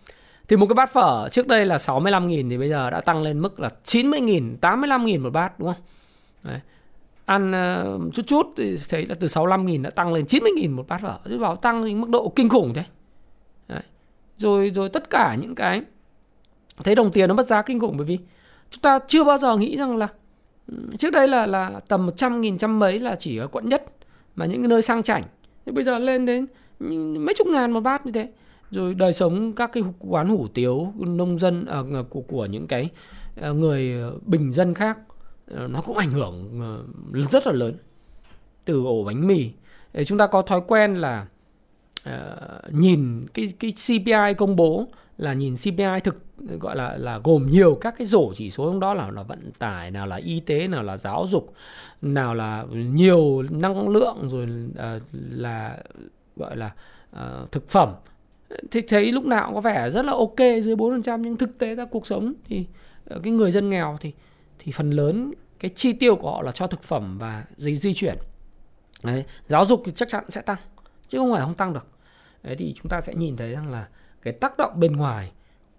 Thì 0.48 0.56
một 0.56 0.66
cái 0.66 0.74
bát 0.74 0.92
phở 0.92 1.28
trước 1.28 1.46
đây 1.46 1.66
là 1.66 1.76
65.000 1.76 2.50
thì 2.50 2.58
bây 2.58 2.68
giờ 2.68 2.90
đã 2.90 3.00
tăng 3.00 3.22
lên 3.22 3.40
mức 3.40 3.60
là 3.60 3.70
90.000, 3.84 4.56
85.000 4.60 5.22
một 5.22 5.30
bát 5.30 5.58
đúng 5.58 5.68
không? 5.72 5.82
Đấy. 6.42 6.60
ăn 7.24 7.50
uh, 7.50 8.14
chút 8.14 8.22
chút 8.26 8.46
thì 8.56 8.78
thấy 8.88 9.06
là 9.06 9.14
từ 9.20 9.26
65.000 9.26 9.82
đã 9.82 9.90
tăng 9.90 10.12
lên 10.12 10.24
90.000 10.24 10.74
một 10.74 10.88
bát 10.88 11.00
phở. 11.00 11.18
Chứ 11.28 11.38
bảo 11.38 11.56
tăng 11.56 11.84
thì 11.84 11.94
mức 11.94 12.08
độ 12.08 12.32
kinh 12.36 12.48
khủng 12.48 12.74
thế. 12.74 12.84
Đấy. 13.68 13.82
rồi 14.36 14.70
rồi 14.74 14.88
tất 14.88 15.10
cả 15.10 15.36
những 15.40 15.54
cái 15.54 15.82
thấy 16.84 16.94
đồng 16.94 17.12
tiền 17.12 17.28
nó 17.28 17.34
mất 17.34 17.46
giá 17.46 17.62
kinh 17.62 17.80
khủng 17.80 17.96
bởi 17.96 18.06
vì 18.06 18.18
chúng 18.70 18.80
ta 18.80 18.98
chưa 19.08 19.24
bao 19.24 19.38
giờ 19.38 19.56
nghĩ 19.56 19.76
rằng 19.76 19.96
là 19.96 20.08
trước 20.98 21.10
đây 21.10 21.28
là 21.28 21.46
là 21.46 21.80
tầm 21.88 22.06
100 22.06 22.40
nghìn 22.40 22.58
trăm 22.58 22.78
mấy 22.78 22.98
là 22.98 23.16
chỉ 23.16 23.36
ở 23.36 23.46
quận 23.46 23.68
nhất 23.68 23.84
mà 24.36 24.46
những 24.46 24.62
cái 24.62 24.68
nơi 24.68 24.82
sang 24.82 25.02
chảnh. 25.02 25.22
Thì 25.66 25.72
bây 25.72 25.84
giờ 25.84 25.98
lên 25.98 26.26
đến 26.26 26.46
mấy 27.24 27.34
chục 27.34 27.46
ngàn 27.46 27.72
một 27.72 27.80
bát 27.80 28.06
như 28.06 28.12
thế 28.12 28.28
rồi 28.74 28.94
đời 28.94 29.12
sống 29.12 29.52
các 29.52 29.70
cái 29.72 29.82
quán 29.98 30.28
hủ 30.28 30.48
tiếu 30.54 30.92
nông 30.98 31.38
dân 31.38 31.66
à, 31.66 31.82
của 32.10 32.20
của 32.20 32.46
những 32.46 32.66
cái 32.66 32.88
à, 33.40 33.50
người 33.50 33.94
bình 34.26 34.52
dân 34.52 34.74
khác 34.74 34.98
à, 35.56 35.66
nó 35.66 35.80
cũng 35.80 35.96
ảnh 35.96 36.10
hưởng 36.10 36.60
à, 36.60 36.70
rất 37.30 37.46
là 37.46 37.52
lớn 37.52 37.74
từ 38.64 38.84
ổ 38.84 39.04
bánh 39.04 39.26
mì. 39.26 39.50
Để 39.92 40.04
chúng 40.04 40.18
ta 40.18 40.26
có 40.26 40.42
thói 40.42 40.60
quen 40.66 40.94
là 40.94 41.26
uh, 42.08 42.74
nhìn 42.74 43.26
cái 43.34 43.52
cái 43.60 43.72
CPI 43.72 44.34
công 44.38 44.56
bố 44.56 44.88
là 45.18 45.32
nhìn 45.32 45.56
CPI 45.56 46.00
thực 46.04 46.22
gọi 46.38 46.76
là 46.76 46.96
là 46.96 47.18
gồm 47.24 47.46
nhiều 47.50 47.78
các 47.80 47.94
cái 47.98 48.06
rổ 48.06 48.32
chỉ 48.34 48.50
số 48.50 48.70
trong 48.70 48.80
đó 48.80 48.94
là 48.94 49.10
là 49.10 49.22
vận 49.22 49.50
tải 49.58 49.90
nào 49.90 50.06
là 50.06 50.16
y 50.16 50.40
tế 50.40 50.68
nào 50.68 50.82
là 50.82 50.96
giáo 50.96 51.26
dục 51.30 51.54
nào 52.02 52.34
là 52.34 52.64
nhiều 52.72 53.44
năng 53.50 53.88
lượng 53.88 54.28
rồi 54.28 54.48
uh, 54.70 55.02
là 55.12 55.78
gọi 56.36 56.56
là 56.56 56.74
uh, 57.16 57.52
thực 57.52 57.68
phẩm 57.68 57.88
thì 58.70 58.80
thấy 58.80 59.12
lúc 59.12 59.24
nào 59.24 59.46
cũng 59.46 59.54
có 59.54 59.60
vẻ 59.60 59.90
rất 59.90 60.04
là 60.04 60.12
ok 60.12 60.38
dưới 60.38 60.76
4% 60.76 61.18
nhưng 61.20 61.36
thực 61.36 61.58
tế 61.58 61.74
ra 61.74 61.84
cuộc 61.84 62.06
sống 62.06 62.34
thì 62.48 62.66
ờ, 63.04 63.20
cái 63.22 63.32
người 63.32 63.50
dân 63.52 63.70
nghèo 63.70 63.96
thì 64.00 64.12
thì 64.58 64.72
phần 64.72 64.90
lớn 64.90 65.32
cái 65.58 65.70
chi 65.74 65.92
tiêu 65.92 66.16
của 66.16 66.30
họ 66.30 66.42
là 66.42 66.52
cho 66.52 66.66
thực 66.66 66.82
phẩm 66.82 67.18
và 67.18 67.44
di, 67.56 67.76
di 67.76 67.94
chuyển. 67.94 68.16
Đấy, 69.02 69.24
giáo 69.48 69.64
dục 69.64 69.82
thì 69.84 69.92
chắc 69.94 70.08
chắn 70.08 70.24
sẽ 70.28 70.42
tăng 70.42 70.58
chứ 71.08 71.18
không 71.18 71.32
phải 71.32 71.40
không 71.40 71.54
tăng 71.54 71.72
được. 71.72 71.86
Đấy 72.42 72.56
thì 72.58 72.74
chúng 72.76 72.88
ta 72.88 73.00
sẽ 73.00 73.14
nhìn 73.14 73.36
thấy 73.36 73.52
rằng 73.52 73.70
là 73.70 73.88
cái 74.22 74.32
tác 74.32 74.58
động 74.58 74.80
bên 74.80 74.92
ngoài 74.92 75.32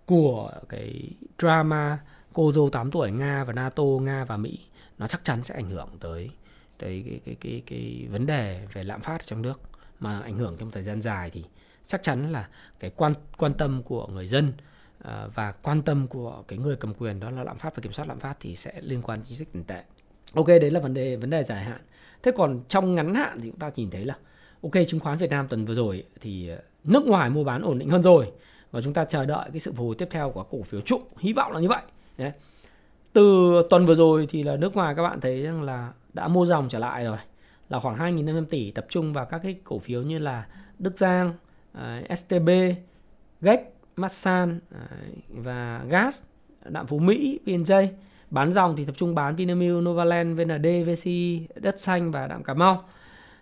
của 0.05 0.51
cái 0.69 1.09
drama 1.39 1.99
cô 2.33 2.51
dâu 2.51 2.69
8 2.69 2.91
tuổi 2.91 3.11
Nga 3.11 3.43
và 3.43 3.53
NATO, 3.53 3.83
Nga 3.83 4.25
và 4.25 4.37
Mỹ 4.37 4.59
nó 4.97 5.07
chắc 5.07 5.23
chắn 5.23 5.43
sẽ 5.43 5.55
ảnh 5.55 5.69
hưởng 5.69 5.89
tới 5.99 6.29
tới 6.77 7.03
cái 7.07 7.19
cái 7.25 7.35
cái 7.41 7.63
cái 7.65 8.07
vấn 8.11 8.25
đề 8.25 8.67
về 8.73 8.83
lạm 8.83 9.01
phát 9.01 9.25
trong 9.25 9.41
nước. 9.41 9.61
Mà 9.99 10.19
ảnh 10.19 10.37
hưởng 10.37 10.55
trong 10.59 10.71
thời 10.71 10.83
gian 10.83 11.01
dài 11.01 11.29
thì 11.29 11.43
chắc 11.85 12.03
chắn 12.03 12.31
là 12.31 12.47
cái 12.79 12.91
quan 12.95 13.13
quan 13.37 13.53
tâm 13.53 13.83
của 13.83 14.07
người 14.07 14.27
dân 14.27 14.53
ờ, 15.01 15.29
và 15.33 15.51
quan 15.51 15.81
tâm 15.81 16.07
của 16.07 16.43
cái 16.47 16.59
người 16.59 16.75
cầm 16.75 16.93
quyền 16.93 17.19
đó 17.19 17.29
là 17.29 17.43
lạm 17.43 17.57
phát 17.57 17.75
và 17.75 17.81
kiểm 17.81 17.93
soát 17.93 18.07
lạm 18.07 18.19
phát 18.19 18.37
thì 18.39 18.55
sẽ 18.55 18.73
liên 18.81 19.01
quan 19.01 19.19
chính 19.23 19.37
sách 19.37 19.47
tiền 19.53 19.63
tệ. 19.63 19.83
Ok, 20.33 20.47
đấy 20.47 20.71
là 20.71 20.79
vấn 20.79 20.93
đề 20.93 21.15
vấn 21.15 21.29
đề 21.29 21.43
dài 21.43 21.63
hạn. 21.63 21.81
Thế 22.23 22.31
còn 22.35 22.61
trong 22.69 22.95
ngắn 22.95 23.15
hạn 23.15 23.39
thì 23.41 23.49
chúng 23.49 23.59
ta 23.59 23.71
nhìn 23.75 23.89
thấy 23.89 24.05
là 24.05 24.15
ok 24.63 24.73
chứng 24.87 24.99
khoán 24.99 25.17
Việt 25.17 25.29
Nam 25.29 25.47
tuần 25.47 25.65
vừa 25.65 25.73
rồi 25.73 26.03
thì 26.21 26.49
ờ, 26.49 26.57
nước 26.83 27.05
ngoài 27.05 27.29
mua 27.29 27.43
bán 27.43 27.61
ổn 27.61 27.79
định 27.79 27.89
hơn 27.89 28.03
rồi 28.03 28.31
và 28.71 28.81
chúng 28.81 28.93
ta 28.93 29.05
chờ 29.05 29.25
đợi 29.25 29.49
cái 29.51 29.59
sự 29.59 29.71
phục 29.71 29.85
hồi 29.85 29.95
tiếp 29.97 30.07
theo 30.11 30.31
của 30.31 30.43
cổ 30.43 30.61
phiếu 30.63 30.81
trụ 30.81 30.99
hy 31.17 31.33
vọng 31.33 31.51
là 31.51 31.59
như 31.59 31.67
vậy 31.67 31.81
Đấy. 32.17 32.31
từ 33.13 33.53
tuần 33.69 33.85
vừa 33.85 33.95
rồi 33.95 34.27
thì 34.29 34.43
là 34.43 34.55
nước 34.55 34.75
ngoài 34.75 34.95
các 34.95 35.03
bạn 35.03 35.21
thấy 35.21 35.43
rằng 35.43 35.61
là 35.61 35.93
đã 36.13 36.27
mua 36.27 36.45
dòng 36.45 36.69
trở 36.69 36.79
lại 36.79 37.03
rồi 37.03 37.17
là 37.69 37.79
khoảng 37.79 37.97
2.500 37.97 38.45
tỷ 38.45 38.71
tập 38.71 38.85
trung 38.89 39.13
vào 39.13 39.25
các 39.25 39.41
cái 39.43 39.55
cổ 39.63 39.79
phiếu 39.79 40.01
như 40.01 40.17
là 40.17 40.45
Đức 40.79 40.97
Giang, 40.97 41.33
Ờ, 41.75 41.99
uh, 42.11 42.17
STB, 42.17 42.49
GEC, 43.41 43.59
Masan 43.95 44.57
uh, 44.57 44.61
ờ, 44.71 44.97
và 45.29 45.83
Gas, 45.89 46.21
Đạm 46.65 46.87
Phú 46.87 46.99
Mỹ, 46.99 47.39
PNJ. 47.45 47.87
Bán 48.29 48.51
dòng 48.51 48.75
thì 48.75 48.85
tập 48.85 48.95
trung 48.97 49.15
bán 49.15 49.35
Vinamilk, 49.35 49.83
Novaland, 49.83 50.39
VND, 50.39 50.67
VCI, 50.85 51.47
Đất 51.55 51.79
Xanh 51.79 52.11
và 52.11 52.27
Đạm 52.27 52.43
Cà 52.43 52.53
Mau. 52.53 52.81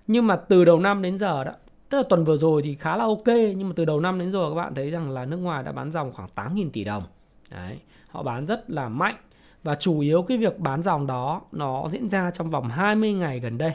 Nhưng 0.08 0.28
mà 0.28 0.36
từ 0.36 0.66
đầu 0.66 0.80
năm 0.80 1.02
đến 1.02 1.18
giờ 1.18 1.44
đó 1.44 1.52
Tức 1.94 1.98
là 1.98 2.04
tuần 2.10 2.24
vừa 2.24 2.38
rồi 2.38 2.62
thì 2.62 2.76
khá 2.76 2.98
là 2.98 3.04
ok 3.04 3.28
nhưng 3.28 3.68
mà 3.70 3.74
từ 3.76 3.86
đầu 3.86 4.00
năm 4.00 4.20
đến 4.20 4.32
giờ 4.32 4.50
các 4.50 4.56
bạn 4.56 4.76
thấy 4.76 4.90
rằng 4.90 5.10
là 5.10 5.26
nước 5.26 5.38
ngoài 5.38 5.64
đã 5.64 5.72
bán 5.72 5.92
dòng 5.92 6.14
khoảng 6.14 6.30
8.000 6.36 6.70
tỷ 6.74 6.84
đồng. 6.84 7.04
Đấy, 7.52 7.80
họ 8.10 8.24
bán 8.24 8.46
rất 8.46 8.70
là 8.70 8.90
mạnh 8.90 9.16
và 9.64 9.76
chủ 9.76 10.00
yếu 10.00 10.22
cái 10.22 10.38
việc 10.38 10.60
bán 10.60 10.82
dòng 10.82 11.08
đó 11.08 11.42
nó 11.52 11.88
diễn 11.92 12.10
ra 12.10 12.32
trong 12.32 12.50
vòng 12.50 12.70
20 12.70 13.14
ngày 13.14 13.40
gần 13.40 13.58
đây. 13.58 13.74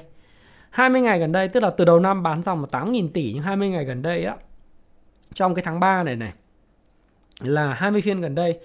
20 0.71 1.01
ngày 1.01 1.19
gần 1.19 1.33
đây 1.33 1.49
tức 1.49 1.63
là 1.63 1.71
từ 1.71 1.85
đầu 1.85 2.01
năm 2.01 2.23
bán 2.23 2.43
dòng 2.43 2.65
8.000 2.65 3.09
tỷ 3.15 3.33
nhưng 3.35 3.43
20 3.43 3.69
ngày 3.69 3.85
gần 3.85 4.03
đây 4.03 4.25
á 4.25 4.37
trong 5.39 5.55
cái 5.55 5.63
tháng 5.63 5.81
3 5.81 6.03
này 6.03 6.17
này 6.17 6.33
là 7.41 7.75
20 7.75 8.01
phiên 8.01 8.21
gần 8.21 8.35
đây 8.35 8.61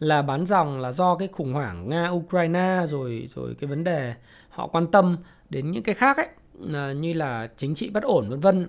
là 0.00 0.22
bán 0.22 0.46
dòng 0.46 0.80
là 0.80 0.92
do 0.92 1.16
cái 1.16 1.28
khủng 1.28 1.52
hoảng 1.52 1.88
Nga 1.88 2.08
Ukraine 2.08 2.82
rồi 2.86 3.28
rồi 3.34 3.56
cái 3.60 3.68
vấn 3.68 3.84
đề 3.84 4.14
họ 4.48 4.66
quan 4.66 4.86
tâm 4.86 5.16
đến 5.50 5.70
những 5.70 5.82
cái 5.82 5.94
khác 5.94 6.16
ấy 6.16 6.28
à, 6.74 6.92
như 6.92 7.12
là 7.12 7.48
chính 7.56 7.74
trị 7.74 7.90
bất 7.90 8.02
ổn 8.02 8.28
vân 8.28 8.40
vân 8.40 8.68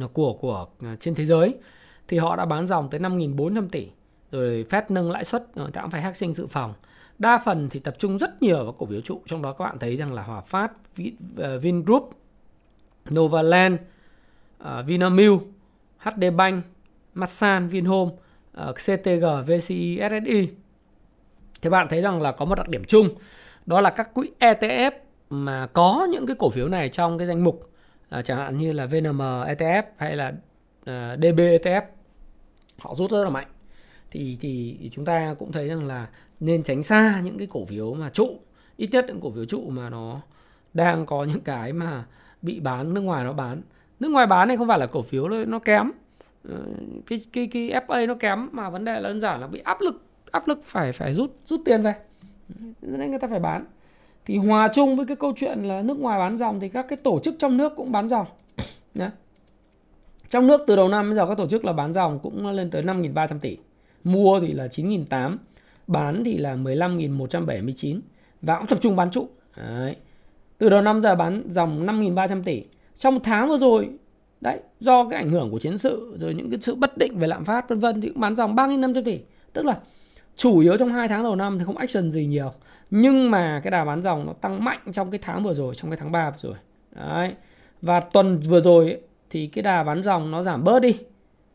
à, 0.00 0.06
của 0.12 0.32
của 0.32 0.66
à, 0.82 0.96
trên 1.00 1.14
thế 1.14 1.24
giới. 1.24 1.54
Thì 2.08 2.18
họ 2.18 2.36
đã 2.36 2.44
bán 2.44 2.66
dòng 2.66 2.90
tới 2.90 3.00
5.400 3.00 3.68
tỷ 3.68 3.88
rồi 4.30 4.66
Fed 4.70 4.82
nâng 4.88 5.10
lãi 5.10 5.24
suất 5.24 5.56
người 5.56 5.70
ta 5.72 5.82
cũng 5.82 5.90
phải 5.90 6.02
phát 6.02 6.16
sinh 6.16 6.32
dự 6.32 6.46
phòng. 6.46 6.74
Đa 7.18 7.38
phần 7.44 7.68
thì 7.70 7.80
tập 7.80 7.94
trung 7.98 8.18
rất 8.18 8.42
nhiều 8.42 8.64
vào 8.64 8.72
cổ 8.72 8.86
phiếu 8.86 9.00
trụ 9.00 9.22
trong 9.26 9.42
đó 9.42 9.52
các 9.52 9.64
bạn 9.64 9.78
thấy 9.78 9.96
rằng 9.96 10.12
là 10.12 10.22
Hòa 10.22 10.40
Phát, 10.40 10.72
Vingroup, 11.60 12.10
Novaland, 13.10 13.76
Vinamilk, 14.86 15.42
HD 15.98 16.24
Bank, 16.36 16.64
Masan, 17.14 17.68
Vinhome, 17.68 18.12
CTG, 18.74 19.24
VCI, 19.46 20.00
SSI. 20.10 20.48
Thì 21.62 21.70
bạn 21.70 21.86
thấy 21.90 22.02
rằng 22.02 22.22
là 22.22 22.32
có 22.32 22.44
một 22.44 22.54
đặc 22.54 22.68
điểm 22.68 22.84
chung 22.84 23.08
đó 23.66 23.80
là 23.80 23.90
các 23.90 24.14
quỹ 24.14 24.30
ETF 24.40 24.90
mà 25.30 25.66
có 25.66 26.06
những 26.10 26.26
cái 26.26 26.36
cổ 26.38 26.50
phiếu 26.50 26.68
này 26.68 26.88
trong 26.88 27.18
cái 27.18 27.26
danh 27.26 27.44
mục 27.44 27.70
à, 28.08 28.22
chẳng 28.22 28.38
hạn 28.38 28.58
như 28.58 28.72
là 28.72 28.86
VNM 28.86 29.20
ETF 29.20 29.82
hay 29.96 30.16
là 30.16 30.32
ờ, 30.84 31.10
à, 31.12 31.16
DB 31.16 31.38
ETF 31.38 31.82
họ 32.78 32.94
rút 32.94 33.10
rất 33.10 33.22
là 33.24 33.30
mạnh. 33.30 33.46
Thì 34.10 34.38
thì 34.40 34.76
chúng 34.92 35.04
ta 35.04 35.34
cũng 35.38 35.52
thấy 35.52 35.68
rằng 35.68 35.86
là 35.86 36.06
nên 36.40 36.62
tránh 36.62 36.82
xa 36.82 37.20
những 37.24 37.38
cái 37.38 37.46
cổ 37.50 37.64
phiếu 37.64 37.94
mà 37.94 38.10
trụ 38.10 38.40
ít 38.76 38.88
nhất 38.90 39.04
những 39.08 39.20
cổ 39.20 39.30
phiếu 39.30 39.44
trụ 39.44 39.70
mà 39.70 39.90
nó 39.90 40.20
đang 40.74 41.06
có 41.06 41.24
những 41.24 41.40
cái 41.40 41.72
mà 41.72 42.04
bị 42.42 42.60
bán 42.60 42.94
nước 42.94 43.00
ngoài 43.00 43.24
nó 43.24 43.32
bán 43.32 43.62
nước 44.00 44.08
ngoài 44.08 44.26
bán 44.26 44.48
này 44.48 44.56
không 44.56 44.68
phải 44.68 44.78
là 44.78 44.86
cổ 44.86 45.02
phiếu 45.02 45.28
nó 45.28 45.58
kém. 45.58 45.90
Ờ, 46.48 46.58
cái 47.06 47.18
cái 47.32 47.46
cái 47.46 47.70
FA 47.86 48.06
nó 48.06 48.14
kém 48.14 48.48
mà 48.52 48.70
vấn 48.70 48.84
đề 48.84 48.92
là 48.92 49.08
đơn 49.08 49.20
giản 49.20 49.40
là 49.40 49.46
bị 49.46 49.60
áp 49.60 49.80
lực 49.80 50.02
áp 50.30 50.48
lực 50.48 50.64
phải 50.64 50.92
phải 50.92 51.14
rút 51.14 51.36
rút 51.46 51.60
tiền 51.64 51.82
về. 51.82 51.94
Nên 52.82 53.10
người 53.10 53.18
ta 53.18 53.28
phải 53.28 53.40
bán. 53.40 53.64
Thì 54.24 54.36
hòa 54.36 54.68
chung 54.74 54.96
với 54.96 55.06
cái 55.06 55.16
câu 55.16 55.32
chuyện 55.36 55.60
là 55.60 55.82
nước 55.82 55.98
ngoài 55.98 56.18
bán 56.18 56.36
dòng 56.36 56.60
thì 56.60 56.68
các 56.68 56.86
cái 56.88 56.96
tổ 56.96 57.18
chức 57.18 57.34
trong 57.38 57.56
nước 57.56 57.72
cũng 57.76 57.92
bán 57.92 58.08
dòng. 58.08 58.26
Đấy. 58.94 59.10
trong 60.28 60.46
nước 60.46 60.60
từ 60.66 60.76
đầu 60.76 60.88
năm 60.88 61.08
bây 61.08 61.14
giờ 61.14 61.26
các 61.26 61.38
tổ 61.38 61.48
chức 61.48 61.64
là 61.64 61.72
bán 61.72 61.94
dòng 61.94 62.18
cũng 62.18 62.46
lên 62.46 62.70
tới 62.70 62.82
5.300 62.82 63.38
tỷ. 63.38 63.56
Mua 64.04 64.40
thì 64.40 64.52
là 64.52 64.66
9.800 64.66 65.36
bán 65.86 66.22
thì 66.24 66.36
là 66.36 66.56
15.179 66.56 68.00
và 68.42 68.58
cũng 68.58 68.66
tập 68.66 68.78
trung 68.80 68.96
bán 68.96 69.10
trụ. 69.10 69.28
Đấy. 69.56 69.96
từ 70.58 70.70
đầu 70.70 70.82
năm 70.82 71.02
giờ 71.02 71.14
bán 71.14 71.42
dòng 71.46 71.86
5.300 71.86 72.42
tỷ 72.42 72.62
trong 72.98 73.14
một 73.14 73.20
tháng 73.24 73.48
vừa 73.48 73.58
rồi 73.58 73.90
đấy 74.40 74.60
do 74.80 75.08
cái 75.08 75.22
ảnh 75.22 75.30
hưởng 75.30 75.50
của 75.50 75.58
chiến 75.58 75.78
sự 75.78 76.16
rồi 76.20 76.34
những 76.34 76.50
cái 76.50 76.58
sự 76.62 76.74
bất 76.74 76.98
định 76.98 77.18
về 77.18 77.26
lạm 77.26 77.44
phát 77.44 77.68
vân 77.68 77.78
vân 77.78 78.00
thì 78.00 78.08
cũng 78.08 78.20
bán 78.20 78.36
dòng 78.36 78.56
3.500 78.56 79.04
tỷ 79.04 79.18
tức 79.52 79.64
là 79.64 79.76
chủ 80.36 80.58
yếu 80.58 80.76
trong 80.76 80.92
hai 80.92 81.08
tháng 81.08 81.22
đầu 81.22 81.36
năm 81.36 81.58
thì 81.58 81.64
không 81.64 81.76
action 81.76 82.10
gì 82.10 82.26
nhiều. 82.26 82.52
Nhưng 82.90 83.30
mà 83.30 83.60
cái 83.64 83.70
đà 83.70 83.84
bán 83.84 84.02
dòng 84.02 84.26
nó 84.26 84.32
tăng 84.32 84.64
mạnh 84.64 84.78
trong 84.92 85.10
cái 85.10 85.20
tháng 85.22 85.42
vừa 85.42 85.54
rồi 85.54 85.74
trong 85.74 85.90
cái 85.90 85.96
tháng 85.96 86.12
3 86.12 86.30
vừa 86.30 86.36
rồi. 86.40 86.54
Đấy. 86.92 87.34
Và 87.82 88.00
tuần 88.00 88.40
vừa 88.40 88.60
rồi 88.60 88.84
ấy, 88.84 89.00
thì 89.30 89.46
cái 89.46 89.62
đà 89.62 89.82
bán 89.82 90.02
dòng 90.02 90.30
nó 90.30 90.42
giảm 90.42 90.64
bớt 90.64 90.80
đi. 90.80 90.96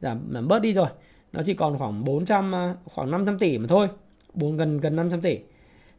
Giảm, 0.01 0.19
giảm 0.33 0.47
bớt 0.47 0.59
đi 0.59 0.73
rồi. 0.73 0.87
Nó 1.33 1.41
chỉ 1.45 1.53
còn 1.53 1.77
khoảng 1.77 2.03
400 2.05 2.55
à, 2.55 2.75
khoảng 2.85 3.11
500 3.11 3.39
tỷ 3.39 3.57
mà 3.57 3.67
thôi. 3.67 3.87
Bốn 4.33 4.57
gần 4.57 4.77
gần 4.77 4.95
500 4.95 5.21
tỷ. 5.21 5.39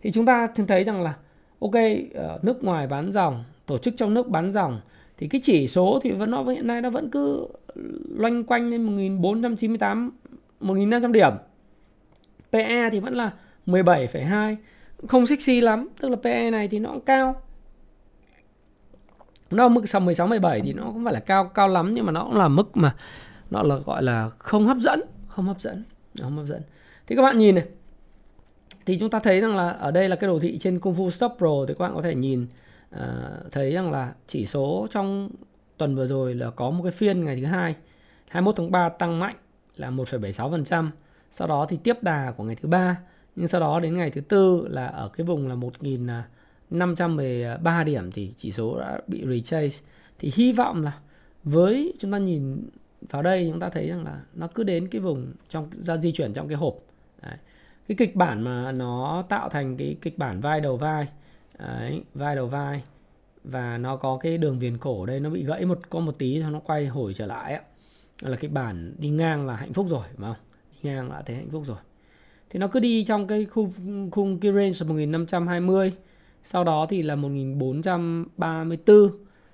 Thì 0.02 0.10
chúng 0.10 0.26
ta 0.26 0.46
thường 0.46 0.66
thấy 0.66 0.84
rằng 0.84 1.02
là 1.02 1.14
ok 1.60 1.74
ờ, 2.14 2.38
nước 2.42 2.64
ngoài 2.64 2.86
bán 2.86 3.12
dòng 3.12 3.44
tổ 3.66 3.78
chức 3.78 3.94
trong 3.96 4.14
nước 4.14 4.28
bán 4.28 4.50
dòng 4.50 4.80
thì 5.22 5.28
cái 5.28 5.40
chỉ 5.44 5.68
số 5.68 5.98
thì 6.02 6.10
vẫn 6.10 6.30
nó 6.30 6.44
hiện 6.44 6.66
nay 6.66 6.80
nó 6.82 6.90
vẫn 6.90 7.10
cứ 7.10 7.48
loanh 8.16 8.44
quanh 8.44 8.70
lên 8.70 8.82
1498 8.82 10.10
1500 10.60 11.12
điểm. 11.12 11.32
PE 12.52 12.90
thì 12.90 13.00
vẫn 13.00 13.14
là 13.14 13.30
17,2 13.66 14.56
không 15.08 15.26
sexy 15.26 15.60
lắm 15.60 15.88
tức 16.00 16.08
là 16.08 16.16
PE 16.16 16.50
này 16.50 16.68
thì 16.68 16.78
nó 16.78 16.90
cũng 16.90 17.00
cao. 17.00 17.42
Nó 19.50 19.68
mức 19.68 19.84
16 20.00 20.26
17 20.26 20.60
thì 20.60 20.72
nó 20.72 20.84
cũng 20.84 21.04
phải 21.04 21.12
là 21.12 21.20
cao 21.20 21.44
cao 21.44 21.68
lắm 21.68 21.94
nhưng 21.94 22.06
mà 22.06 22.12
nó 22.12 22.24
cũng 22.24 22.36
là 22.36 22.48
mức 22.48 22.76
mà 22.76 22.96
nó 23.50 23.62
là 23.62 23.76
gọi 23.76 24.02
là 24.02 24.30
không 24.38 24.66
hấp 24.66 24.76
dẫn 24.76 25.02
không 25.28 25.44
hấp 25.44 25.60
dẫn 25.60 25.84
không 26.22 26.36
hấp 26.36 26.46
dẫn. 26.46 26.62
Thì 27.06 27.16
các 27.16 27.22
bạn 27.22 27.38
nhìn 27.38 27.54
này 27.54 27.64
thì 28.86 28.98
chúng 28.98 29.10
ta 29.10 29.18
thấy 29.18 29.40
rằng 29.40 29.56
là 29.56 29.70
ở 29.70 29.90
đây 29.90 30.08
là 30.08 30.16
cái 30.16 30.28
đồ 30.28 30.38
thị 30.38 30.58
trên 30.58 30.78
Kung 30.78 30.94
Fu 30.94 31.10
Stop 31.10 31.32
Pro 31.38 31.64
thì 31.68 31.74
các 31.78 31.82
bạn 31.84 31.94
có 31.94 32.02
thể 32.02 32.14
nhìn 32.14 32.46
uh, 32.96 33.52
thấy 33.52 33.72
rằng 33.72 33.90
là 33.90 34.14
chỉ 34.26 34.46
số 34.46 34.86
trong 34.90 35.30
tuần 35.76 35.96
vừa 35.96 36.06
rồi 36.06 36.34
là 36.34 36.50
có 36.50 36.70
một 36.70 36.82
cái 36.82 36.92
phiên 36.92 37.24
ngày 37.24 37.36
thứ 37.36 37.44
hai 37.44 37.76
21 38.28 38.56
tháng 38.56 38.70
3 38.70 38.88
tăng 38.88 39.18
mạnh 39.18 39.36
là 39.76 39.90
1,76%. 39.90 40.90
Sau 41.30 41.48
đó 41.48 41.66
thì 41.68 41.78
tiếp 41.84 42.02
đà 42.02 42.32
của 42.36 42.44
ngày 42.44 42.56
thứ 42.56 42.68
ba 42.68 42.98
nhưng 43.36 43.48
sau 43.48 43.60
đó 43.60 43.80
đến 43.80 43.96
ngày 43.96 44.10
thứ 44.10 44.20
tư 44.20 44.66
là 44.70 44.86
ở 44.86 45.08
cái 45.08 45.26
vùng 45.26 45.48
là 45.48 45.54
1.513 45.54 47.84
điểm 47.84 48.12
thì 48.12 48.32
chỉ 48.36 48.52
số 48.52 48.80
đã 48.80 49.00
bị 49.06 49.24
retrace 49.26 49.76
thì 50.18 50.32
hy 50.34 50.52
vọng 50.52 50.82
là 50.82 50.98
với 51.44 51.94
chúng 51.98 52.12
ta 52.12 52.18
nhìn 52.18 52.68
vào 53.10 53.22
đây 53.22 53.48
chúng 53.50 53.60
ta 53.60 53.68
thấy 53.68 53.88
rằng 53.88 54.04
là 54.04 54.20
nó 54.34 54.46
cứ 54.46 54.62
đến 54.62 54.88
cái 54.88 55.00
vùng 55.00 55.32
trong 55.48 55.70
ra 55.78 55.96
di 55.96 56.12
chuyển 56.12 56.32
trong 56.32 56.48
cái 56.48 56.56
hộp 56.56 56.74
Đấy. 57.22 57.36
cái 57.88 57.96
kịch 57.96 58.16
bản 58.16 58.42
mà 58.42 58.72
nó 58.72 59.24
tạo 59.28 59.48
thành 59.48 59.76
cái 59.76 59.96
kịch 60.02 60.18
bản 60.18 60.40
vai 60.40 60.60
đầu 60.60 60.76
vai 60.76 61.08
Đấy, 61.62 62.02
vai 62.14 62.36
đầu 62.36 62.46
vai. 62.46 62.82
Và 63.44 63.78
nó 63.78 63.96
có 63.96 64.16
cái 64.16 64.38
đường 64.38 64.58
viền 64.58 64.78
cổ 64.78 65.06
đây 65.06 65.20
nó 65.20 65.30
bị 65.30 65.44
gãy 65.44 65.64
một 65.64 65.78
có 65.90 66.00
một 66.00 66.18
tí 66.18 66.40
cho 66.40 66.50
nó 66.50 66.60
quay 66.60 66.86
hồi 66.86 67.14
trở 67.14 67.26
lại 67.26 67.52
ấy. 67.52 67.62
là 68.20 68.36
cái 68.36 68.50
bản 68.50 68.94
đi 68.98 69.08
ngang 69.08 69.46
là 69.46 69.56
hạnh 69.56 69.72
phúc 69.72 69.86
rồi 69.88 70.04
đúng 70.16 70.26
không? 70.26 70.36
Đi 70.72 70.90
ngang 70.90 71.10
là 71.10 71.22
thấy 71.22 71.36
hạnh 71.36 71.50
phúc 71.52 71.62
rồi. 71.66 71.76
Thì 72.50 72.58
nó 72.58 72.68
cứ 72.68 72.80
đi 72.80 73.04
trong 73.04 73.26
cái 73.26 73.44
khung 73.44 73.72
khung 74.10 74.38
kia 74.38 74.52
range 74.52 74.88
1520 74.88 75.92
sau 76.44 76.64
đó 76.64 76.86
thì 76.88 77.02
là 77.02 77.16
1434 77.16 79.08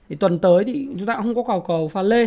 thì 0.09 0.17
tuần 0.17 0.39
tới 0.39 0.65
thì 0.65 0.89
chúng 0.99 1.07
ta 1.07 1.15
cũng 1.15 1.23
không 1.23 1.35
có 1.35 1.43
cầu 1.53 1.61
cầu 1.61 1.89
pha 1.89 2.03
lê. 2.03 2.27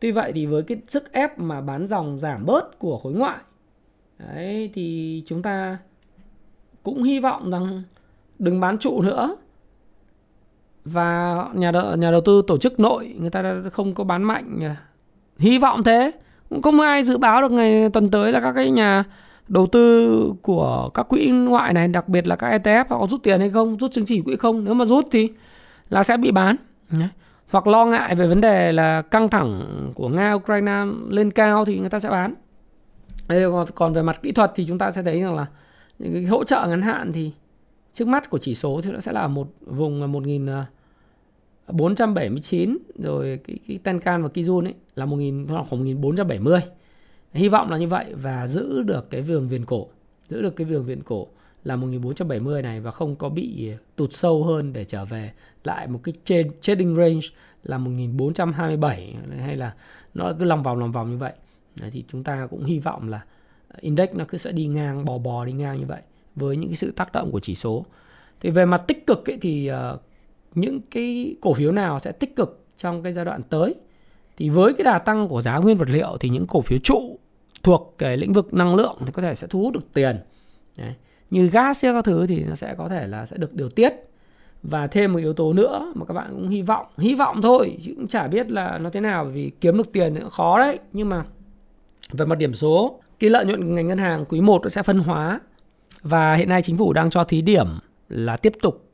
Tuy 0.00 0.10
vậy 0.10 0.32
thì 0.32 0.46
với 0.46 0.62
cái 0.62 0.78
sức 0.88 1.12
ép 1.12 1.38
mà 1.38 1.60
bán 1.60 1.86
dòng 1.86 2.18
giảm 2.18 2.46
bớt 2.46 2.78
của 2.78 2.98
khối 2.98 3.12
ngoại 3.12 3.38
đấy 4.18 4.70
thì 4.74 5.22
chúng 5.26 5.42
ta 5.42 5.78
cũng 6.82 7.02
hy 7.02 7.20
vọng 7.20 7.50
rằng 7.50 7.82
đừng 8.40 8.60
bán 8.60 8.78
trụ 8.78 9.02
nữa. 9.02 9.36
Và 10.84 11.44
nhà 11.54 11.70
đầu, 11.70 11.96
nhà 11.96 12.10
đầu 12.10 12.20
tư 12.20 12.42
tổ 12.46 12.56
chức 12.56 12.80
nội 12.80 13.14
người 13.18 13.30
ta 13.30 13.54
không 13.72 13.94
có 13.94 14.04
bán 14.04 14.22
mạnh. 14.22 14.74
Hy 15.38 15.58
vọng 15.58 15.82
thế. 15.82 16.10
Cũng 16.48 16.62
không 16.62 16.80
ai 16.80 17.02
dự 17.02 17.18
báo 17.18 17.42
được 17.42 17.52
ngày 17.52 17.90
tuần 17.90 18.10
tới 18.10 18.32
là 18.32 18.40
các 18.40 18.52
cái 18.52 18.70
nhà 18.70 19.04
đầu 19.48 19.66
tư 19.66 20.32
của 20.42 20.90
các 20.94 21.02
quỹ 21.02 21.30
ngoại 21.30 21.72
này 21.72 21.88
đặc 21.88 22.08
biệt 22.08 22.26
là 22.26 22.36
các 22.36 22.62
ETF 22.62 22.84
họ 22.88 22.98
có 22.98 23.06
rút 23.06 23.22
tiền 23.22 23.40
hay 23.40 23.50
không 23.50 23.76
rút 23.76 23.92
chứng 23.92 24.04
chỉ 24.04 24.20
quỹ 24.20 24.36
không. 24.36 24.64
Nếu 24.64 24.74
mà 24.74 24.84
rút 24.84 25.06
thì 25.10 25.28
là 25.90 26.02
sẽ 26.02 26.16
bị 26.16 26.30
bán. 26.30 26.56
Hoặc 27.50 27.66
lo 27.66 27.84
ngại 27.84 28.14
về 28.14 28.26
vấn 28.26 28.40
đề 28.40 28.72
là 28.72 29.02
căng 29.02 29.28
thẳng 29.28 29.62
của 29.94 30.08
nga 30.08 30.32
ukraine 30.32 30.84
lên 31.08 31.30
cao 31.30 31.64
thì 31.64 31.78
người 31.78 31.90
ta 31.90 31.98
sẽ 31.98 32.10
bán. 32.10 32.34
Còn, 33.28 33.66
còn 33.74 33.92
về 33.92 34.02
mặt 34.02 34.22
kỹ 34.22 34.32
thuật 34.32 34.52
thì 34.54 34.64
chúng 34.68 34.78
ta 34.78 34.90
sẽ 34.90 35.02
thấy 35.02 35.20
rằng 35.20 35.36
là 35.36 35.46
những 35.98 36.12
cái 36.12 36.24
hỗ 36.24 36.44
trợ 36.44 36.66
ngắn 36.66 36.82
hạn 36.82 37.12
thì 37.12 37.32
trước 37.92 38.08
mắt 38.08 38.30
của 38.30 38.38
chỉ 38.38 38.54
số 38.54 38.80
thì 38.80 38.92
nó 38.92 39.00
sẽ 39.00 39.12
là 39.12 39.26
một 39.26 39.48
vùng 39.60 40.00
là 40.00 40.06
một 40.06 40.26
nghìn 40.26 40.46
à, 40.46 40.66
479 41.72 42.78
rồi 42.98 43.40
cái, 43.46 43.58
cái 43.68 43.78
Tenkan 43.78 44.22
và 44.22 44.28
Kijun 44.34 44.64
ấy 44.64 44.74
là 44.94 45.06
1000 45.06 45.46
khoảng 45.46 45.64
1470 45.70 46.60
hy 47.32 47.48
vọng 47.48 47.70
là 47.70 47.78
như 47.78 47.88
vậy 47.88 48.14
và 48.14 48.46
giữ 48.46 48.82
được 48.82 49.10
cái 49.10 49.22
vườn 49.22 49.48
viền 49.48 49.64
cổ 49.64 49.88
giữ 50.28 50.42
được 50.42 50.56
cái 50.56 50.64
vườn 50.64 50.84
viền 50.84 51.02
cổ 51.02 51.26
là 51.64 51.76
1470 51.76 52.62
này 52.62 52.80
và 52.80 52.90
không 52.90 53.16
có 53.16 53.28
bị 53.28 53.72
tụt 53.96 54.12
sâu 54.12 54.44
hơn 54.44 54.72
để 54.72 54.84
trở 54.84 55.04
về 55.04 55.32
lại 55.64 55.86
một 55.86 56.00
cái 56.04 56.14
trading 56.60 56.96
range 56.96 57.26
là 57.62 57.78
1427 57.78 59.16
hay 59.40 59.56
là 59.56 59.74
nó 60.14 60.32
cứ 60.38 60.44
lòng 60.44 60.62
vòng 60.62 60.78
lòng 60.78 60.92
vòng 60.92 61.10
như 61.10 61.16
vậy. 61.16 61.32
Đấy, 61.80 61.90
thì 61.92 62.04
chúng 62.08 62.24
ta 62.24 62.46
cũng 62.50 62.64
hy 62.64 62.78
vọng 62.78 63.08
là 63.08 63.24
index 63.80 64.08
nó 64.14 64.24
cứ 64.28 64.38
sẽ 64.38 64.52
đi 64.52 64.66
ngang 64.66 65.04
bò 65.04 65.18
bò 65.18 65.44
đi 65.44 65.52
ngang 65.52 65.80
như 65.80 65.86
vậy 65.86 66.02
với 66.40 66.56
những 66.56 66.70
cái 66.70 66.76
sự 66.76 66.90
tác 66.90 67.12
động 67.12 67.32
của 67.32 67.40
chỉ 67.40 67.54
số. 67.54 67.84
Thì 68.40 68.50
về 68.50 68.64
mặt 68.64 68.82
tích 68.86 69.06
cực 69.06 69.30
ấy, 69.30 69.38
thì 69.40 69.70
uh, 69.94 70.00
những 70.54 70.80
cái 70.90 71.36
cổ 71.40 71.54
phiếu 71.54 71.72
nào 71.72 71.98
sẽ 71.98 72.12
tích 72.12 72.36
cực 72.36 72.64
trong 72.76 73.02
cái 73.02 73.12
giai 73.12 73.24
đoạn 73.24 73.42
tới? 73.42 73.74
Thì 74.36 74.48
với 74.48 74.72
cái 74.72 74.84
đà 74.84 74.98
tăng 74.98 75.28
của 75.28 75.42
giá 75.42 75.58
nguyên 75.58 75.78
vật 75.78 75.88
liệu 75.88 76.16
thì 76.20 76.28
những 76.28 76.46
cổ 76.46 76.60
phiếu 76.60 76.78
trụ 76.78 77.18
thuộc 77.62 77.94
cái 77.98 78.16
lĩnh 78.16 78.32
vực 78.32 78.54
năng 78.54 78.74
lượng 78.74 78.96
thì 79.06 79.12
có 79.12 79.22
thể 79.22 79.34
sẽ 79.34 79.46
thu 79.46 79.60
hút 79.60 79.74
được 79.74 79.94
tiền. 79.94 80.18
Đấy. 80.76 80.94
như 81.30 81.48
gas 81.48 81.84
các 81.84 82.04
thứ 82.04 82.26
thì 82.26 82.44
nó 82.44 82.54
sẽ 82.54 82.74
có 82.78 82.88
thể 82.88 83.06
là 83.06 83.26
sẽ 83.26 83.36
được 83.36 83.54
điều 83.54 83.68
tiết. 83.68 83.92
Và 84.62 84.86
thêm 84.86 85.12
một 85.12 85.18
yếu 85.18 85.32
tố 85.32 85.52
nữa 85.52 85.92
mà 85.94 86.04
các 86.04 86.14
bạn 86.14 86.26
cũng 86.32 86.48
hy 86.48 86.62
vọng 86.62 86.86
hy 86.98 87.14
vọng 87.14 87.42
thôi 87.42 87.78
chứ 87.82 87.92
cũng 87.96 88.08
chả 88.08 88.28
biết 88.28 88.50
là 88.50 88.78
nó 88.78 88.90
thế 88.90 89.00
nào 89.00 89.24
vì 89.24 89.50
kiếm 89.60 89.76
được 89.76 89.92
tiền 89.92 90.14
thì 90.14 90.20
cũng 90.20 90.30
khó 90.30 90.58
đấy. 90.58 90.78
Nhưng 90.92 91.08
mà 91.08 91.24
về 92.12 92.26
mặt 92.26 92.38
điểm 92.38 92.54
số 92.54 93.00
cái 93.18 93.30
lợi 93.30 93.44
nhuận 93.44 93.74
ngành 93.74 93.86
ngân 93.86 93.98
hàng 93.98 94.24
quý 94.28 94.40
1 94.40 94.62
nó 94.62 94.68
sẽ 94.68 94.82
phân 94.82 94.98
hóa 94.98 95.40
và 96.02 96.34
hiện 96.34 96.48
nay 96.48 96.62
chính 96.62 96.76
phủ 96.76 96.92
đang 96.92 97.10
cho 97.10 97.24
thí 97.24 97.42
điểm 97.42 97.66
là 98.08 98.36
tiếp 98.36 98.52
tục 98.62 98.90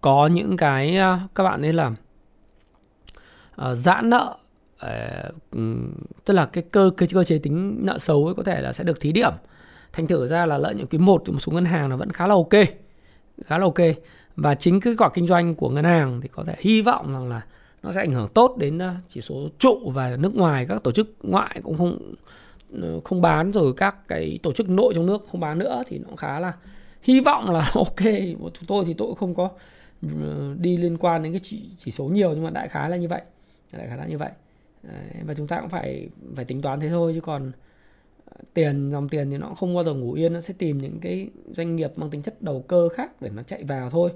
có 0.00 0.26
những 0.26 0.56
cái 0.56 0.96
à, 0.96 1.20
các 1.34 1.44
bạn 1.44 1.62
ấy 1.62 1.72
là 1.72 1.86
uh, 3.70 3.76
giãn 3.78 4.10
nợ 4.10 4.36
uh, 4.86 5.58
tức 6.24 6.34
là 6.34 6.46
cái 6.46 6.64
cơ 6.70 6.90
cái 6.96 7.08
cơ 7.12 7.24
chế 7.24 7.38
tính 7.38 7.78
nợ 7.82 7.98
xấu 7.98 8.26
ấy 8.26 8.34
có 8.34 8.42
thể 8.42 8.60
là 8.60 8.72
sẽ 8.72 8.84
được 8.84 9.00
thí 9.00 9.12
điểm. 9.12 9.32
Thành 9.92 10.06
thử 10.06 10.28
ra 10.28 10.46
là 10.46 10.58
lợi 10.58 10.74
nhuận 10.74 10.86
quý 10.86 10.98
1 10.98 11.22
của 11.26 11.32
một 11.32 11.38
số 11.38 11.52
ngân 11.52 11.64
hàng 11.64 11.88
nó 11.88 11.96
vẫn 11.96 12.12
khá 12.12 12.26
là 12.26 12.34
ok 12.34 12.52
khá 13.44 13.58
là 13.58 13.64
ok. 13.64 13.96
Và 14.36 14.54
chính 14.54 14.80
cái 14.80 14.94
quả 14.98 15.08
kinh 15.14 15.26
doanh 15.26 15.54
của 15.54 15.70
ngân 15.70 15.84
hàng 15.84 16.20
thì 16.20 16.28
có 16.28 16.44
thể 16.44 16.54
hy 16.58 16.82
vọng 16.82 17.12
rằng 17.12 17.28
là 17.28 17.42
nó 17.82 17.92
sẽ 17.92 18.00
ảnh 18.00 18.12
hưởng 18.12 18.28
tốt 18.28 18.56
đến 18.58 18.78
chỉ 19.08 19.20
số 19.20 19.48
trụ 19.58 19.90
và 19.90 20.16
nước 20.16 20.34
ngoài 20.34 20.66
các 20.68 20.82
tổ 20.82 20.92
chức 20.92 21.14
ngoại 21.22 21.60
cũng 21.62 21.78
không 21.78 22.14
Ờ, 22.72 23.00
không 23.04 23.20
bán 23.20 23.52
rồi 23.52 23.72
các 23.76 24.08
cái 24.08 24.38
tổ 24.42 24.52
chức 24.52 24.70
nội 24.70 24.92
trong 24.94 25.06
nước 25.06 25.26
không 25.28 25.40
bán 25.40 25.58
nữa 25.58 25.82
thì 25.88 25.98
nó 25.98 26.16
khá 26.16 26.40
là 26.40 26.52
hy 27.02 27.20
vọng 27.20 27.50
là 27.50 27.70
ok 27.74 28.00
chúng 28.38 28.66
tôi 28.66 28.84
thì 28.84 28.94
tôi 28.94 29.08
cũng 29.08 29.16
không 29.16 29.34
có 29.34 29.50
ờ, 30.22 30.54
đi 30.60 30.76
liên 30.76 30.98
quan 30.98 31.22
đến 31.22 31.32
cái 31.32 31.40
chỉ, 31.42 31.70
chỉ 31.76 31.90
số 31.90 32.04
nhiều 32.04 32.30
nhưng 32.34 32.44
mà 32.44 32.50
đại 32.50 32.68
khái 32.68 32.90
là 32.90 32.96
như 32.96 33.08
vậy 33.08 33.22
đại 33.72 33.86
khái 33.86 33.98
là 33.98 34.06
như 34.06 34.18
vậy. 34.18 34.30
Đấy, 34.82 35.22
và 35.26 35.34
chúng 35.34 35.46
ta 35.46 35.60
cũng 35.60 35.70
phải 35.70 36.08
phải 36.36 36.44
tính 36.44 36.62
toán 36.62 36.80
thế 36.80 36.88
thôi 36.88 37.12
chứ 37.14 37.20
còn 37.20 37.52
ờ, 38.24 38.36
tiền 38.54 38.90
dòng 38.90 39.08
tiền 39.08 39.30
thì 39.30 39.38
nó 39.38 39.54
không 39.54 39.74
bao 39.74 39.84
giờ 39.84 39.94
ngủ 39.94 40.12
yên 40.12 40.32
nó 40.32 40.40
sẽ 40.40 40.54
tìm 40.58 40.78
những 40.78 40.98
cái 41.00 41.30
doanh 41.50 41.76
nghiệp 41.76 41.90
mang 41.96 42.10
tính 42.10 42.22
chất 42.22 42.42
đầu 42.42 42.64
cơ 42.68 42.88
khác 42.88 43.22
để 43.22 43.30
nó 43.34 43.42
chạy 43.42 43.64
vào 43.64 43.90
thôi. 43.90 44.10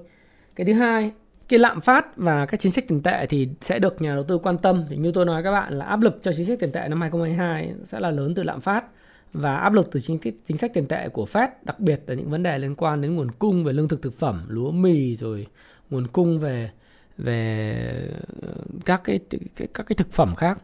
Cái 0.55 0.65
thứ 0.65 0.73
hai 0.73 1.11
cái 1.51 1.59
lạm 1.59 1.81
phát 1.81 2.17
và 2.17 2.45
các 2.45 2.59
chính 2.59 2.71
sách 2.71 2.87
tiền 2.87 3.01
tệ 3.03 3.25
thì 3.25 3.49
sẽ 3.61 3.79
được 3.79 4.01
nhà 4.01 4.15
đầu 4.15 4.23
tư 4.23 4.37
quan 4.37 4.57
tâm. 4.57 4.83
Thì 4.89 4.95
như 4.95 5.11
tôi 5.11 5.25
nói 5.25 5.43
các 5.43 5.51
bạn 5.51 5.77
là 5.79 5.85
áp 5.85 6.01
lực 6.01 6.19
cho 6.23 6.31
chính 6.37 6.45
sách 6.45 6.59
tiền 6.59 6.71
tệ 6.71 6.87
năm 6.87 7.01
2022 7.01 7.73
sẽ 7.85 7.99
là 7.99 8.11
lớn 8.11 8.33
từ 8.35 8.43
lạm 8.43 8.61
phát 8.61 8.85
và 9.33 9.57
áp 9.57 9.73
lực 9.73 9.89
từ 9.91 9.99
chính 9.99 10.19
chính 10.45 10.57
sách 10.57 10.73
tiền 10.73 10.87
tệ 10.87 11.09
của 11.09 11.25
Fed, 11.31 11.47
đặc 11.63 11.79
biệt 11.79 12.01
là 12.07 12.15
những 12.15 12.29
vấn 12.29 12.43
đề 12.43 12.57
liên 12.57 12.75
quan 12.75 13.01
đến 13.01 13.15
nguồn 13.15 13.31
cung 13.31 13.63
về 13.63 13.73
lương 13.73 13.87
thực 13.87 14.01
thực 14.01 14.19
phẩm, 14.19 14.45
lúa, 14.47 14.71
mì, 14.71 15.15
rồi 15.15 15.47
nguồn 15.89 16.07
cung 16.07 16.39
về 16.39 16.71
về 17.17 18.09
ờ, 18.41 18.53
các 18.85 19.01
cái 19.03 19.19
các 19.57 19.85
cái 19.85 19.95
thực 19.97 20.11
phẩm 20.11 20.35
khác. 20.35 20.57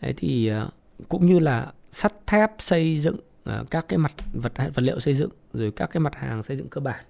Đấy 0.00 0.14
thì 0.16 0.48
ờ, 0.48 0.68
cũng 1.08 1.26
như 1.26 1.38
là 1.38 1.72
sắt 1.90 2.26
thép 2.26 2.50
xây 2.58 2.98
dựng 2.98 3.16
ờ, 3.44 3.64
các 3.70 3.84
cái 3.88 3.98
mặt 3.98 4.12
vật 4.32 4.52
vật 4.56 4.82
liệu 4.82 5.00
xây 5.00 5.14
dựng, 5.14 5.30
rồi 5.52 5.70
các 5.76 5.86
cái 5.86 6.00
mặt 6.00 6.14
hàng 6.14 6.42
xây 6.42 6.56
dựng 6.56 6.68
cơ 6.68 6.80
bản 6.80 7.04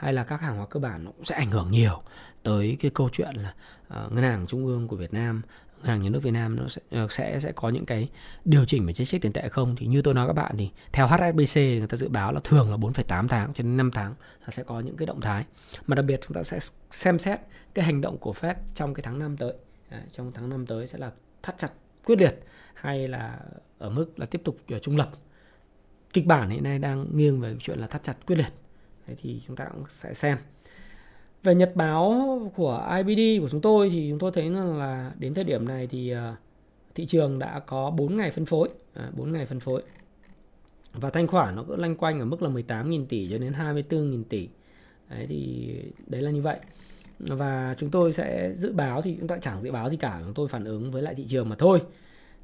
hay 0.00 0.12
là 0.12 0.24
các 0.24 0.40
hàng 0.40 0.56
hóa 0.56 0.66
cơ 0.66 0.80
bản 0.80 1.04
nó 1.04 1.10
cũng 1.10 1.24
sẽ 1.24 1.34
ảnh 1.34 1.50
hưởng 1.50 1.70
nhiều 1.70 2.02
tới 2.42 2.76
cái 2.80 2.90
câu 2.94 3.08
chuyện 3.12 3.34
là 3.34 3.54
uh, 3.88 4.12
ngân 4.12 4.24
hàng 4.24 4.46
trung 4.46 4.66
ương 4.66 4.88
của 4.88 4.96
Việt 4.96 5.12
Nam 5.12 5.42
ngân 5.82 5.88
hàng 5.88 6.02
nhà 6.02 6.10
nước 6.10 6.22
Việt 6.22 6.30
Nam 6.30 6.56
nó 6.56 6.68
sẽ 6.68 6.80
ờ, 6.90 7.06
sẽ 7.10 7.40
sẽ 7.40 7.52
có 7.52 7.68
những 7.68 7.86
cái 7.86 8.08
điều 8.44 8.64
chỉnh 8.64 8.86
về 8.86 8.92
chính 8.92 9.06
sách 9.06 9.20
tiền 9.20 9.32
tệ 9.32 9.48
không? 9.48 9.76
Thì 9.76 9.86
như 9.86 10.02
tôi 10.02 10.14
nói 10.14 10.26
các 10.26 10.32
bạn 10.32 10.54
thì 10.58 10.70
theo 10.92 11.06
HSBC 11.06 11.56
người 11.56 11.86
ta 11.86 11.96
dự 11.96 12.08
báo 12.08 12.32
là 12.32 12.40
thường 12.44 12.70
là 12.70 12.76
4,8 12.76 13.28
tháng 13.28 13.52
cho 13.54 13.62
đến 13.62 13.76
5 13.76 13.90
tháng 13.90 14.14
là 14.40 14.48
sẽ 14.50 14.62
có 14.62 14.80
những 14.80 14.96
cái 14.96 15.06
động 15.06 15.20
thái. 15.20 15.44
Mà 15.86 15.94
đặc 15.94 16.04
biệt 16.04 16.20
chúng 16.26 16.34
ta 16.34 16.42
sẽ 16.42 16.58
xem 16.90 17.18
xét 17.18 17.40
cái 17.74 17.84
hành 17.84 18.00
động 18.00 18.18
của 18.18 18.34
Fed 18.40 18.54
trong 18.74 18.94
cái 18.94 19.02
tháng 19.02 19.18
năm 19.18 19.36
tới. 19.36 19.52
À, 19.88 20.02
trong 20.12 20.32
tháng 20.32 20.48
năm 20.48 20.66
tới 20.66 20.86
sẽ 20.86 20.98
là 20.98 21.10
thắt 21.42 21.58
chặt 21.58 21.72
quyết 22.04 22.18
liệt 22.18 22.44
hay 22.74 23.08
là 23.08 23.38
ở 23.78 23.90
mức 23.90 24.18
là 24.18 24.26
tiếp 24.26 24.40
tục 24.44 24.56
ờ, 24.68 24.78
trung 24.78 24.96
lập. 24.96 25.10
Kịch 26.12 26.26
bản 26.26 26.50
hiện 26.50 26.62
nay 26.62 26.78
đang 26.78 27.06
nghiêng 27.16 27.40
về 27.40 27.56
chuyện 27.60 27.78
là 27.78 27.86
thắt 27.86 28.02
chặt 28.02 28.26
quyết 28.26 28.36
liệt. 28.36 28.52
Thế 29.10 29.16
thì 29.22 29.40
chúng 29.46 29.56
ta 29.56 29.64
cũng 29.64 29.84
sẽ 29.88 30.14
xem 30.14 30.38
về 31.42 31.54
nhật 31.54 31.76
báo 31.76 32.12
của 32.56 32.88
IBD 32.96 33.42
của 33.42 33.48
chúng 33.48 33.60
tôi 33.60 33.90
thì 33.90 34.06
chúng 34.10 34.18
tôi 34.18 34.30
thấy 34.34 34.50
là 34.50 35.12
đến 35.18 35.34
thời 35.34 35.44
điểm 35.44 35.68
này 35.68 35.86
thì 35.86 36.10
ờ, 36.10 36.34
thị 36.94 37.06
trường 37.06 37.38
đã 37.38 37.60
có 37.66 37.90
4 37.90 38.16
ngày 38.16 38.30
phân 38.30 38.44
phối, 38.44 38.68
à, 38.94 39.10
4 39.16 39.32
ngày 39.32 39.46
phân 39.46 39.60
phối. 39.60 39.82
Và 40.92 41.10
thanh 41.10 41.26
khoản 41.26 41.56
nó 41.56 41.64
cứ 41.68 41.76
lanh 41.76 41.96
quanh 41.96 42.18
ở 42.20 42.24
mức 42.24 42.42
là 42.42 42.48
18.000 42.48 43.06
tỷ 43.06 43.28
cho 43.30 43.38
đến 43.38 43.52
24.000 43.52 44.24
tỷ. 44.24 44.48
Đấy 45.10 45.26
thì 45.28 45.74
đấy 46.06 46.22
là 46.22 46.30
như 46.30 46.42
vậy. 46.42 46.58
Và 47.18 47.74
chúng 47.78 47.90
tôi 47.90 48.12
sẽ 48.12 48.52
dự 48.56 48.72
báo 48.72 49.02
thì 49.02 49.16
chúng 49.18 49.28
ta 49.28 49.36
chẳng 49.38 49.62
dự 49.62 49.72
báo 49.72 49.90
gì 49.90 49.96
cả, 49.96 50.20
chúng 50.24 50.34
tôi 50.34 50.48
phản 50.48 50.64
ứng 50.64 50.90
với 50.90 51.02
lại 51.02 51.14
thị 51.14 51.26
trường 51.28 51.48
mà 51.48 51.56
thôi. 51.56 51.82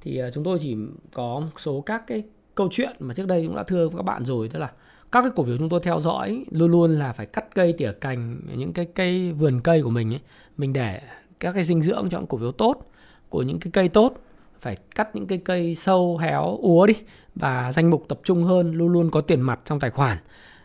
Thì 0.01 0.17
ờ, 0.17 0.31
chúng 0.31 0.45
tôi 0.45 0.59
chỉ 0.59 0.77
có 1.13 1.41
một 1.41 1.61
số 1.61 1.81
các 1.81 2.07
cái 2.07 2.23
câu 2.55 2.69
chuyện 2.71 2.97
mà 2.99 3.15
trước 3.15 3.27
đây 3.27 3.47
cũng 3.47 3.57
đã 3.57 3.63
thưa 3.63 3.89
với 3.89 3.97
các 3.97 4.03
bạn 4.03 4.25
rồi 4.25 4.49
tức 4.49 4.59
là 4.59 4.73
các 5.13 5.23
cái 5.23 5.31
cổ 5.37 5.45
phiếu 5.45 5.57
chúng 5.59 5.69
tôi 5.69 5.81
theo 5.83 6.01
dõi 6.01 6.45
luôn 6.51 6.71
luôn 6.71 6.99
là 6.99 7.13
phải 7.13 7.27
cắt 7.27 7.55
cây 7.55 7.73
tỉa 7.73 7.93
cành 7.93 8.41
những 8.57 8.73
cái 8.73 8.85
cây 8.85 9.33
vườn 9.33 9.61
cây 9.61 9.83
của 9.83 9.91
mình 9.91 10.13
ấy 10.13 10.21
mình 10.57 10.73
để 10.73 11.01
các 11.41 11.53
cái 11.53 11.65
dinh 11.65 11.83
dưỡng 11.83 12.09
trong 12.09 12.27
cổ 12.27 12.39
phiếu 12.39 12.53
tốt 12.53 12.91
của 13.29 13.43
những 13.43 13.61
cái 13.61 13.71
cây 13.71 13.89
tốt 13.89 14.15
phải 14.61 14.77
cắt 14.95 15.17
những 15.17 15.27
cái 15.27 15.39
cây 15.39 15.75
sâu 15.75 16.19
héo 16.19 16.59
úa 16.61 16.87
đi 16.87 16.95
và 17.35 17.73
danh 17.73 17.91
mục 17.91 18.05
tập 18.09 18.21
trung 18.25 18.45
hơn 18.45 18.73
luôn 18.73 18.89
luôn 18.93 19.11
có 19.11 19.21
tiền 19.21 19.41
mặt 19.41 19.61
trong 19.65 19.81
tài 19.81 19.91
khoản 19.91 20.19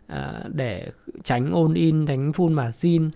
à, 0.08 0.44
để 0.54 0.92
tránh 1.24 1.52
ôn 1.52 1.74
in 1.74 2.06
tránh 2.06 2.32
full 2.32 2.52
margin 2.52 3.10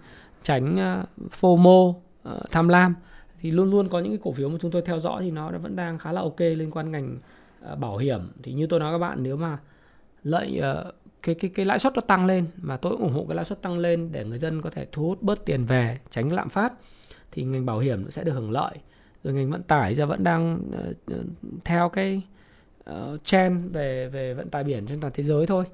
tránh 0.43 0.73
uh, 0.73 1.32
FOMO 1.41 1.89
uh, 1.89 1.95
tham 2.51 2.67
lam. 2.67 2.95
Thì 3.41 3.51
luôn 3.51 3.71
luôn 3.71 3.89
có 3.89 3.99
những 3.99 4.11
cái 4.11 4.19
cổ 4.23 4.32
phiếu 4.32 4.49
mà 4.49 4.57
chúng 4.61 4.71
tôi 4.71 4.82
theo 4.82 4.99
dõi 4.99 5.23
thì 5.23 5.32
nó 5.32 5.51
vẫn 5.51 5.76
đang 5.76 5.97
khá 5.97 6.11
là 6.11 6.21
ok 6.21 6.39
liên 6.39 6.71
quan 6.71 6.91
ngành 6.91 7.17
uh, 7.71 7.80
bảo 7.80 7.97
hiểm. 7.97 8.19
Thì 8.43 8.53
như 8.53 8.67
tôi 8.67 8.80
nói 8.80 8.91
các 8.93 8.97
bạn 8.97 9.23
nếu 9.23 9.38
mà 9.38 9.57
lợi 10.23 10.61
uh, 10.88 10.95
cái 11.26 11.36
cái 11.36 11.51
cái 11.55 11.65
lãi 11.65 11.80
suất 11.80 11.93
nó 11.95 12.01
tăng 12.01 12.26
lên 12.26 12.45
mà 12.57 12.78
tôi 12.78 12.95
ủng 12.99 13.13
hộ 13.13 13.26
cái 13.30 13.36
lãi 13.36 13.45
suất 13.45 13.61
tăng 13.61 13.78
lên 13.80 14.11
để 14.11 14.26
người 14.26 14.38
dân 14.38 14.61
có 14.61 14.69
thể 14.69 14.88
thu 14.91 15.03
hút 15.03 15.21
bớt 15.21 15.45
tiền 15.45 15.65
về 15.65 15.99
tránh 16.09 16.32
lạm 16.32 16.49
phát. 16.49 16.73
Thì 17.32 17.43
ngành 17.43 17.65
bảo 17.65 17.80
hiểm 17.80 18.11
sẽ 18.11 18.23
được 18.23 18.32
hưởng 18.32 18.51
lợi. 18.51 18.78
Rồi 19.23 19.34
ngành 19.34 19.51
vận 19.51 19.63
tải 19.63 19.95
giờ 19.95 20.05
vẫn 20.05 20.23
đang 20.23 20.59
uh, 21.11 21.26
theo 21.65 21.89
cái 21.89 22.21
uh, 22.89 23.23
trend 23.23 23.73
về 23.73 24.09
về 24.09 24.34
vận 24.34 24.49
tải 24.49 24.63
biển 24.63 24.86
trên 24.88 25.01
toàn 25.01 25.13
thế 25.15 25.23
giới 25.23 25.45
thôi. 25.45 25.65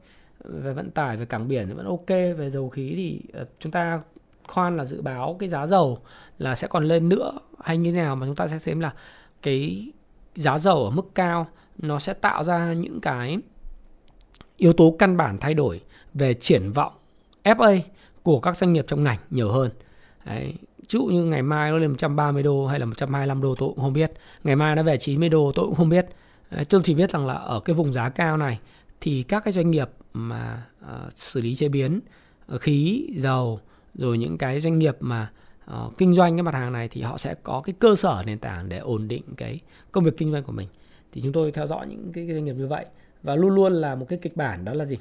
Về 0.44 0.74
vận 0.74 0.92
tải 0.92 1.18
về 1.18 1.26
cảng 1.26 1.48
biển 1.48 1.68
thì 1.68 1.74
vẫn 1.74 1.86
ok. 1.86 2.10
Về 2.10 2.50
dầu 2.50 2.70
khí 2.70 2.94
thì 2.96 3.42
uh, 3.42 3.48
chúng 3.60 3.72
ta 3.72 4.02
khoan 4.48 4.78
là 4.78 4.86
dự 4.86 5.02
báo 5.02 5.36
cái 5.40 5.50
giá 5.50 5.68
dầu 5.68 6.00
là 6.38 6.56
sẽ 6.56 6.68
còn 6.68 6.84
lên 6.84 7.10
nữa 7.10 7.40
hay 7.60 7.78
như 7.78 7.92
thế 7.92 7.98
nào 7.98 8.16
mà 8.16 8.26
chúng 8.26 8.36
ta 8.36 8.48
sẽ 8.48 8.60
xem 8.60 8.80
là 8.80 8.94
cái 9.42 9.92
giá 10.36 10.58
dầu 10.58 10.84
ở 10.84 10.90
mức 10.90 11.16
cao 11.16 11.48
nó 11.78 12.00
sẽ 12.00 12.14
tạo 12.14 12.44
ra 12.44 12.74
những 12.74 13.02
cái 13.02 13.38
yếu 14.62 14.74
tố 14.74 14.96
căn 15.00 15.18
bản 15.18 15.38
thay 15.38 15.54
đổi 15.54 15.82
về 16.14 16.34
triển 16.34 16.72
vọng 16.72 16.94
FA 17.44 17.80
của 18.24 18.40
các 18.40 18.58
doanh 18.58 18.74
nghiệp 18.74 18.86
trong 18.88 19.04
ngành 19.04 19.18
nhiều 19.30 19.52
hơn. 19.52 19.72
Đấy. 20.26 20.54
Ví 20.78 20.86
dụ 20.90 21.06
như 21.06 21.24
ngày 21.24 21.42
mai 21.42 21.72
nó 21.72 21.78
lên 21.78 21.90
130 21.90 22.44
đô 22.44 22.68
hay 22.68 22.80
là 22.80 22.86
125 22.86 23.42
đô 23.42 23.56
tôi 23.56 23.70
cũng 23.70 23.80
không 23.80 23.94
biết. 23.94 24.12
Ngày 24.44 24.56
mai 24.56 24.76
nó 24.76 24.84
về 24.84 24.98
90 24.98 25.30
đô 25.30 25.52
tôi 25.56 25.66
cũng 25.66 25.76
không 25.76 25.90
biết. 25.90 26.06
Đấy, 26.52 26.66
tôi 26.66 26.82
chỉ 26.84 26.96
biết 26.96 27.12
rằng 27.12 27.28
là 27.28 27.34
ở 27.34 27.60
cái 27.60 27.74
vùng 27.74 27.94
giá 27.94 28.10
cao 28.10 28.38
này 28.38 28.60
thì 29.02 29.24
các 29.24 29.44
cái 29.44 29.54
doanh 29.54 29.72
nghiệp 29.72 29.90
mà 30.14 30.64
uh, 30.84 31.14
xử 31.16 31.42
lý 31.42 31.56
chế 31.56 31.70
biến 31.70 32.00
uh, 32.56 32.62
khí, 32.62 33.08
dầu 33.16 33.60
rồi 33.94 34.18
những 34.18 34.38
cái 34.38 34.60
doanh 34.60 34.80
nghiệp 34.80 34.98
mà 35.00 35.32
uh, 35.72 35.98
kinh 35.98 36.14
doanh 36.14 36.36
cái 36.36 36.44
mặt 36.44 36.54
hàng 36.54 36.72
này 36.74 36.88
thì 36.88 37.02
họ 37.02 37.18
sẽ 37.18 37.36
có 37.44 37.62
cái 37.62 37.74
cơ 37.80 37.96
sở 37.96 38.24
nền 38.26 38.40
tảng 38.40 38.70
để 38.70 38.78
ổn 38.78 39.08
định 39.08 39.24
cái 39.38 39.60
công 39.92 40.04
việc 40.04 40.18
kinh 40.18 40.32
doanh 40.32 40.44
của 40.44 40.52
mình. 40.52 40.68
Thì 41.12 41.22
chúng 41.22 41.34
tôi 41.34 41.52
theo 41.52 41.68
dõi 41.68 41.88
những 41.88 42.12
cái, 42.14 42.26
cái 42.28 42.36
doanh 42.36 42.46
nghiệp 42.46 42.54
như 42.54 42.68
vậy 42.68 42.86
và 43.24 43.36
luôn 43.36 43.56
luôn 43.56 43.74
là 43.74 43.96
một 43.96 44.06
cái 44.10 44.20
kịch 44.22 44.38
bản 44.38 44.66
đó 44.66 44.74
là 44.74 44.86
gì? 44.86 44.98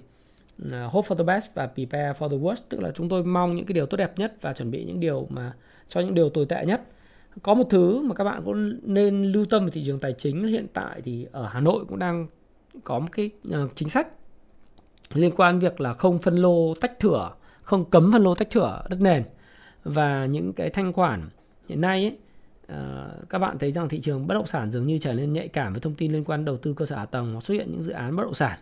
Ờ, 0.71 0.87
hope 0.87 1.09
for 1.09 1.17
the 1.17 1.25
best 1.25 1.55
và 1.55 1.67
prepare 1.67 2.13
for 2.13 2.29
the 2.29 2.37
worst. 2.37 2.63
Tức 2.69 2.81
là 2.81 2.91
chúng 2.91 3.09
tôi 3.09 3.25
mong 3.25 3.57
những 3.57 3.67
cái 3.67 3.73
điều 3.73 3.87
tốt 3.87 3.97
đẹp 3.97 4.19
nhất 4.19 4.35
và 4.41 4.53
chuẩn 4.53 4.71
bị 4.71 4.85
những 4.85 5.01
điều 5.01 5.27
mà 5.31 5.53
cho 5.89 6.01
những 6.01 6.15
điều 6.15 6.31
tồi 6.31 6.47
tệ 6.47 6.65
nhất. 6.67 6.83
Có 7.43 7.55
một 7.55 7.65
thứ 7.71 8.03
mà 8.03 8.15
các 8.15 8.25
bạn 8.25 8.43
cũng 8.45 8.79
nên 8.83 9.25
lưu 9.25 9.45
tâm 9.45 9.65
về 9.65 9.71
thị 9.71 9.83
trường 9.87 9.99
tài 9.99 10.13
chính 10.13 10.47
hiện 10.47 10.67
tại 10.73 11.01
thì 11.05 11.27
ở 11.33 11.47
Hà 11.47 11.61
Nội 11.61 11.85
cũng 11.89 11.99
đang 11.99 12.27
có 12.85 12.99
một 12.99 13.09
cái 13.13 13.31
ờ, 13.51 13.69
chính 13.75 13.89
sách 13.89 14.09
liên 15.15 15.33
quan 15.37 15.59
việc 15.59 15.81
là 15.81 15.95
không 15.95 16.19
phân 16.19 16.37
lô 16.37 16.75
tách 16.75 16.99
thửa 16.99 17.31
không 17.63 17.85
cấm 17.85 18.13
phân 18.13 18.23
lô 18.23 18.35
tách 18.35 18.51
thửa 18.51 18.83
đất 18.89 19.01
nền. 19.01 19.25
Và 19.85 20.27
những 20.27 20.53
cái 20.53 20.71
thanh 20.71 20.93
khoản 20.93 21.29
hiện 21.69 21.81
nay 21.81 22.03
ấy, 22.03 22.17
uh, 22.71 23.29
các 23.31 23.39
bạn 23.39 23.59
thấy 23.59 23.73
rằng 23.73 23.89
thị 23.89 24.01
trường 24.01 24.27
bất 24.27 24.35
động 24.35 24.47
sản 24.47 24.71
dường 24.71 24.87
như 24.87 24.99
trở 24.99 25.13
nên 25.13 25.33
nhạy 25.33 25.49
cảm 25.49 25.73
với 25.73 25.81
thông 25.81 25.95
tin 25.95 26.13
liên 26.13 26.25
quan 26.25 26.45
đầu 26.45 26.57
tư 26.57 26.75
cơ 26.75 26.87
sở 26.87 26.97
hạ 26.97 27.07
tầng 27.07 27.33
hoặc 27.33 27.41
xuất 27.41 27.55
hiện 27.55 27.73
những 27.73 27.83
dự 27.83 27.93
án 27.93 28.17
bất 28.17 28.23
động 28.23 28.35
sản. 28.35 28.59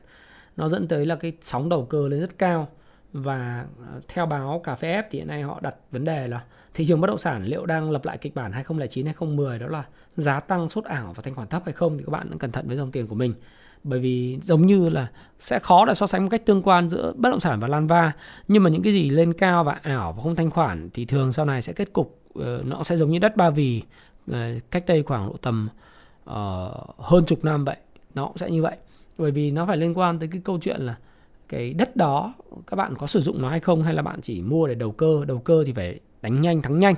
Nó 0.57 0.69
dẫn 0.69 0.89
tới 0.89 1.07
là 1.07 1.17
cái 1.17 1.33
sóng 1.43 1.69
đầu 1.69 1.85
cơ 1.85 2.09
lên 2.09 2.21
rất 2.21 2.39
cao 2.39 2.69
và 3.13 3.67
uh, 3.97 4.09
theo 4.09 4.27
báo 4.27 4.61
cà 4.65 4.75
phê 4.75 4.93
F 4.93 5.03
thì 5.11 5.19
hiện 5.19 5.29
nay 5.29 5.43
họ 5.43 5.61
đặt 5.63 5.75
vấn 5.91 6.05
đề 6.05 6.27
là 6.27 6.45
thị 6.75 6.87
trường 6.87 7.01
bất 7.01 7.07
động 7.07 7.19
sản 7.19 7.45
liệu 7.45 7.67
đang 7.67 7.91
lập 7.91 8.05
lại 8.05 8.19
kịch 8.19 8.35
bản 8.35 8.53
2009 8.53 9.07
2010 9.07 9.59
đó 9.59 9.67
là 9.67 9.85
giá 10.17 10.41
tăng 10.41 10.69
sốt 10.69 10.85
ảo 10.85 11.13
và 11.17 11.23
thanh 11.23 11.35
khoản 11.35 11.49
thấp 11.49 11.63
hay 11.65 11.73
không 11.73 11.99
thì 11.99 12.05
các 12.07 12.11
bạn 12.11 12.39
cẩn 12.39 12.53
thận 12.53 12.69
với 12.69 12.77
dòng 12.77 12.93
tiền 12.93 13.07
của 13.07 13.15
mình. 13.15 13.35
Bởi 13.83 14.01
vì 14.01 14.39
giống 14.45 14.67
như 14.67 14.89
là 14.89 15.07
sẽ 15.39 15.59
khó 15.59 15.85
để 15.85 15.95
so 15.95 16.07
sánh 16.07 16.23
một 16.23 16.29
cách 16.31 16.47
tương 16.47 16.63
quan 16.63 16.91
giữa 16.91 17.13
bất 17.17 17.31
động 17.31 17.41
sản 17.41 17.61
và 17.61 17.69
lan 17.69 17.87
va 17.87 18.13
nhưng 18.49 18.63
mà 18.63 18.71
những 18.71 18.83
cái 18.83 18.93
gì 18.93 19.11
lên 19.11 19.33
cao 19.33 19.65
và 19.65 19.73
ảo 19.83 20.13
và 20.13 20.23
không 20.23 20.37
thanh 20.37 20.51
khoản 20.51 20.91
thì 20.95 21.05
thường 21.05 21.33
sau 21.33 21.45
này 21.45 21.63
sẽ 21.63 21.73
kết 21.73 21.93
cục 21.93 22.19
Ờ, 22.39 22.63
nó 22.67 22.83
sẽ 22.83 22.97
giống 22.97 23.11
như 23.11 23.19
đất 23.19 23.37
ba 23.37 23.51
vì. 23.51 23.83
Ờ, 24.33 24.55
cách 24.71 24.85
đây 24.87 25.03
khoảng 25.03 25.27
độ 25.27 25.37
tầm 25.43 25.69
uh, 26.31 26.35
hơn 26.99 27.25
chục 27.27 27.45
năm 27.45 27.65
vậy 27.65 27.77
nó 28.15 28.27
cũng 28.27 28.39
sẽ 28.39 28.51
như 28.51 28.63
vậy. 28.63 28.77
Bởi 29.19 29.31
vì 29.31 29.51
nó 29.51 29.67
phải 29.67 29.77
liên 29.77 29.99
quan 29.99 30.19
tới 30.19 30.29
cái 30.33 30.41
câu 30.45 30.59
chuyện 30.59 30.81
là 30.81 30.97
cái 31.49 31.73
đất 31.73 31.97
đó 31.97 32.35
các 32.67 32.77
bạn 32.77 32.95
có 32.95 33.07
sử 33.07 33.21
dụng 33.21 33.43
nó 33.43 33.49
hay 33.49 33.61
không 33.61 33.83
hay 33.83 33.95
là 33.95 34.03
bạn 34.03 34.21
chỉ 34.21 34.43
mua 34.43 34.67
để 34.67 34.75
đầu 34.75 34.91
cơ 34.91 35.25
đầu 35.25 35.39
cơ 35.39 35.65
thì 35.67 35.73
phải 35.73 36.01
đánh 36.23 36.41
nhanh 36.41 36.63
thắng 36.63 36.79
nhanh. 36.79 36.95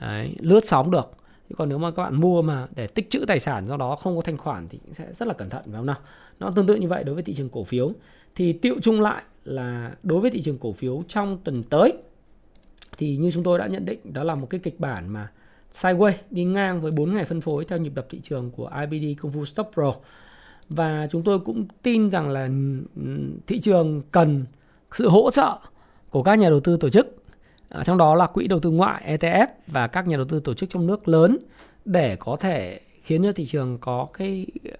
Đấy, 0.00 0.34
lướt 0.40 0.60
sóng 0.64 0.90
được. 0.90 1.12
Chứ 1.48 1.54
còn 1.58 1.68
nếu 1.68 1.78
mà 1.78 1.90
các 1.90 2.02
bạn 2.02 2.20
mua 2.20 2.42
mà 2.42 2.66
để 2.76 2.86
tích 2.86 3.10
trữ 3.10 3.24
tài 3.26 3.40
sản 3.40 3.66
do 3.66 3.76
đó 3.76 3.96
không 3.96 4.16
có 4.16 4.22
thanh 4.22 4.36
khoản 4.36 4.68
thì 4.68 4.78
sẽ 4.92 5.12
rất 5.12 5.28
là 5.28 5.34
cẩn 5.34 5.50
thận 5.50 5.62
phải 5.64 5.74
không 5.74 5.86
nào? 5.86 5.98
Nó 6.40 6.50
tương 6.50 6.66
tự 6.66 6.74
như 6.74 6.88
vậy 6.88 7.04
đối 7.04 7.14
với 7.14 7.24
thị 7.24 7.34
trường 7.34 7.48
cổ 7.48 7.64
phiếu. 7.64 7.92
Thì 8.34 8.52
tiệu 8.52 8.74
chung 8.82 9.00
lại 9.00 9.22
là 9.44 9.92
đối 10.02 10.20
với 10.20 10.30
thị 10.30 10.42
trường 10.42 10.58
cổ 10.58 10.72
phiếu 10.72 11.02
trong 11.08 11.38
tuần 11.44 11.62
tới 11.62 11.92
thì 12.98 13.16
như 13.16 13.30
chúng 13.30 13.42
tôi 13.42 13.58
đã 13.58 13.66
nhận 13.66 13.84
định 13.84 13.98
đó 14.12 14.24
là 14.24 14.34
một 14.34 14.46
cái 14.50 14.60
kịch 14.60 14.80
bản 14.80 15.08
mà 15.08 15.30
sideways 15.72 16.12
đi 16.30 16.44
ngang 16.44 16.80
với 16.80 16.90
4 16.90 17.12
ngày 17.12 17.24
phân 17.24 17.40
phối 17.40 17.64
theo 17.64 17.78
nhịp 17.78 17.92
đập 17.94 18.06
thị 18.10 18.20
trường 18.22 18.50
của 18.50 18.70
IBD 18.90 19.20
Công 19.20 19.32
Phu 19.32 19.44
Stop 19.44 19.70
Pro 19.74 19.94
và 20.68 21.06
chúng 21.10 21.22
tôi 21.22 21.38
cũng 21.38 21.66
tin 21.82 22.10
rằng 22.10 22.28
là 22.28 22.48
ừ, 22.96 23.02
thị 23.46 23.60
trường 23.60 24.02
cần 24.10 24.44
sự 24.92 25.08
hỗ 25.08 25.30
trợ 25.30 25.58
của 26.10 26.22
các 26.22 26.34
nhà 26.34 26.50
đầu 26.50 26.60
tư 26.60 26.76
tổ 26.76 26.90
chức 26.90 27.22
À, 27.72 27.84
trong 27.84 27.98
đó 27.98 28.14
là 28.14 28.26
quỹ 28.26 28.46
đầu 28.48 28.60
tư 28.60 28.70
ngoại 28.70 29.18
ETF 29.18 29.46
và 29.66 29.86
các 29.86 30.08
nhà 30.08 30.16
đầu 30.16 30.26
tư 30.26 30.40
tổ 30.40 30.54
chức 30.54 30.70
trong 30.70 30.86
nước 30.86 31.08
lớn 31.08 31.38
để 31.84 32.16
có 32.16 32.36
thể 32.36 32.80
khiến 33.02 33.22
cho 33.22 33.32
thị 33.32 33.46
trường 33.46 33.78
có 33.78 34.06
cái 34.12 34.46
ờ, 34.64 34.76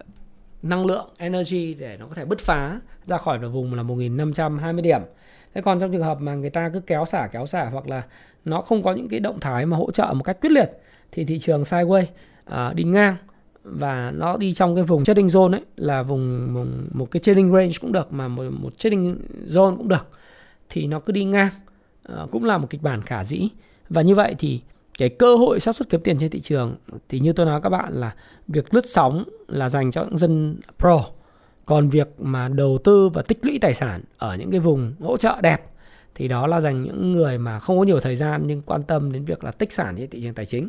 năng 0.62 0.86
lượng 0.86 1.08
energy 1.18 1.74
để 1.74 1.96
nó 2.00 2.06
có 2.06 2.14
thể 2.14 2.24
bứt 2.24 2.40
phá 2.40 2.80
ra 3.04 3.18
khỏi 3.18 3.38
được 3.38 3.50
vùng 3.50 3.74
là 3.74 3.82
1520 3.82 4.82
điểm. 4.82 5.00
Thế 5.55 5.61
còn 5.61 5.80
trong 5.80 5.92
trường 5.92 6.03
hợp 6.03 6.20
mà 6.20 6.34
người 6.34 6.50
ta 6.50 6.70
cứ 6.74 6.80
kéo 6.80 7.05
xả 7.05 7.28
kéo 7.32 7.46
xả 7.46 7.64
hoặc 7.64 7.88
là 7.88 8.03
nó 8.44 8.61
không 8.61 8.82
có 8.82 8.92
những 8.92 9.09
cái 9.09 9.20
động 9.20 9.40
thái 9.40 9.66
mà 9.66 9.76
hỗ 9.76 9.90
trợ 9.90 10.12
một 10.14 10.22
cách 10.22 10.40
quyết 10.40 10.50
liệt 10.53 10.70
thì 11.12 11.24
thị 11.24 11.38
trường 11.38 11.62
sideways 11.62 12.05
à, 12.44 12.72
đi 12.74 12.84
ngang 12.84 13.16
và 13.64 14.11
nó 14.11 14.36
đi 14.36 14.53
trong 14.53 14.74
cái 14.74 14.84
vùng 14.84 15.05
trading 15.05 15.26
zone 15.26 15.53
ấy 15.53 15.62
là 15.76 16.03
vùng, 16.03 16.55
vùng 16.55 16.88
một 16.92 17.11
cái 17.11 17.20
trading 17.20 17.53
range 17.53 17.72
cũng 17.80 17.92
được 17.92 18.12
mà 18.12 18.28
một, 18.28 18.44
một 18.50 18.78
trading 18.78 19.18
zone 19.48 19.76
cũng 19.76 19.88
được 19.88 20.07
thì 20.68 20.86
nó 20.86 21.00
cứ 21.00 21.12
đi 21.12 21.24
ngang 21.24 21.48
Ờ, 22.03 22.26
cũng 22.30 22.44
là 22.44 22.59
một 22.59 22.66
kịch 22.70 22.82
bản 22.82 23.03
khả 23.03 23.24
dĩ. 23.24 23.48
Và 23.88 24.03
như 24.03 24.14
vậy 24.14 24.34
thì 24.38 24.61
cái 24.98 25.09
cơ 25.09 25.36
hội 25.36 25.61
xác 25.61 25.76
suất 25.76 25.88
kiếm 25.88 26.00
tiền 26.05 26.18
trên 26.18 26.30
thị 26.30 26.40
trường 26.40 26.74
thì 27.09 27.20
như 27.20 27.32
tôi 27.32 27.46
nói 27.46 27.61
các 27.61 27.68
bạn 27.68 27.92
là 27.92 28.14
việc 28.48 28.74
lướt 28.74 28.86
sóng 28.86 29.24
là 29.48 29.68
dành 29.68 29.90
cho 29.90 30.05
những 30.05 30.18
dân 30.18 30.57
pro 30.78 31.05
còn 31.66 31.88
việc 31.88 32.08
mà 32.18 32.48
đầu 32.48 32.78
tư 32.84 33.08
và 33.08 33.22
tích 33.22 33.38
lũy 33.42 33.58
tài 33.58 33.74
sản 33.74 34.00
ở 34.18 34.36
những 34.36 34.50
cái 34.50 34.60
vùng 34.60 34.94
hỗ 35.00 35.16
trợ 35.16 35.40
đẹp 35.42 35.72
thì 36.14 36.28
đó 36.28 36.46
là 36.46 36.60
dành 36.60 36.82
những 36.82 37.12
người 37.12 37.38
mà 37.38 37.58
không 37.58 37.78
có 37.78 37.84
nhiều 37.84 38.00
thời 38.00 38.16
gian 38.16 38.42
nhưng 38.46 38.62
quan 38.62 38.82
tâm 38.82 39.12
đến 39.12 39.24
việc 39.24 39.44
là 39.44 39.50
tích 39.50 39.72
sản 39.72 39.94
trên 39.98 40.10
thị 40.10 40.20
trường 40.22 40.34
tài 40.34 40.46
chính. 40.46 40.68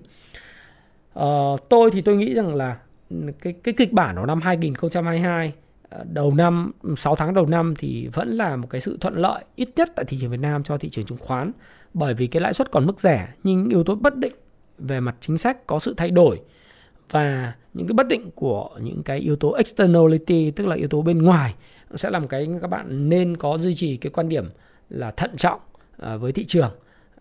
Ờ, 1.13 1.57
tôi 1.69 1.91
thì 1.91 2.01
tôi 2.01 2.15
nghĩ 2.15 2.33
rằng 2.33 2.55
là 2.55 2.77
ừ, 3.09 3.17
cái 3.41 3.53
cái 3.53 3.73
kịch 3.73 3.91
bản 3.91 4.15
của 4.15 4.25
năm 4.25 4.41
2022 4.41 5.53
ờ, 5.89 6.03
đầu 6.11 6.33
năm 6.33 6.71
6 6.97 7.15
tháng 7.15 7.33
đầu 7.33 7.45
năm 7.45 7.73
thì 7.77 8.07
vẫn 8.07 8.29
là 8.29 8.55
một 8.55 8.67
cái 8.69 8.81
sự 8.81 8.97
thuận 9.01 9.15
lợi 9.15 9.43
ít 9.55 9.69
nhất 9.75 9.89
tại 9.95 10.05
thị 10.05 10.17
trường 10.21 10.31
Việt 10.31 10.39
Nam 10.39 10.63
cho 10.63 10.77
thị 10.77 10.89
trường 10.89 11.05
chứng 11.05 11.17
khoán 11.17 11.51
bởi 11.93 12.13
vì 12.13 12.27
cái 12.27 12.41
lãi 12.41 12.53
suất 12.53 12.71
còn 12.71 12.85
mức 12.85 12.99
rẻ 12.99 13.27
nhưng 13.43 13.69
yếu 13.69 13.83
tố 13.83 13.95
bất 13.95 14.15
định 14.15 14.33
về 14.77 14.99
mặt 14.99 15.15
chính 15.19 15.37
sách 15.37 15.67
có 15.67 15.79
sự 15.79 15.93
thay 15.97 16.11
đổi 16.11 16.41
và 17.11 17.53
những 17.73 17.87
cái 17.87 17.93
bất 17.93 18.07
định 18.07 18.31
của 18.35 18.69
những 18.81 19.03
cái 19.03 19.19
yếu 19.19 19.35
tố 19.35 19.51
externality, 19.51 20.51
tức 20.51 20.67
là 20.67 20.75
yếu 20.75 20.87
tố 20.87 21.01
bên 21.01 21.21
ngoài 21.21 21.53
sẽ 21.95 22.09
làm 22.09 22.27
cái 22.27 22.49
các 22.61 22.67
bạn 22.67 23.09
nên 23.09 23.37
có 23.37 23.57
duy 23.57 23.75
trì 23.75 23.97
cái 23.97 24.11
quan 24.11 24.29
điểm 24.29 24.45
là 24.89 25.11
thận 25.11 25.37
trọng 25.37 25.59
à, 25.97 26.15
với 26.15 26.31
thị 26.31 26.45
trường 26.45 26.71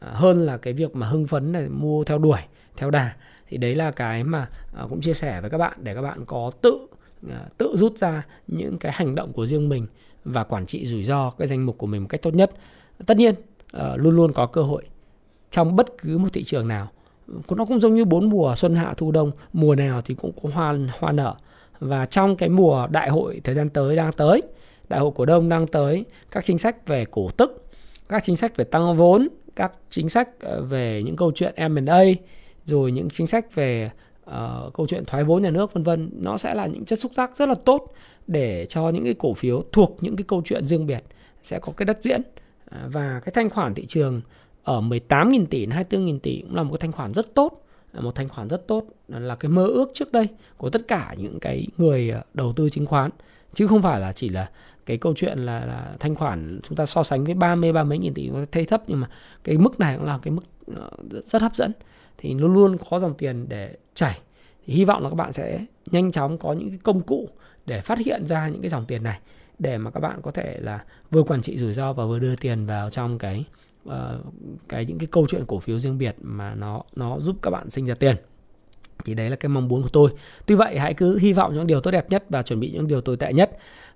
à, 0.00 0.08
hơn 0.12 0.46
là 0.46 0.56
cái 0.56 0.72
việc 0.72 0.96
mà 0.96 1.06
hưng 1.08 1.26
phấn 1.26 1.52
này, 1.52 1.68
mua 1.68 2.04
theo 2.04 2.18
đuổi, 2.18 2.40
theo 2.76 2.90
đà. 2.90 3.16
Thì 3.48 3.56
đấy 3.56 3.74
là 3.74 3.90
cái 3.90 4.24
mà 4.24 4.48
à, 4.74 4.84
cũng 4.88 5.00
chia 5.00 5.14
sẻ 5.14 5.40
với 5.40 5.50
các 5.50 5.58
bạn 5.58 5.72
để 5.82 5.94
các 5.94 6.02
bạn 6.02 6.24
có 6.26 6.50
tự 6.60 6.88
tự 7.58 7.76
rút 7.76 7.98
ra 7.98 8.26
những 8.46 8.78
cái 8.78 8.92
hành 8.92 9.14
động 9.14 9.32
của 9.32 9.46
riêng 9.46 9.68
mình 9.68 9.86
và 10.24 10.44
quản 10.44 10.66
trị 10.66 10.86
rủi 10.86 11.04
ro 11.04 11.30
cái 11.30 11.48
danh 11.48 11.66
mục 11.66 11.78
của 11.78 11.86
mình 11.86 12.00
một 12.00 12.08
cách 12.08 12.22
tốt 12.22 12.34
nhất. 12.34 12.50
Tất 13.06 13.16
nhiên 13.16 13.34
ờ, 13.72 13.96
luôn 13.96 14.16
luôn 14.16 14.32
có 14.32 14.46
cơ 14.46 14.62
hội 14.62 14.84
trong 15.50 15.76
bất 15.76 15.86
cứ 16.02 16.18
một 16.18 16.28
thị 16.32 16.44
trường 16.44 16.68
nào 16.68 16.90
nó 17.50 17.64
cũng 17.64 17.80
giống 17.80 17.94
như 17.94 18.04
bốn 18.04 18.30
mùa 18.30 18.54
xuân 18.56 18.74
hạ 18.74 18.94
thu 18.96 19.12
đông. 19.12 19.30
Mùa 19.52 19.74
nào 19.74 20.02
thì 20.02 20.14
cũng 20.14 20.32
có 20.42 20.48
hoa 20.52 20.76
hoa 20.98 21.12
nở. 21.12 21.34
Và 21.80 22.06
trong 22.06 22.36
cái 22.36 22.48
mùa 22.48 22.86
đại 22.90 23.08
hội 23.08 23.40
thời 23.44 23.54
gian 23.54 23.68
tới 23.68 23.96
đang 23.96 24.12
tới 24.12 24.42
đại 24.88 25.00
hội 25.00 25.10
cổ 25.14 25.24
đông 25.24 25.48
đang 25.48 25.66
tới 25.66 26.04
các 26.30 26.44
chính 26.44 26.58
sách 26.58 26.86
về 26.86 27.04
cổ 27.10 27.30
tức 27.36 27.64
các 28.08 28.22
chính 28.24 28.36
sách 28.36 28.56
về 28.56 28.64
tăng 28.64 28.96
vốn 28.96 29.28
các 29.56 29.72
chính 29.90 30.08
sách 30.08 30.28
ờ, 30.40 30.62
về 30.62 31.02
những 31.02 31.16
câu 31.16 31.32
chuyện 31.34 31.54
M&A 31.70 32.02
rồi 32.64 32.92
những 32.92 33.10
chính 33.10 33.26
sách 33.26 33.54
về 33.54 33.90
uh, 34.30 34.74
câu 34.74 34.86
chuyện 34.86 35.04
thoái 35.04 35.24
vốn 35.24 35.42
nhà 35.42 35.50
nước 35.50 35.72
vân 35.72 35.82
vân 35.82 36.10
nó 36.12 36.38
sẽ 36.38 36.54
là 36.54 36.66
những 36.66 36.84
chất 36.84 36.98
xúc 36.98 37.12
tác 37.16 37.36
rất 37.36 37.48
là 37.48 37.54
tốt 37.64 37.92
để 38.26 38.66
cho 38.66 38.88
những 38.88 39.04
cái 39.04 39.14
cổ 39.18 39.34
phiếu 39.34 39.64
thuộc 39.72 39.96
những 40.00 40.16
cái 40.16 40.24
câu 40.28 40.42
chuyện 40.44 40.66
riêng 40.66 40.86
biệt 40.86 41.04
sẽ 41.42 41.58
có 41.58 41.72
cái 41.76 41.86
đất 41.86 42.02
diễn. 42.02 42.22
Ờ, 42.70 42.78
và 42.92 43.20
cái 43.24 43.32
thanh 43.34 43.50
khoản 43.50 43.74
thị 43.74 43.86
trường 43.86 44.20
ở 44.62 44.80
18.000 44.80 45.46
tỷ 45.46 45.66
24.000 45.66 46.18
tỷ 46.18 46.40
cũng 46.42 46.54
là 46.54 46.62
một 46.62 46.70
cái 46.72 46.78
thanh 46.78 46.92
khoản 46.92 47.12
rất 47.12 47.34
tốt. 47.34 47.64
Một 48.00 48.14
thanh 48.14 48.28
khoản 48.28 48.48
rất 48.48 48.66
tốt. 48.66 48.84
Là 49.08 49.36
cái 49.36 49.50
mơ 49.50 49.66
ước 49.66 49.90
trước 49.94 50.12
đây 50.12 50.28
của 50.56 50.70
tất 50.70 50.88
cả 50.88 51.14
những 51.18 51.40
cái 51.40 51.66
người 51.78 52.10
ờ, 52.10 52.22
đầu 52.34 52.52
tư 52.52 52.70
chứng 52.70 52.86
khoán. 52.86 53.10
Chứ 53.54 53.66
không 53.66 53.82
phải 53.82 54.00
là 54.00 54.12
chỉ 54.12 54.28
là 54.28 54.50
cái 54.86 54.96
câu 54.96 55.14
chuyện 55.16 55.38
là, 55.38 55.64
là 55.64 55.94
thanh 56.00 56.14
khoản 56.14 56.60
chúng 56.62 56.76
ta 56.76 56.86
so 56.86 57.02
sánh 57.02 57.24
với 57.24 57.34
30 57.34 57.72
30 57.72 57.98
nghìn 57.98 58.14
tỷ 58.14 58.30
thay 58.52 58.64
thấp 58.64 58.82
nhưng 58.86 59.00
mà 59.00 59.08
cái 59.44 59.58
mức 59.58 59.80
này 59.80 59.96
cũng 59.96 60.06
là 60.06 60.18
cái 60.22 60.32
mức 60.32 60.42
ờ, 60.76 60.90
rất 61.26 61.42
hấp 61.42 61.56
dẫn. 61.56 61.72
Thì 62.18 62.34
luôn 62.34 62.52
luôn 62.52 62.76
có 62.90 62.98
dòng 62.98 63.14
tiền 63.14 63.46
để 63.48 63.76
chảy. 63.94 64.18
Thì 64.66 64.74
hy 64.74 64.84
vọng 64.84 65.02
là 65.02 65.08
các 65.08 65.16
bạn 65.16 65.32
sẽ 65.32 65.66
nhanh 65.90 66.12
chóng 66.12 66.38
có 66.38 66.52
những 66.52 66.68
cái 66.68 66.78
công 66.82 67.00
cụ 67.00 67.28
để 67.66 67.80
phát 67.80 67.98
hiện 67.98 68.26
ra 68.26 68.48
những 68.48 68.60
cái 68.60 68.68
dòng 68.68 68.84
tiền 68.86 69.02
này 69.02 69.18
để 69.58 69.78
mà 69.78 69.90
các 69.90 70.00
bạn 70.00 70.22
có 70.22 70.30
thể 70.30 70.58
là 70.60 70.84
vừa 71.10 71.22
quản 71.22 71.42
trị 71.42 71.58
rủi 71.58 71.72
ro 71.72 71.92
và 71.92 72.06
vừa 72.06 72.18
đưa 72.18 72.36
tiền 72.36 72.66
vào 72.66 72.90
trong 72.90 73.18
cái 73.18 73.44
uh, 73.88 73.92
cái 74.68 74.84
những 74.84 74.98
cái 74.98 75.06
câu 75.10 75.26
chuyện 75.28 75.44
cổ 75.46 75.58
phiếu 75.58 75.78
riêng 75.78 75.98
biệt 75.98 76.16
mà 76.22 76.54
nó 76.54 76.82
nó 76.96 77.20
giúp 77.20 77.36
các 77.42 77.50
bạn 77.50 77.70
sinh 77.70 77.86
ra 77.86 77.94
tiền. 77.94 78.16
Thì 79.04 79.14
đấy 79.14 79.30
là 79.30 79.36
cái 79.36 79.48
mong 79.48 79.68
muốn 79.68 79.82
của 79.82 79.88
tôi. 79.88 80.10
Tuy 80.46 80.54
vậy 80.54 80.78
hãy 80.78 80.94
cứ 80.94 81.18
hy 81.18 81.32
vọng 81.32 81.54
những 81.54 81.66
điều 81.66 81.80
tốt 81.80 81.90
đẹp 81.90 82.10
nhất 82.10 82.24
và 82.28 82.42
chuẩn 82.42 82.60
bị 82.60 82.70
những 82.70 82.88
điều 82.88 83.00
tồi 83.00 83.16
tệ 83.16 83.32
nhất. 83.32 83.50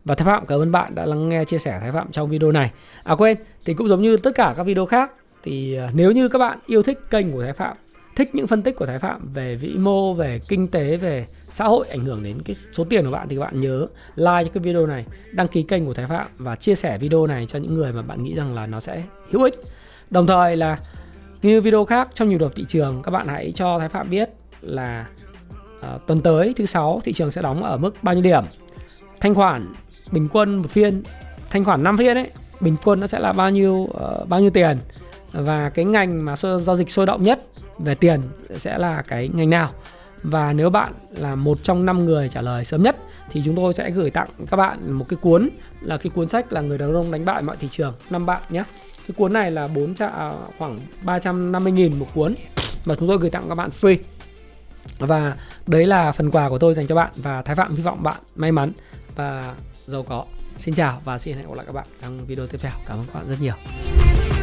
Và 0.04 0.14
Thái 0.14 0.26
Phạm 0.26 0.46
cảm 0.46 0.60
ơn 0.60 0.72
bạn 0.72 0.94
đã 0.94 1.06
lắng 1.06 1.28
nghe 1.28 1.44
chia 1.44 1.58
sẻ 1.58 1.78
Thái 1.80 1.92
Phạm 1.92 2.10
trong 2.10 2.28
video 2.28 2.52
này. 2.52 2.70
À 3.04 3.14
quên 3.14 3.36
thì 3.64 3.74
cũng 3.74 3.88
giống 3.88 4.02
như 4.02 4.16
tất 4.16 4.30
cả 4.34 4.54
các 4.56 4.62
video 4.62 4.86
khác 4.86 5.12
thì 5.42 5.74
ờ, 5.74 5.88
nếu 5.94 6.12
như 6.12 6.28
các 6.28 6.38
bạn 6.38 6.58
yêu 6.66 6.82
thích 6.82 6.98
kênh 7.10 7.32
của 7.32 7.42
Thái 7.42 7.52
Phạm 7.52 7.76
thích 8.16 8.34
những 8.34 8.46
phân 8.46 8.62
tích 8.62 8.76
của 8.76 8.86
Thái 8.86 8.98
Phạm 8.98 9.32
về 9.34 9.56
vĩ 9.56 9.76
mô, 9.78 10.14
về 10.14 10.40
kinh 10.48 10.68
tế, 10.68 10.96
về 10.96 11.26
xã 11.48 11.64
hội 11.64 11.86
ảnh 11.88 12.00
hưởng 12.00 12.22
đến 12.22 12.34
cái 12.44 12.56
số 12.72 12.84
tiền 12.84 13.04
của 13.04 13.10
bạn 13.10 13.28
thì 13.28 13.36
các 13.36 13.40
bạn 13.40 13.60
nhớ 13.60 13.86
like 14.16 14.44
cho 14.44 14.50
cái 14.54 14.62
video 14.62 14.86
này, 14.86 15.04
đăng 15.32 15.48
ký 15.48 15.62
kênh 15.62 15.86
của 15.86 15.94
Thái 15.94 16.06
Phạm 16.06 16.26
và 16.38 16.56
chia 16.56 16.74
sẻ 16.74 16.98
video 16.98 17.26
này 17.26 17.46
cho 17.46 17.58
những 17.58 17.74
người 17.74 17.92
mà 17.92 18.02
bạn 18.02 18.22
nghĩ 18.22 18.34
rằng 18.34 18.54
là 18.54 18.66
nó 18.66 18.80
sẽ 18.80 19.02
hữu 19.30 19.42
ích. 19.42 19.54
Đồng 20.10 20.26
thời 20.26 20.56
là 20.56 20.78
như 21.42 21.60
video 21.60 21.84
khác 21.84 22.08
trong 22.14 22.28
nhiều 22.28 22.38
đợt 22.38 22.48
thị 22.56 22.64
trường 22.68 23.02
các 23.02 23.10
bạn 23.10 23.26
hãy 23.26 23.52
cho 23.54 23.78
Thái 23.78 23.88
Phạm 23.88 24.10
biết 24.10 24.30
là 24.60 25.06
uh, 25.78 26.06
tuần 26.06 26.20
tới 26.20 26.54
thứ 26.56 26.66
sáu 26.66 27.00
thị 27.04 27.12
trường 27.12 27.30
sẽ 27.30 27.42
đóng 27.42 27.64
ở 27.64 27.76
mức 27.76 27.94
bao 28.02 28.14
nhiêu 28.14 28.24
điểm. 28.24 28.44
Thanh 29.20 29.34
khoản 29.34 29.66
bình 30.12 30.28
quân 30.32 30.56
một 30.56 30.70
phiên, 30.70 31.02
thanh 31.50 31.64
khoản 31.64 31.82
5 31.82 31.98
phiên 31.98 32.16
ấy, 32.16 32.30
bình 32.60 32.76
quân 32.84 33.00
nó 33.00 33.06
sẽ 33.06 33.18
là 33.18 33.32
bao 33.32 33.50
nhiêu 33.50 33.74
uh, 33.74 34.28
bao 34.28 34.40
nhiêu 34.40 34.50
tiền? 34.50 34.78
Và 35.32 35.70
cái 35.70 35.84
ngành 35.84 36.24
mà 36.24 36.36
giao 36.36 36.76
dịch 36.76 36.90
sôi 36.90 37.06
động 37.06 37.22
nhất 37.22 37.40
về 37.78 37.94
tiền 37.94 38.20
sẽ 38.56 38.78
là 38.78 39.02
cái 39.02 39.30
ngành 39.34 39.50
nào? 39.50 39.70
Và 40.22 40.52
nếu 40.52 40.70
bạn 40.70 40.92
là 41.10 41.34
một 41.34 41.58
trong 41.62 41.86
năm 41.86 42.04
người 42.04 42.28
trả 42.28 42.40
lời 42.40 42.64
sớm 42.64 42.82
nhất 42.82 42.96
thì 43.30 43.42
chúng 43.44 43.56
tôi 43.56 43.72
sẽ 43.72 43.90
gửi 43.90 44.10
tặng 44.10 44.28
các 44.50 44.56
bạn 44.56 44.92
một 44.92 45.06
cái 45.08 45.16
cuốn 45.22 45.48
là 45.80 45.96
cái 45.96 46.10
cuốn 46.14 46.28
sách 46.28 46.52
là 46.52 46.60
người 46.60 46.78
đàn 46.78 46.94
ông 46.94 47.10
đánh 47.10 47.24
bại 47.24 47.42
mọi 47.42 47.56
thị 47.56 47.68
trường. 47.70 47.94
Năm 48.10 48.26
bạn 48.26 48.42
nhé 48.50 48.64
cái 49.08 49.14
cuốn 49.16 49.32
này 49.32 49.50
là 49.50 49.68
4 49.68 49.94
à, 49.98 50.30
khoảng 50.58 50.80
350 51.02 51.72
nghìn 51.72 51.98
một 51.98 52.06
cuốn 52.14 52.34
mà 52.84 52.94
chúng 52.94 53.08
tôi 53.08 53.18
gửi 53.18 53.30
tặng 53.30 53.48
các 53.48 53.54
bạn 53.54 53.70
free 53.80 53.96
và 54.98 55.36
đấy 55.66 55.84
là 55.84 56.12
phần 56.12 56.30
quà 56.30 56.48
của 56.48 56.58
tôi 56.58 56.74
dành 56.74 56.86
cho 56.86 56.94
bạn 56.94 57.10
và 57.16 57.42
Thái 57.42 57.56
Phạm 57.56 57.76
hy 57.76 57.82
vọng 57.82 58.02
bạn 58.02 58.20
may 58.36 58.52
mắn 58.52 58.72
và 59.16 59.54
giàu 59.86 60.02
có 60.02 60.24
Xin 60.58 60.74
chào 60.74 61.00
và 61.04 61.18
xin 61.18 61.36
hẹn 61.36 61.46
gặp 61.46 61.56
lại 61.56 61.66
các 61.66 61.74
bạn 61.74 61.86
trong 62.02 62.26
video 62.26 62.46
tiếp 62.46 62.58
theo. 62.60 62.72
Cảm 62.86 62.98
ơn 62.98 63.04
các 63.06 63.14
bạn 63.14 63.28
rất 63.28 63.36
nhiều. 63.40 64.35